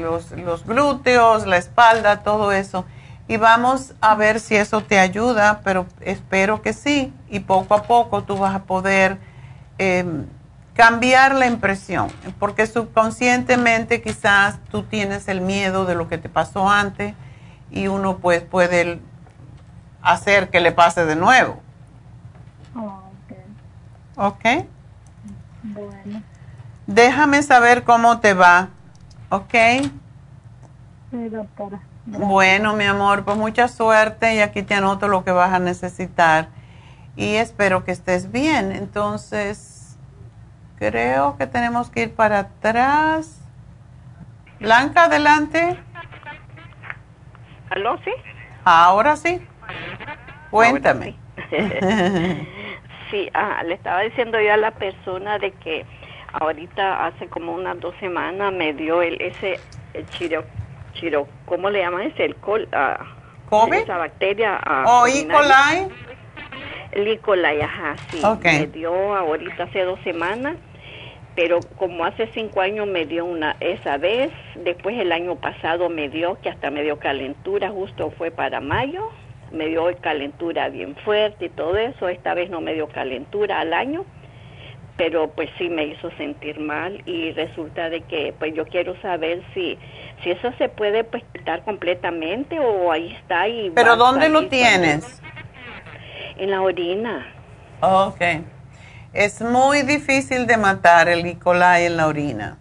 [0.00, 2.86] los, los glúteos, la espalda, todo eso.
[3.28, 7.12] Y vamos a ver si eso te ayuda, pero espero que sí.
[7.28, 9.18] Y poco a poco tú vas a poder...
[9.78, 10.24] Eh,
[10.80, 12.08] cambiar la impresión,
[12.38, 17.14] porque subconscientemente quizás tú tienes el miedo de lo que te pasó antes
[17.70, 18.98] y uno pues puede
[20.00, 21.60] hacer que le pase de nuevo.
[22.74, 23.02] Oh,
[24.16, 24.64] ok.
[25.64, 26.22] Bueno.
[26.86, 28.70] Déjame saber cómo te va,
[29.28, 29.54] ¿ok?
[31.10, 31.78] Sí, doctora.
[32.06, 36.48] Bueno, mi amor, pues mucha suerte y aquí te anoto lo que vas a necesitar
[37.16, 38.72] y espero que estés bien.
[38.72, 39.79] Entonces,
[40.80, 43.38] Creo que tenemos que ir para atrás.
[44.60, 45.78] Blanca, adelante.
[47.68, 48.10] ¿Aló, sí?
[48.64, 49.46] Ahora sí.
[50.50, 51.16] Cuéntame.
[53.10, 55.84] sí, ah, le estaba diciendo yo a la persona de que
[56.32, 59.60] ahorita hace como unas dos semanas me dio el ese
[59.92, 60.44] el chiro,
[60.94, 62.24] chiro ¿cómo le llaman ese?
[62.24, 64.58] El col, uh, Esa bacteria.
[64.66, 65.28] Uh, ¿O E.
[65.28, 65.92] coli?
[66.92, 67.18] El E.
[67.18, 68.22] coli, ajá, sí.
[68.42, 70.56] Me dio ahorita hace dos semanas
[71.34, 76.08] pero como hace cinco años me dio una esa vez, después el año pasado me
[76.08, 79.10] dio, que hasta me dio calentura, justo fue para mayo,
[79.52, 83.72] me dio calentura bien fuerte y todo eso, esta vez no me dio calentura al
[83.72, 84.04] año,
[84.96, 89.42] pero pues sí me hizo sentir mal y resulta de que pues yo quiero saber
[89.54, 89.78] si
[90.22, 95.22] si eso se puede pues quitar completamente o ahí está y Pero ¿dónde lo tienes?
[96.36, 97.26] En la orina.
[97.80, 98.44] okay.
[99.12, 101.38] Es muy difícil de matar el E.
[101.38, 102.58] coli en la orina.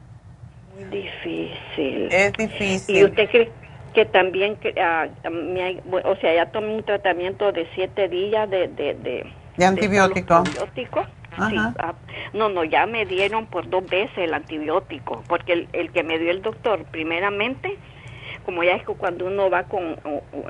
[0.75, 2.07] Muy difícil.
[2.11, 2.97] Es difícil.
[2.97, 3.51] ¿Y usted cree
[3.93, 8.67] que también, uh, o sea, ya tomé un tratamiento de siete días de...
[8.67, 10.35] De, de, antibiótico.
[10.35, 11.05] antibiótico.
[11.47, 11.93] Sí, ah,
[12.33, 16.17] no, no, ya me dieron por dos veces el antibiótico, porque el, el que me
[16.17, 17.77] dio el doctor, primeramente,
[18.45, 19.95] como ya es que cuando uno va con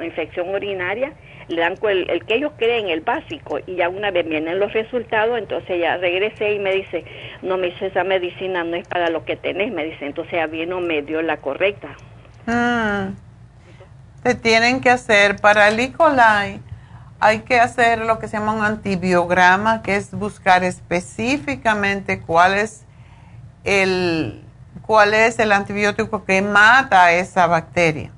[0.04, 1.12] infección urinaria,
[1.50, 4.72] le dan el, el, que ellos creen, el básico, y ya una vez vienen los
[4.72, 7.04] resultados, entonces ya regresé y me dice,
[7.42, 10.48] no, me dice, esa medicina no es para lo que tenés, me dice, entonces ya
[10.48, 11.90] vino, me dio la correcta.
[12.46, 13.16] Mm.
[14.24, 15.92] Te tienen que hacer para el E.
[15.92, 16.62] coli,
[17.20, 22.86] hay que hacer lo que se llama un antibiograma, que es buscar específicamente cuál es
[23.64, 24.44] el,
[24.86, 28.12] cuál es el antibiótico que mata a esa bacteria.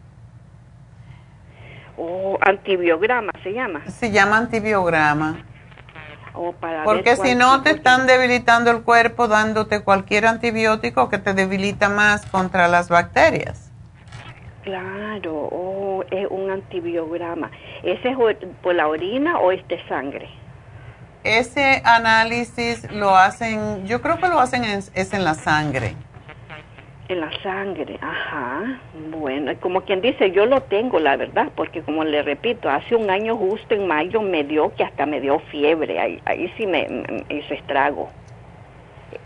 [2.04, 3.84] O antibiograma se llama.
[3.86, 5.46] Se llama antibiograma.
[6.84, 12.26] Porque si no te están debilitando el cuerpo dándote cualquier antibiótico que te debilita más
[12.26, 13.72] contra las bacterias.
[14.64, 17.52] Claro, oh, es un antibiograma.
[17.84, 18.18] ¿Ese es
[18.64, 20.28] por la orina o es de sangre?
[21.24, 25.96] Ese análisis lo hacen, yo creo que lo hacen es en la sangre.
[27.12, 28.80] En la sangre, ajá.
[29.10, 33.10] Bueno, como quien dice, yo lo tengo, la verdad, porque como le repito, hace un
[33.10, 36.88] año justo en mayo me dio que hasta me dio fiebre, ahí, ahí sí me,
[37.28, 38.10] hizo estrago.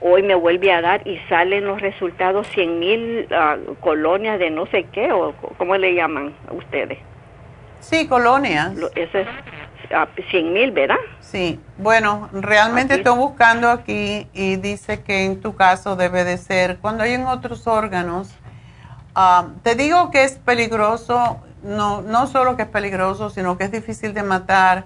[0.02, 4.66] Hoy me vuelve a dar y salen los resultados 100 mil ah, colonias de no
[4.66, 6.98] sé qué, o ¿cómo le llaman ustedes?
[7.82, 8.76] Sí, colonias.
[8.96, 9.28] Eso es
[9.88, 10.98] 100 mil, ¿verdad?
[11.20, 16.78] Sí, bueno, realmente estoy buscando aquí y dice que en tu caso debe de ser,
[16.78, 18.30] cuando hay en otros órganos,
[19.14, 23.72] ah, te digo que es peligroso, no, no solo que es peligroso, sino que es
[23.72, 24.86] difícil de matar,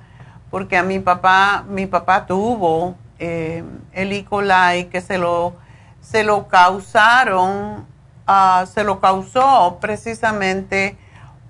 [0.50, 3.64] porque a mi papá, mi papá tuvo eh,
[3.94, 4.26] el E.
[4.26, 5.54] coli que se lo,
[6.02, 7.86] se lo causaron,
[8.28, 10.98] uh, se lo causó precisamente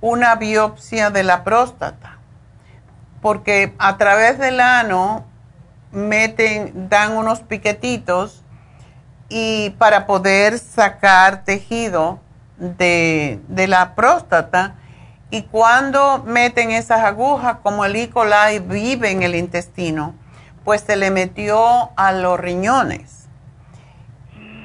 [0.01, 2.19] una biopsia de la próstata
[3.22, 5.26] porque a través del ano
[5.91, 8.44] meten, dan unos piquetitos
[9.30, 12.20] y para poder sacar tejido
[12.58, 14.76] de, la próstata
[15.30, 18.10] y cuando meten esas agujas, como el E.
[18.10, 20.16] coli vive en el intestino,
[20.64, 23.28] pues se le metió a los riñones.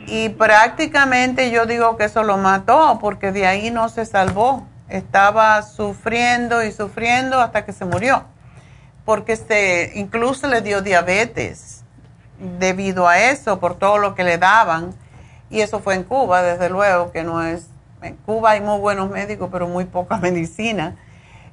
[0.07, 4.67] Y prácticamente yo digo que eso lo mató porque de ahí no se salvó.
[4.89, 8.25] Estaba sufriendo y sufriendo hasta que se murió
[9.05, 11.83] porque se, incluso le dio diabetes
[12.59, 14.95] debido a eso, por todo lo que le daban.
[15.51, 17.67] Y eso fue en Cuba, desde luego, que no es...
[18.03, 20.97] En Cuba hay muy buenos médicos, pero muy poca medicina.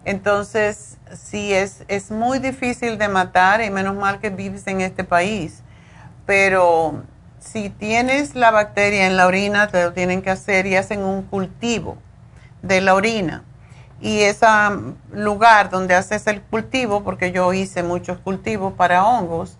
[0.05, 5.03] Entonces, sí, es, es muy difícil de matar y menos mal que vives en este
[5.03, 5.61] país.
[6.25, 7.03] Pero
[7.39, 11.23] si tienes la bacteria en la orina, te lo tienen que hacer y hacen un
[11.23, 11.97] cultivo
[12.61, 13.43] de la orina
[14.01, 14.47] y ese
[15.13, 19.57] lugar donde haces el cultivo, porque yo hice muchos cultivos para hongos,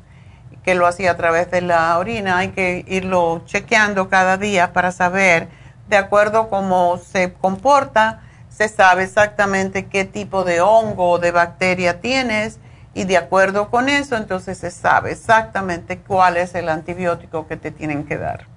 [0.64, 4.92] que lo hacía a través de la orina, hay que irlo chequeando cada día para
[4.92, 5.48] saber,
[5.90, 12.02] de acuerdo cómo se comporta, se sabe exactamente qué tipo de hongo o de bacteria
[12.02, 12.60] tienes
[12.94, 17.72] y de acuerdo con eso, entonces se sabe exactamente cuál es el antibiótico que te
[17.72, 18.51] tienen que dar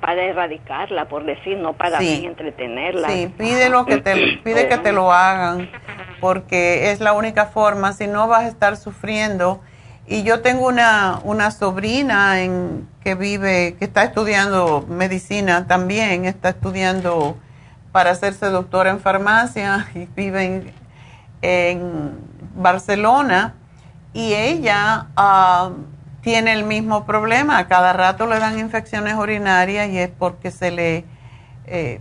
[0.00, 3.08] para erradicarla, por decir, no para entretenerla.
[3.08, 5.70] Sí, pide, lo que te, pide que te lo hagan,
[6.20, 9.60] porque es la única forma, si no vas a estar sufriendo.
[10.06, 16.50] Y yo tengo una, una sobrina en, que vive, que está estudiando medicina también, está
[16.50, 17.38] estudiando
[17.90, 20.72] para hacerse doctora en farmacia y vive en,
[21.42, 22.18] en
[22.54, 23.54] Barcelona.
[24.12, 25.06] Y ella...
[25.16, 25.93] Uh,
[26.24, 27.58] tiene el mismo problema.
[27.58, 31.04] A cada rato le dan infecciones urinarias y es porque se le,
[31.66, 32.00] eh,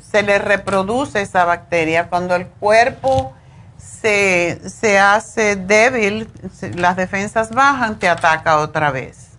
[0.00, 2.08] se, le reproduce esa bacteria.
[2.08, 3.34] Cuando el cuerpo
[3.76, 6.28] se, se hace débil,
[6.76, 9.36] las defensas bajan, te ataca otra vez.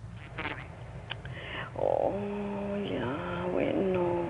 [1.74, 2.12] Oh,
[2.76, 4.28] ya, bueno.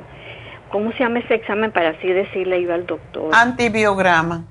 [0.70, 3.34] ¿Cómo se llama ese examen para así decirle iba al doctor?
[3.34, 4.44] Antibiograma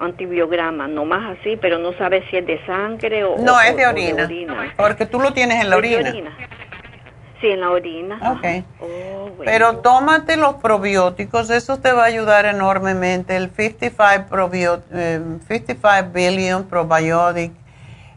[0.00, 3.38] antibiograma, no más así, pero no sabes si es de sangre o...
[3.38, 4.28] No, es de orina,
[4.76, 6.12] porque tú lo tienes en la orina.
[7.40, 8.18] Sí, en la orina.
[8.32, 8.64] Ok.
[8.80, 13.36] Oh, pero tómate los probióticos, eso te va a ayudar enormemente.
[13.36, 17.52] El 55, 55 eh, Billion Probiotic.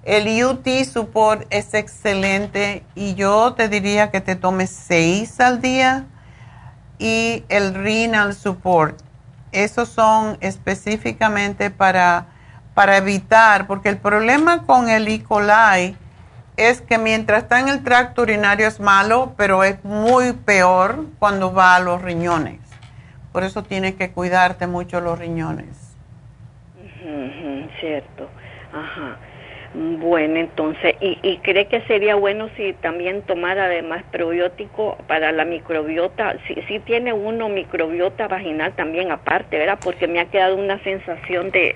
[0.04, 6.06] El UT Support es excelente y yo te diría que te tomes 6 al día.
[7.00, 9.00] Y el Renal Support
[9.54, 12.26] esos son específicamente para,
[12.74, 15.24] para evitar, porque el problema con el E.
[15.24, 15.96] coli
[16.58, 21.54] es que mientras está en el tracto urinario es malo, pero es muy peor cuando
[21.54, 22.60] va a los riñones.
[23.32, 25.96] Por eso tienes que cuidarte mucho los riñones.
[27.80, 28.30] cierto.
[28.72, 29.18] Ajá.
[29.74, 35.46] Bueno, entonces, ¿y, ¿y, cree que sería bueno si también tomara además probiótico para la
[35.46, 36.36] microbiota?
[36.48, 39.80] Si, si tiene uno microbiota vaginal también aparte, ¿verdad?
[39.84, 41.76] Porque me ha quedado una sensación de,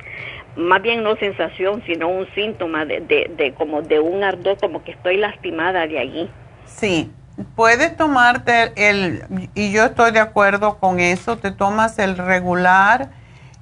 [0.56, 4.84] más bien no sensación, sino un síntoma de, de, de como de un ardor, como
[4.84, 6.30] que estoy lastimada de allí.
[6.66, 7.12] Sí,
[7.56, 9.24] puedes tomarte el,
[9.56, 13.10] y yo estoy de acuerdo con eso, te tomas el regular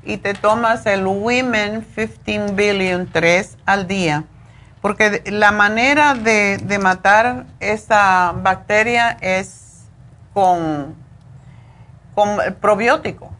[0.05, 4.23] y te tomas el Women 15 Billion 3 al día.
[4.81, 9.85] Porque la manera de, de matar esa bacteria es
[10.33, 10.95] con,
[12.13, 13.31] con probiótico.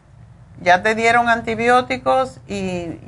[0.60, 2.98] Ya te dieron antibióticos y,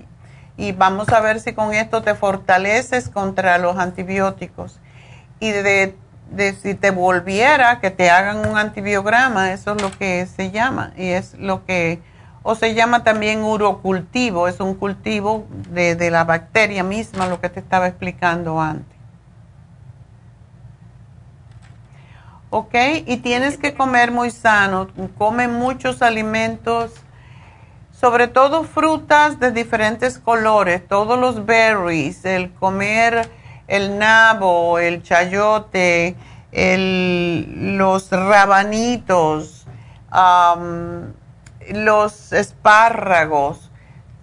[0.56, 4.78] y vamos a ver si con esto te fortaleces contra los antibióticos.
[5.40, 5.96] Y de,
[6.30, 10.92] de, si te volviera que te hagan un antibiograma, eso es lo que se llama
[10.96, 12.00] y es lo que,
[12.50, 17.50] o se llama también urocultivo, es un cultivo de, de la bacteria misma, lo que
[17.50, 18.96] te estaba explicando antes.
[22.48, 22.74] ¿Ok?
[23.04, 24.88] Y tienes que comer muy sano,
[25.18, 26.92] come muchos alimentos
[27.92, 33.28] sobre todo frutas de diferentes colores, todos los berries, el comer
[33.66, 36.16] el nabo, el chayote,
[36.50, 39.66] los rabanitos,
[41.70, 43.70] los espárragos,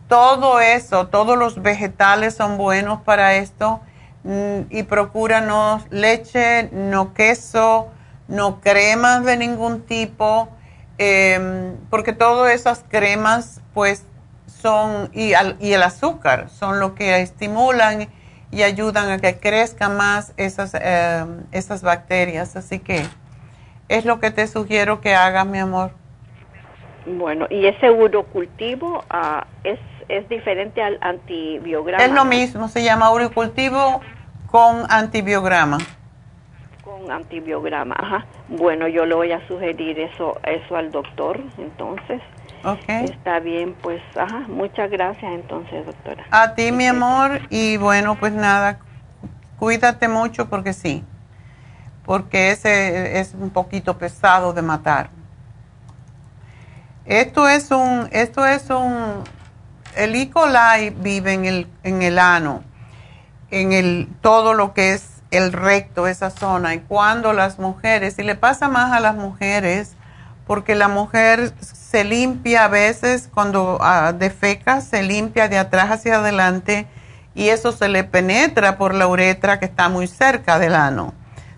[0.08, 3.82] todo eso, todos los vegetales son buenos para esto
[4.24, 7.90] mm, y procura no leche, no queso,
[8.28, 10.50] no cremas de ningún tipo
[10.98, 14.04] Em, porque todas esas cremas pues
[14.62, 18.08] son, y, el azúcar son lo que estimulan
[18.50, 22.56] y ayudan a que crezcan más esas, em, esas bacterias.
[22.56, 23.06] Así que
[23.90, 25.92] es lo que te sugiero que hagas, mi amor.
[27.06, 29.80] Bueno, ¿y ese urocultivo ah, es,
[30.10, 32.04] es diferente al antibiograma?
[32.04, 34.02] Es lo mismo, se llama urocultivo
[34.48, 35.78] con antibiograma
[36.86, 37.96] con antibiograma.
[37.98, 38.26] Ajá.
[38.48, 42.22] Bueno, yo le voy a sugerir eso, eso al doctor, entonces.
[42.64, 43.06] Okay.
[43.06, 46.26] Está bien, pues, ajá, muchas gracias entonces, doctora.
[46.32, 48.80] A ti, mi amor, y bueno, pues nada,
[49.60, 51.04] cuídate mucho porque sí,
[52.06, 55.10] porque ese es un poquito pesado de matar.
[57.06, 59.24] Esto es un, esto es un,
[59.96, 60.32] el E.
[60.32, 62.64] coli vive en el, en el ano,
[63.52, 66.74] en el, todo lo que es el recto, esa zona.
[66.74, 69.96] Y cuando las mujeres, y le pasa más a las mujeres,
[70.48, 76.16] porque la mujer se limpia a veces cuando uh, defeca, se limpia de atrás hacia
[76.16, 76.88] adelante
[77.36, 81.14] y eso se le penetra por la uretra que está muy cerca del ano.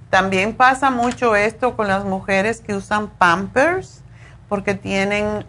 [0.09, 4.03] También pasa mucho esto con las mujeres que usan pampers
[4.47, 5.45] porque tienen,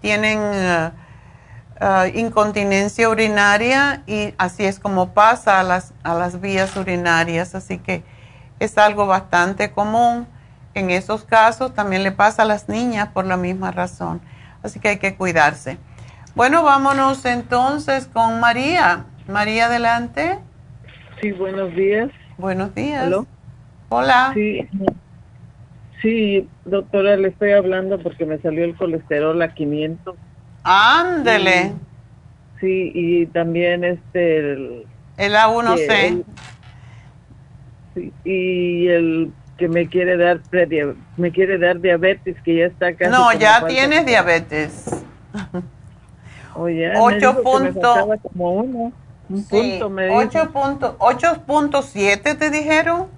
[0.00, 0.90] tienen uh,
[1.80, 7.54] Uh, incontinencia urinaria y así es como pasa a las, a las vías urinarias.
[7.54, 8.02] Así que
[8.58, 10.26] es algo bastante común.
[10.74, 14.20] En esos casos también le pasa a las niñas por la misma razón.
[14.64, 15.78] Así que hay que cuidarse.
[16.34, 19.04] Bueno, vámonos entonces con María.
[19.28, 20.40] María, adelante.
[21.20, 22.10] Sí, buenos días.
[22.38, 23.08] Buenos días.
[23.88, 24.32] Hola.
[24.34, 24.68] Sí,
[26.00, 30.16] sí, doctora, le estoy hablando porque me salió el colesterol a 500
[30.64, 31.72] Ándele.
[32.60, 36.24] Sí, y también este el, el A1C.
[37.94, 40.40] sí, y el que me quiere dar
[41.16, 44.84] me quiere dar diabetes que ya está casi No, ya tienes diabetes.
[46.54, 47.98] Oye, 8 puntos.
[48.22, 48.92] Como uno,
[49.28, 53.17] un sí, punto me 8.7 te dijeron.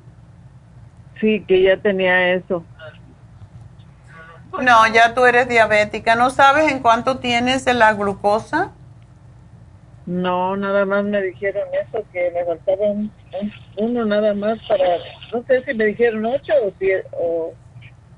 [1.21, 2.65] Sí, que ya tenía eso.
[4.61, 6.17] No, ya tú eres diabética.
[6.17, 8.73] ¿No sabes en cuánto tienes la glucosa?
[10.07, 12.85] No, nada más me dijeron eso, que me faltaba
[13.77, 14.85] uno nada más para,
[15.33, 17.07] no sé si me dijeron ocho o siete,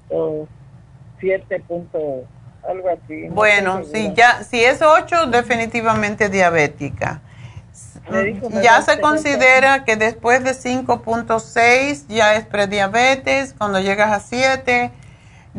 [0.09, 0.49] o,
[1.21, 2.25] siete puntos,
[2.67, 3.29] algo así.
[3.29, 7.21] bueno, si ya, si es ocho, definitivamente diabética.
[8.63, 14.91] Ya se considera que después de 5.6 ya es prediabetes, cuando llegas a 7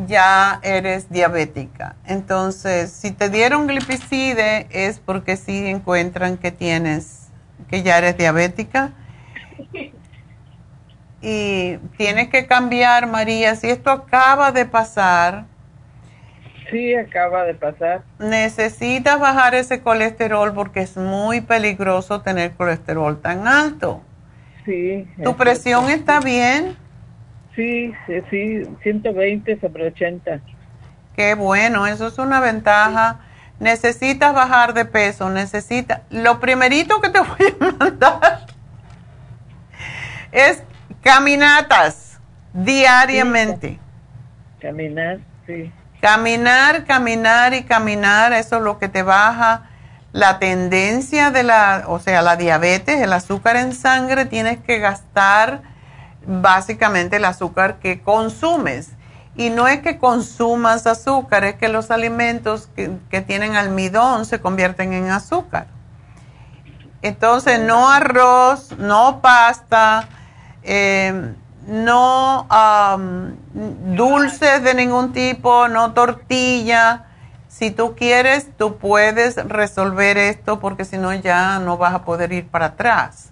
[0.08, 1.96] ya eres diabética.
[2.06, 7.28] Entonces, si te dieron glipicide es porque sí encuentran que tienes,
[7.70, 8.92] que ya eres diabética.
[11.26, 15.46] Y tienes que cambiar, María, si esto acaba de pasar.
[16.74, 18.02] Sí, acaba de pasar.
[18.18, 24.02] Necesitas bajar ese colesterol porque es muy peligroso tener colesterol tan alto.
[24.66, 25.08] Sí.
[25.24, 26.76] ¿Tu presión está bien?
[27.56, 27.94] Sí,
[28.32, 30.42] sí, 120 sobre 80.
[31.16, 33.20] Qué bueno, eso es una ventaja.
[33.60, 36.02] Necesitas bajar de peso, necesitas...
[36.10, 38.48] Lo primerito que te voy a mandar
[40.32, 40.64] es
[41.02, 42.20] caminatas
[42.52, 43.78] diariamente.
[44.60, 45.72] caminar, sí.
[46.04, 49.70] Caminar, caminar y caminar, eso es lo que te baja
[50.12, 55.62] la tendencia de la, o sea, la diabetes, el azúcar en sangre, tienes que gastar
[56.28, 58.90] básicamente el azúcar que consumes.
[59.38, 64.92] Y no es que consumas azúcar, es que los alimentos que, tienen almidón se convierten
[64.92, 65.68] en azúcar.
[67.02, 70.10] Entonces, no arroz, no pasta,
[70.64, 71.34] eh,
[71.68, 72.48] no
[73.96, 77.06] dulces de ningún tipo, no tortilla.
[77.48, 82.34] Si tú quieres, tú puedes resolver esto porque si no ya no vas a poder
[82.34, 83.32] ir para atrás.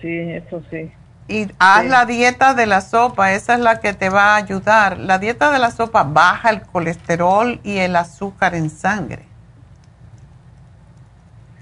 [0.00, 0.92] Sí, eso sí.
[1.28, 4.98] Y haz la dieta de la sopa, esa es la que te va a ayudar.
[4.98, 9.26] La dieta de la sopa baja el colesterol y el azúcar en sangre.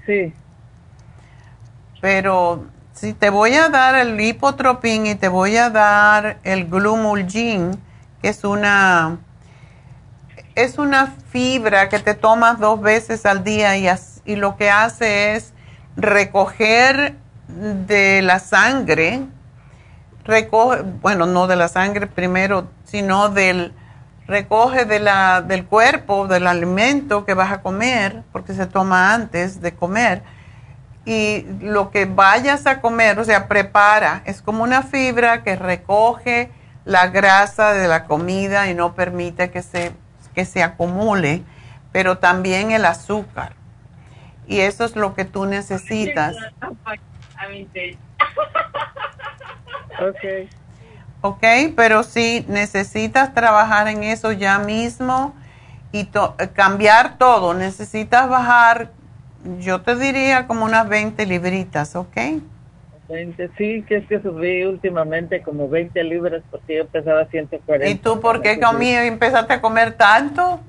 [0.05, 0.33] Sí.
[1.99, 2.65] Pero
[2.99, 7.79] si te voy a dar el lipotropin y te voy a dar el glumulgin,
[8.21, 9.19] que es una
[10.55, 13.87] es una fibra que te tomas dos veces al día y,
[14.25, 15.53] y lo que hace es
[15.95, 17.15] recoger
[17.47, 19.21] de la sangre
[20.27, 23.73] recoge, bueno, no de la sangre primero, sino del,
[24.27, 29.61] recoge de la, del cuerpo, del alimento que vas a comer, porque se toma antes
[29.61, 30.21] de comer,
[31.07, 36.51] y lo que vayas a comer, o sea, prepara, es como una fibra que recoge
[36.83, 39.93] la grasa de la comida y no permite que se,
[40.35, 41.43] que se acumule,
[41.93, 43.53] pero también el azúcar.
[44.47, 46.35] Y eso es lo que tú necesitas.
[50.01, 50.49] Ok.
[51.21, 51.43] Ok,
[51.77, 55.33] pero si necesitas trabajar en eso ya mismo
[55.93, 56.09] y
[56.53, 58.91] cambiar todo, necesitas bajar,
[59.59, 62.17] yo te diría como unas 20 libritas, ¿ok?
[63.09, 67.87] 20, sí, que es que subí últimamente como 20 libras porque yo pesaba 140.
[67.87, 70.59] ¿Y tú por qué conmigo empezaste a comer tanto?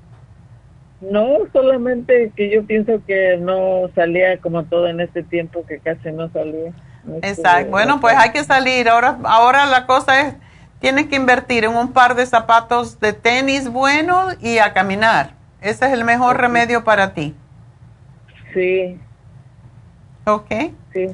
[1.00, 6.10] No, solamente que yo pienso que no salía como todo en este tiempo que casi
[6.10, 6.72] no salía.
[7.22, 7.70] Exacto.
[7.70, 8.88] Bueno, pues hay que salir.
[8.88, 10.34] Ahora, ahora la cosa es,
[10.80, 15.30] tienes que invertir en un par de zapatos de tenis buenos y a caminar.
[15.60, 17.34] Ese es el mejor remedio para ti.
[18.58, 19.00] Sí.
[20.24, 20.50] Ok.
[20.92, 21.06] Sí.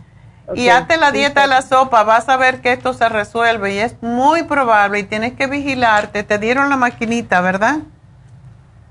[0.55, 3.79] Y hazte la dieta de la sopa, vas a ver que esto se resuelve y
[3.79, 6.23] es muy probable y tienes que vigilarte.
[6.23, 7.79] Te dieron la maquinita, ¿verdad?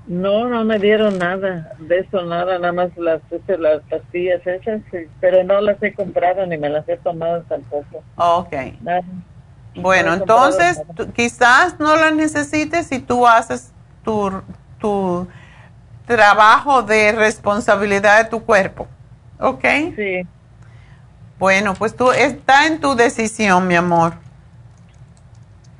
[0.06, 3.22] No, no me dieron nada, de eso nada, nada más las,
[3.58, 4.82] las pastillas esas,
[5.20, 8.02] pero no las he comprado ni me las he tomado tampoco.
[8.16, 8.54] Ok.
[9.76, 10.82] Bueno, entonces
[11.14, 13.72] quizás no las necesites si tú haces
[14.04, 14.42] tu,
[14.78, 15.26] tu
[16.06, 18.86] trabajo de responsabilidad de tu cuerpo.
[19.38, 19.64] ¿Ok?
[19.96, 20.26] Sí.
[21.38, 24.14] Bueno, pues tú está en tu decisión, mi amor.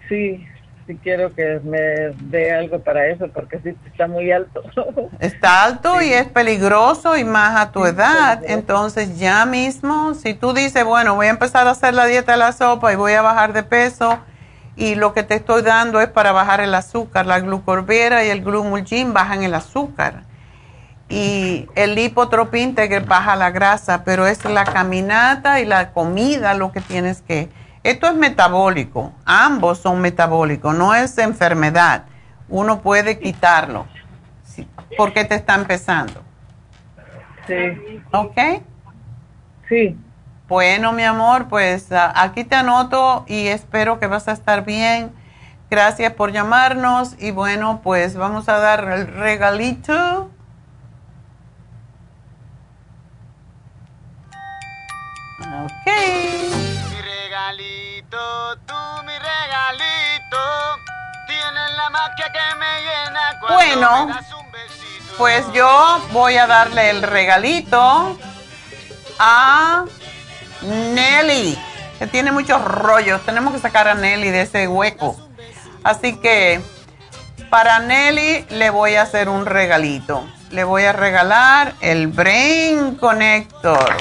[0.08, 0.46] Sí,
[0.86, 4.62] si quiero que me dé algo para eso, porque sí está muy alto.
[5.20, 8.42] Está alto y es peligroso y más a tu edad.
[8.46, 12.38] Entonces ya mismo, si tú dices, bueno, voy a empezar a hacer la dieta de
[12.38, 14.18] la sopa y voy a bajar de peso
[14.76, 18.42] y lo que te estoy dando es para bajar el azúcar, la glucorvera y el
[18.42, 20.22] glumulgin bajan el azúcar.
[21.08, 26.72] Y el lipotropin te baja la grasa, pero es la caminata y la comida lo
[26.72, 27.48] que tienes que
[27.84, 32.04] esto es metabólico, ambos son metabólicos, no es enfermedad.
[32.48, 33.86] Uno puede quitarlo
[34.96, 36.22] porque te está empezando.
[37.46, 38.00] Sí.
[38.10, 38.38] ¿Ok?
[39.68, 39.98] Sí.
[40.48, 45.14] Bueno, mi amor, pues aquí te anoto y espero que vas a estar bien.
[45.70, 50.30] Gracias por llamarnos y bueno, pues vamos a dar el regalito.
[55.64, 56.24] Ok
[58.66, 60.38] tú mi regalito,
[61.26, 64.08] tienes la magia que me llena Bueno,
[65.16, 68.18] pues yo voy a darle el regalito
[69.18, 69.84] a
[70.64, 71.58] Nelly,
[71.98, 73.24] que tiene muchos rollos.
[73.24, 75.16] Tenemos que sacar a Nelly de ese hueco.
[75.82, 76.60] Así que
[77.50, 80.26] para Nelly le voy a hacer un regalito.
[80.50, 83.96] Le voy a regalar el Brain Connector.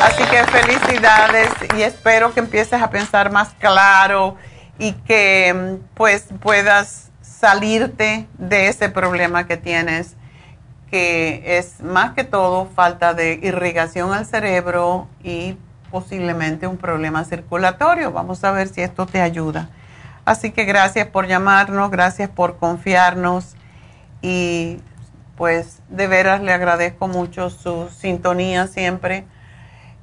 [0.00, 4.36] Así que felicidades y espero que empieces a pensar más claro
[4.78, 10.16] y que pues puedas salirte de ese problema que tienes,
[10.90, 15.56] que es más que todo falta de irrigación al cerebro y
[15.90, 18.12] posiblemente un problema circulatorio.
[18.12, 19.70] Vamos a ver si esto te ayuda.
[20.24, 23.54] Así que gracias por llamarnos, gracias por confiarnos
[24.20, 24.80] y
[25.36, 29.24] pues de veras le agradezco mucho su sintonía siempre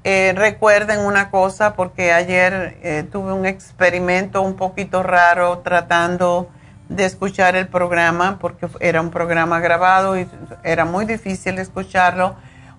[0.07, 6.47] eh, recuerden una cosa, porque ayer eh, tuve un experimento un poquito raro tratando
[6.89, 10.27] de escuchar el programa, porque era un programa grabado y
[10.63, 12.35] era muy difícil escucharlo.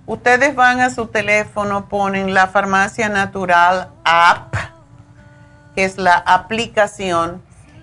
[0.06, 4.54] Ustedes van a su teléfono, ponen la Farmacia Natural App,
[5.74, 7.42] que es la aplicación,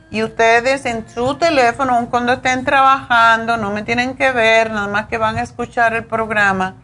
[0.10, 5.08] Y ustedes en su teléfono, cuando estén trabajando, no me tienen que ver, nada más
[5.08, 6.76] que van a escuchar el programa.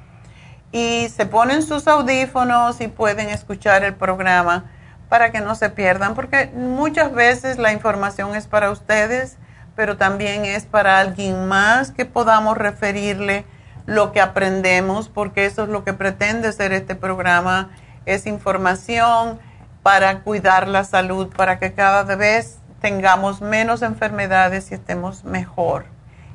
[0.71, 4.65] Y se ponen sus audífonos y pueden escuchar el programa
[5.09, 9.37] para que no se pierdan, porque muchas veces la información es para ustedes,
[9.75, 13.45] pero también es para alguien más que podamos referirle
[13.85, 17.71] lo que aprendemos, porque eso es lo que pretende ser este programa,
[18.05, 19.39] es información
[19.81, 25.85] para cuidar la salud, para que cada vez tengamos menos enfermedades y estemos mejor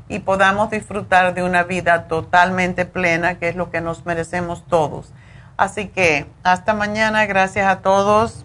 [0.08, 5.12] y podamos disfrutar de una vida totalmente plena, que es lo que nos merecemos todos.
[5.56, 8.44] Así que hasta mañana, gracias a todos,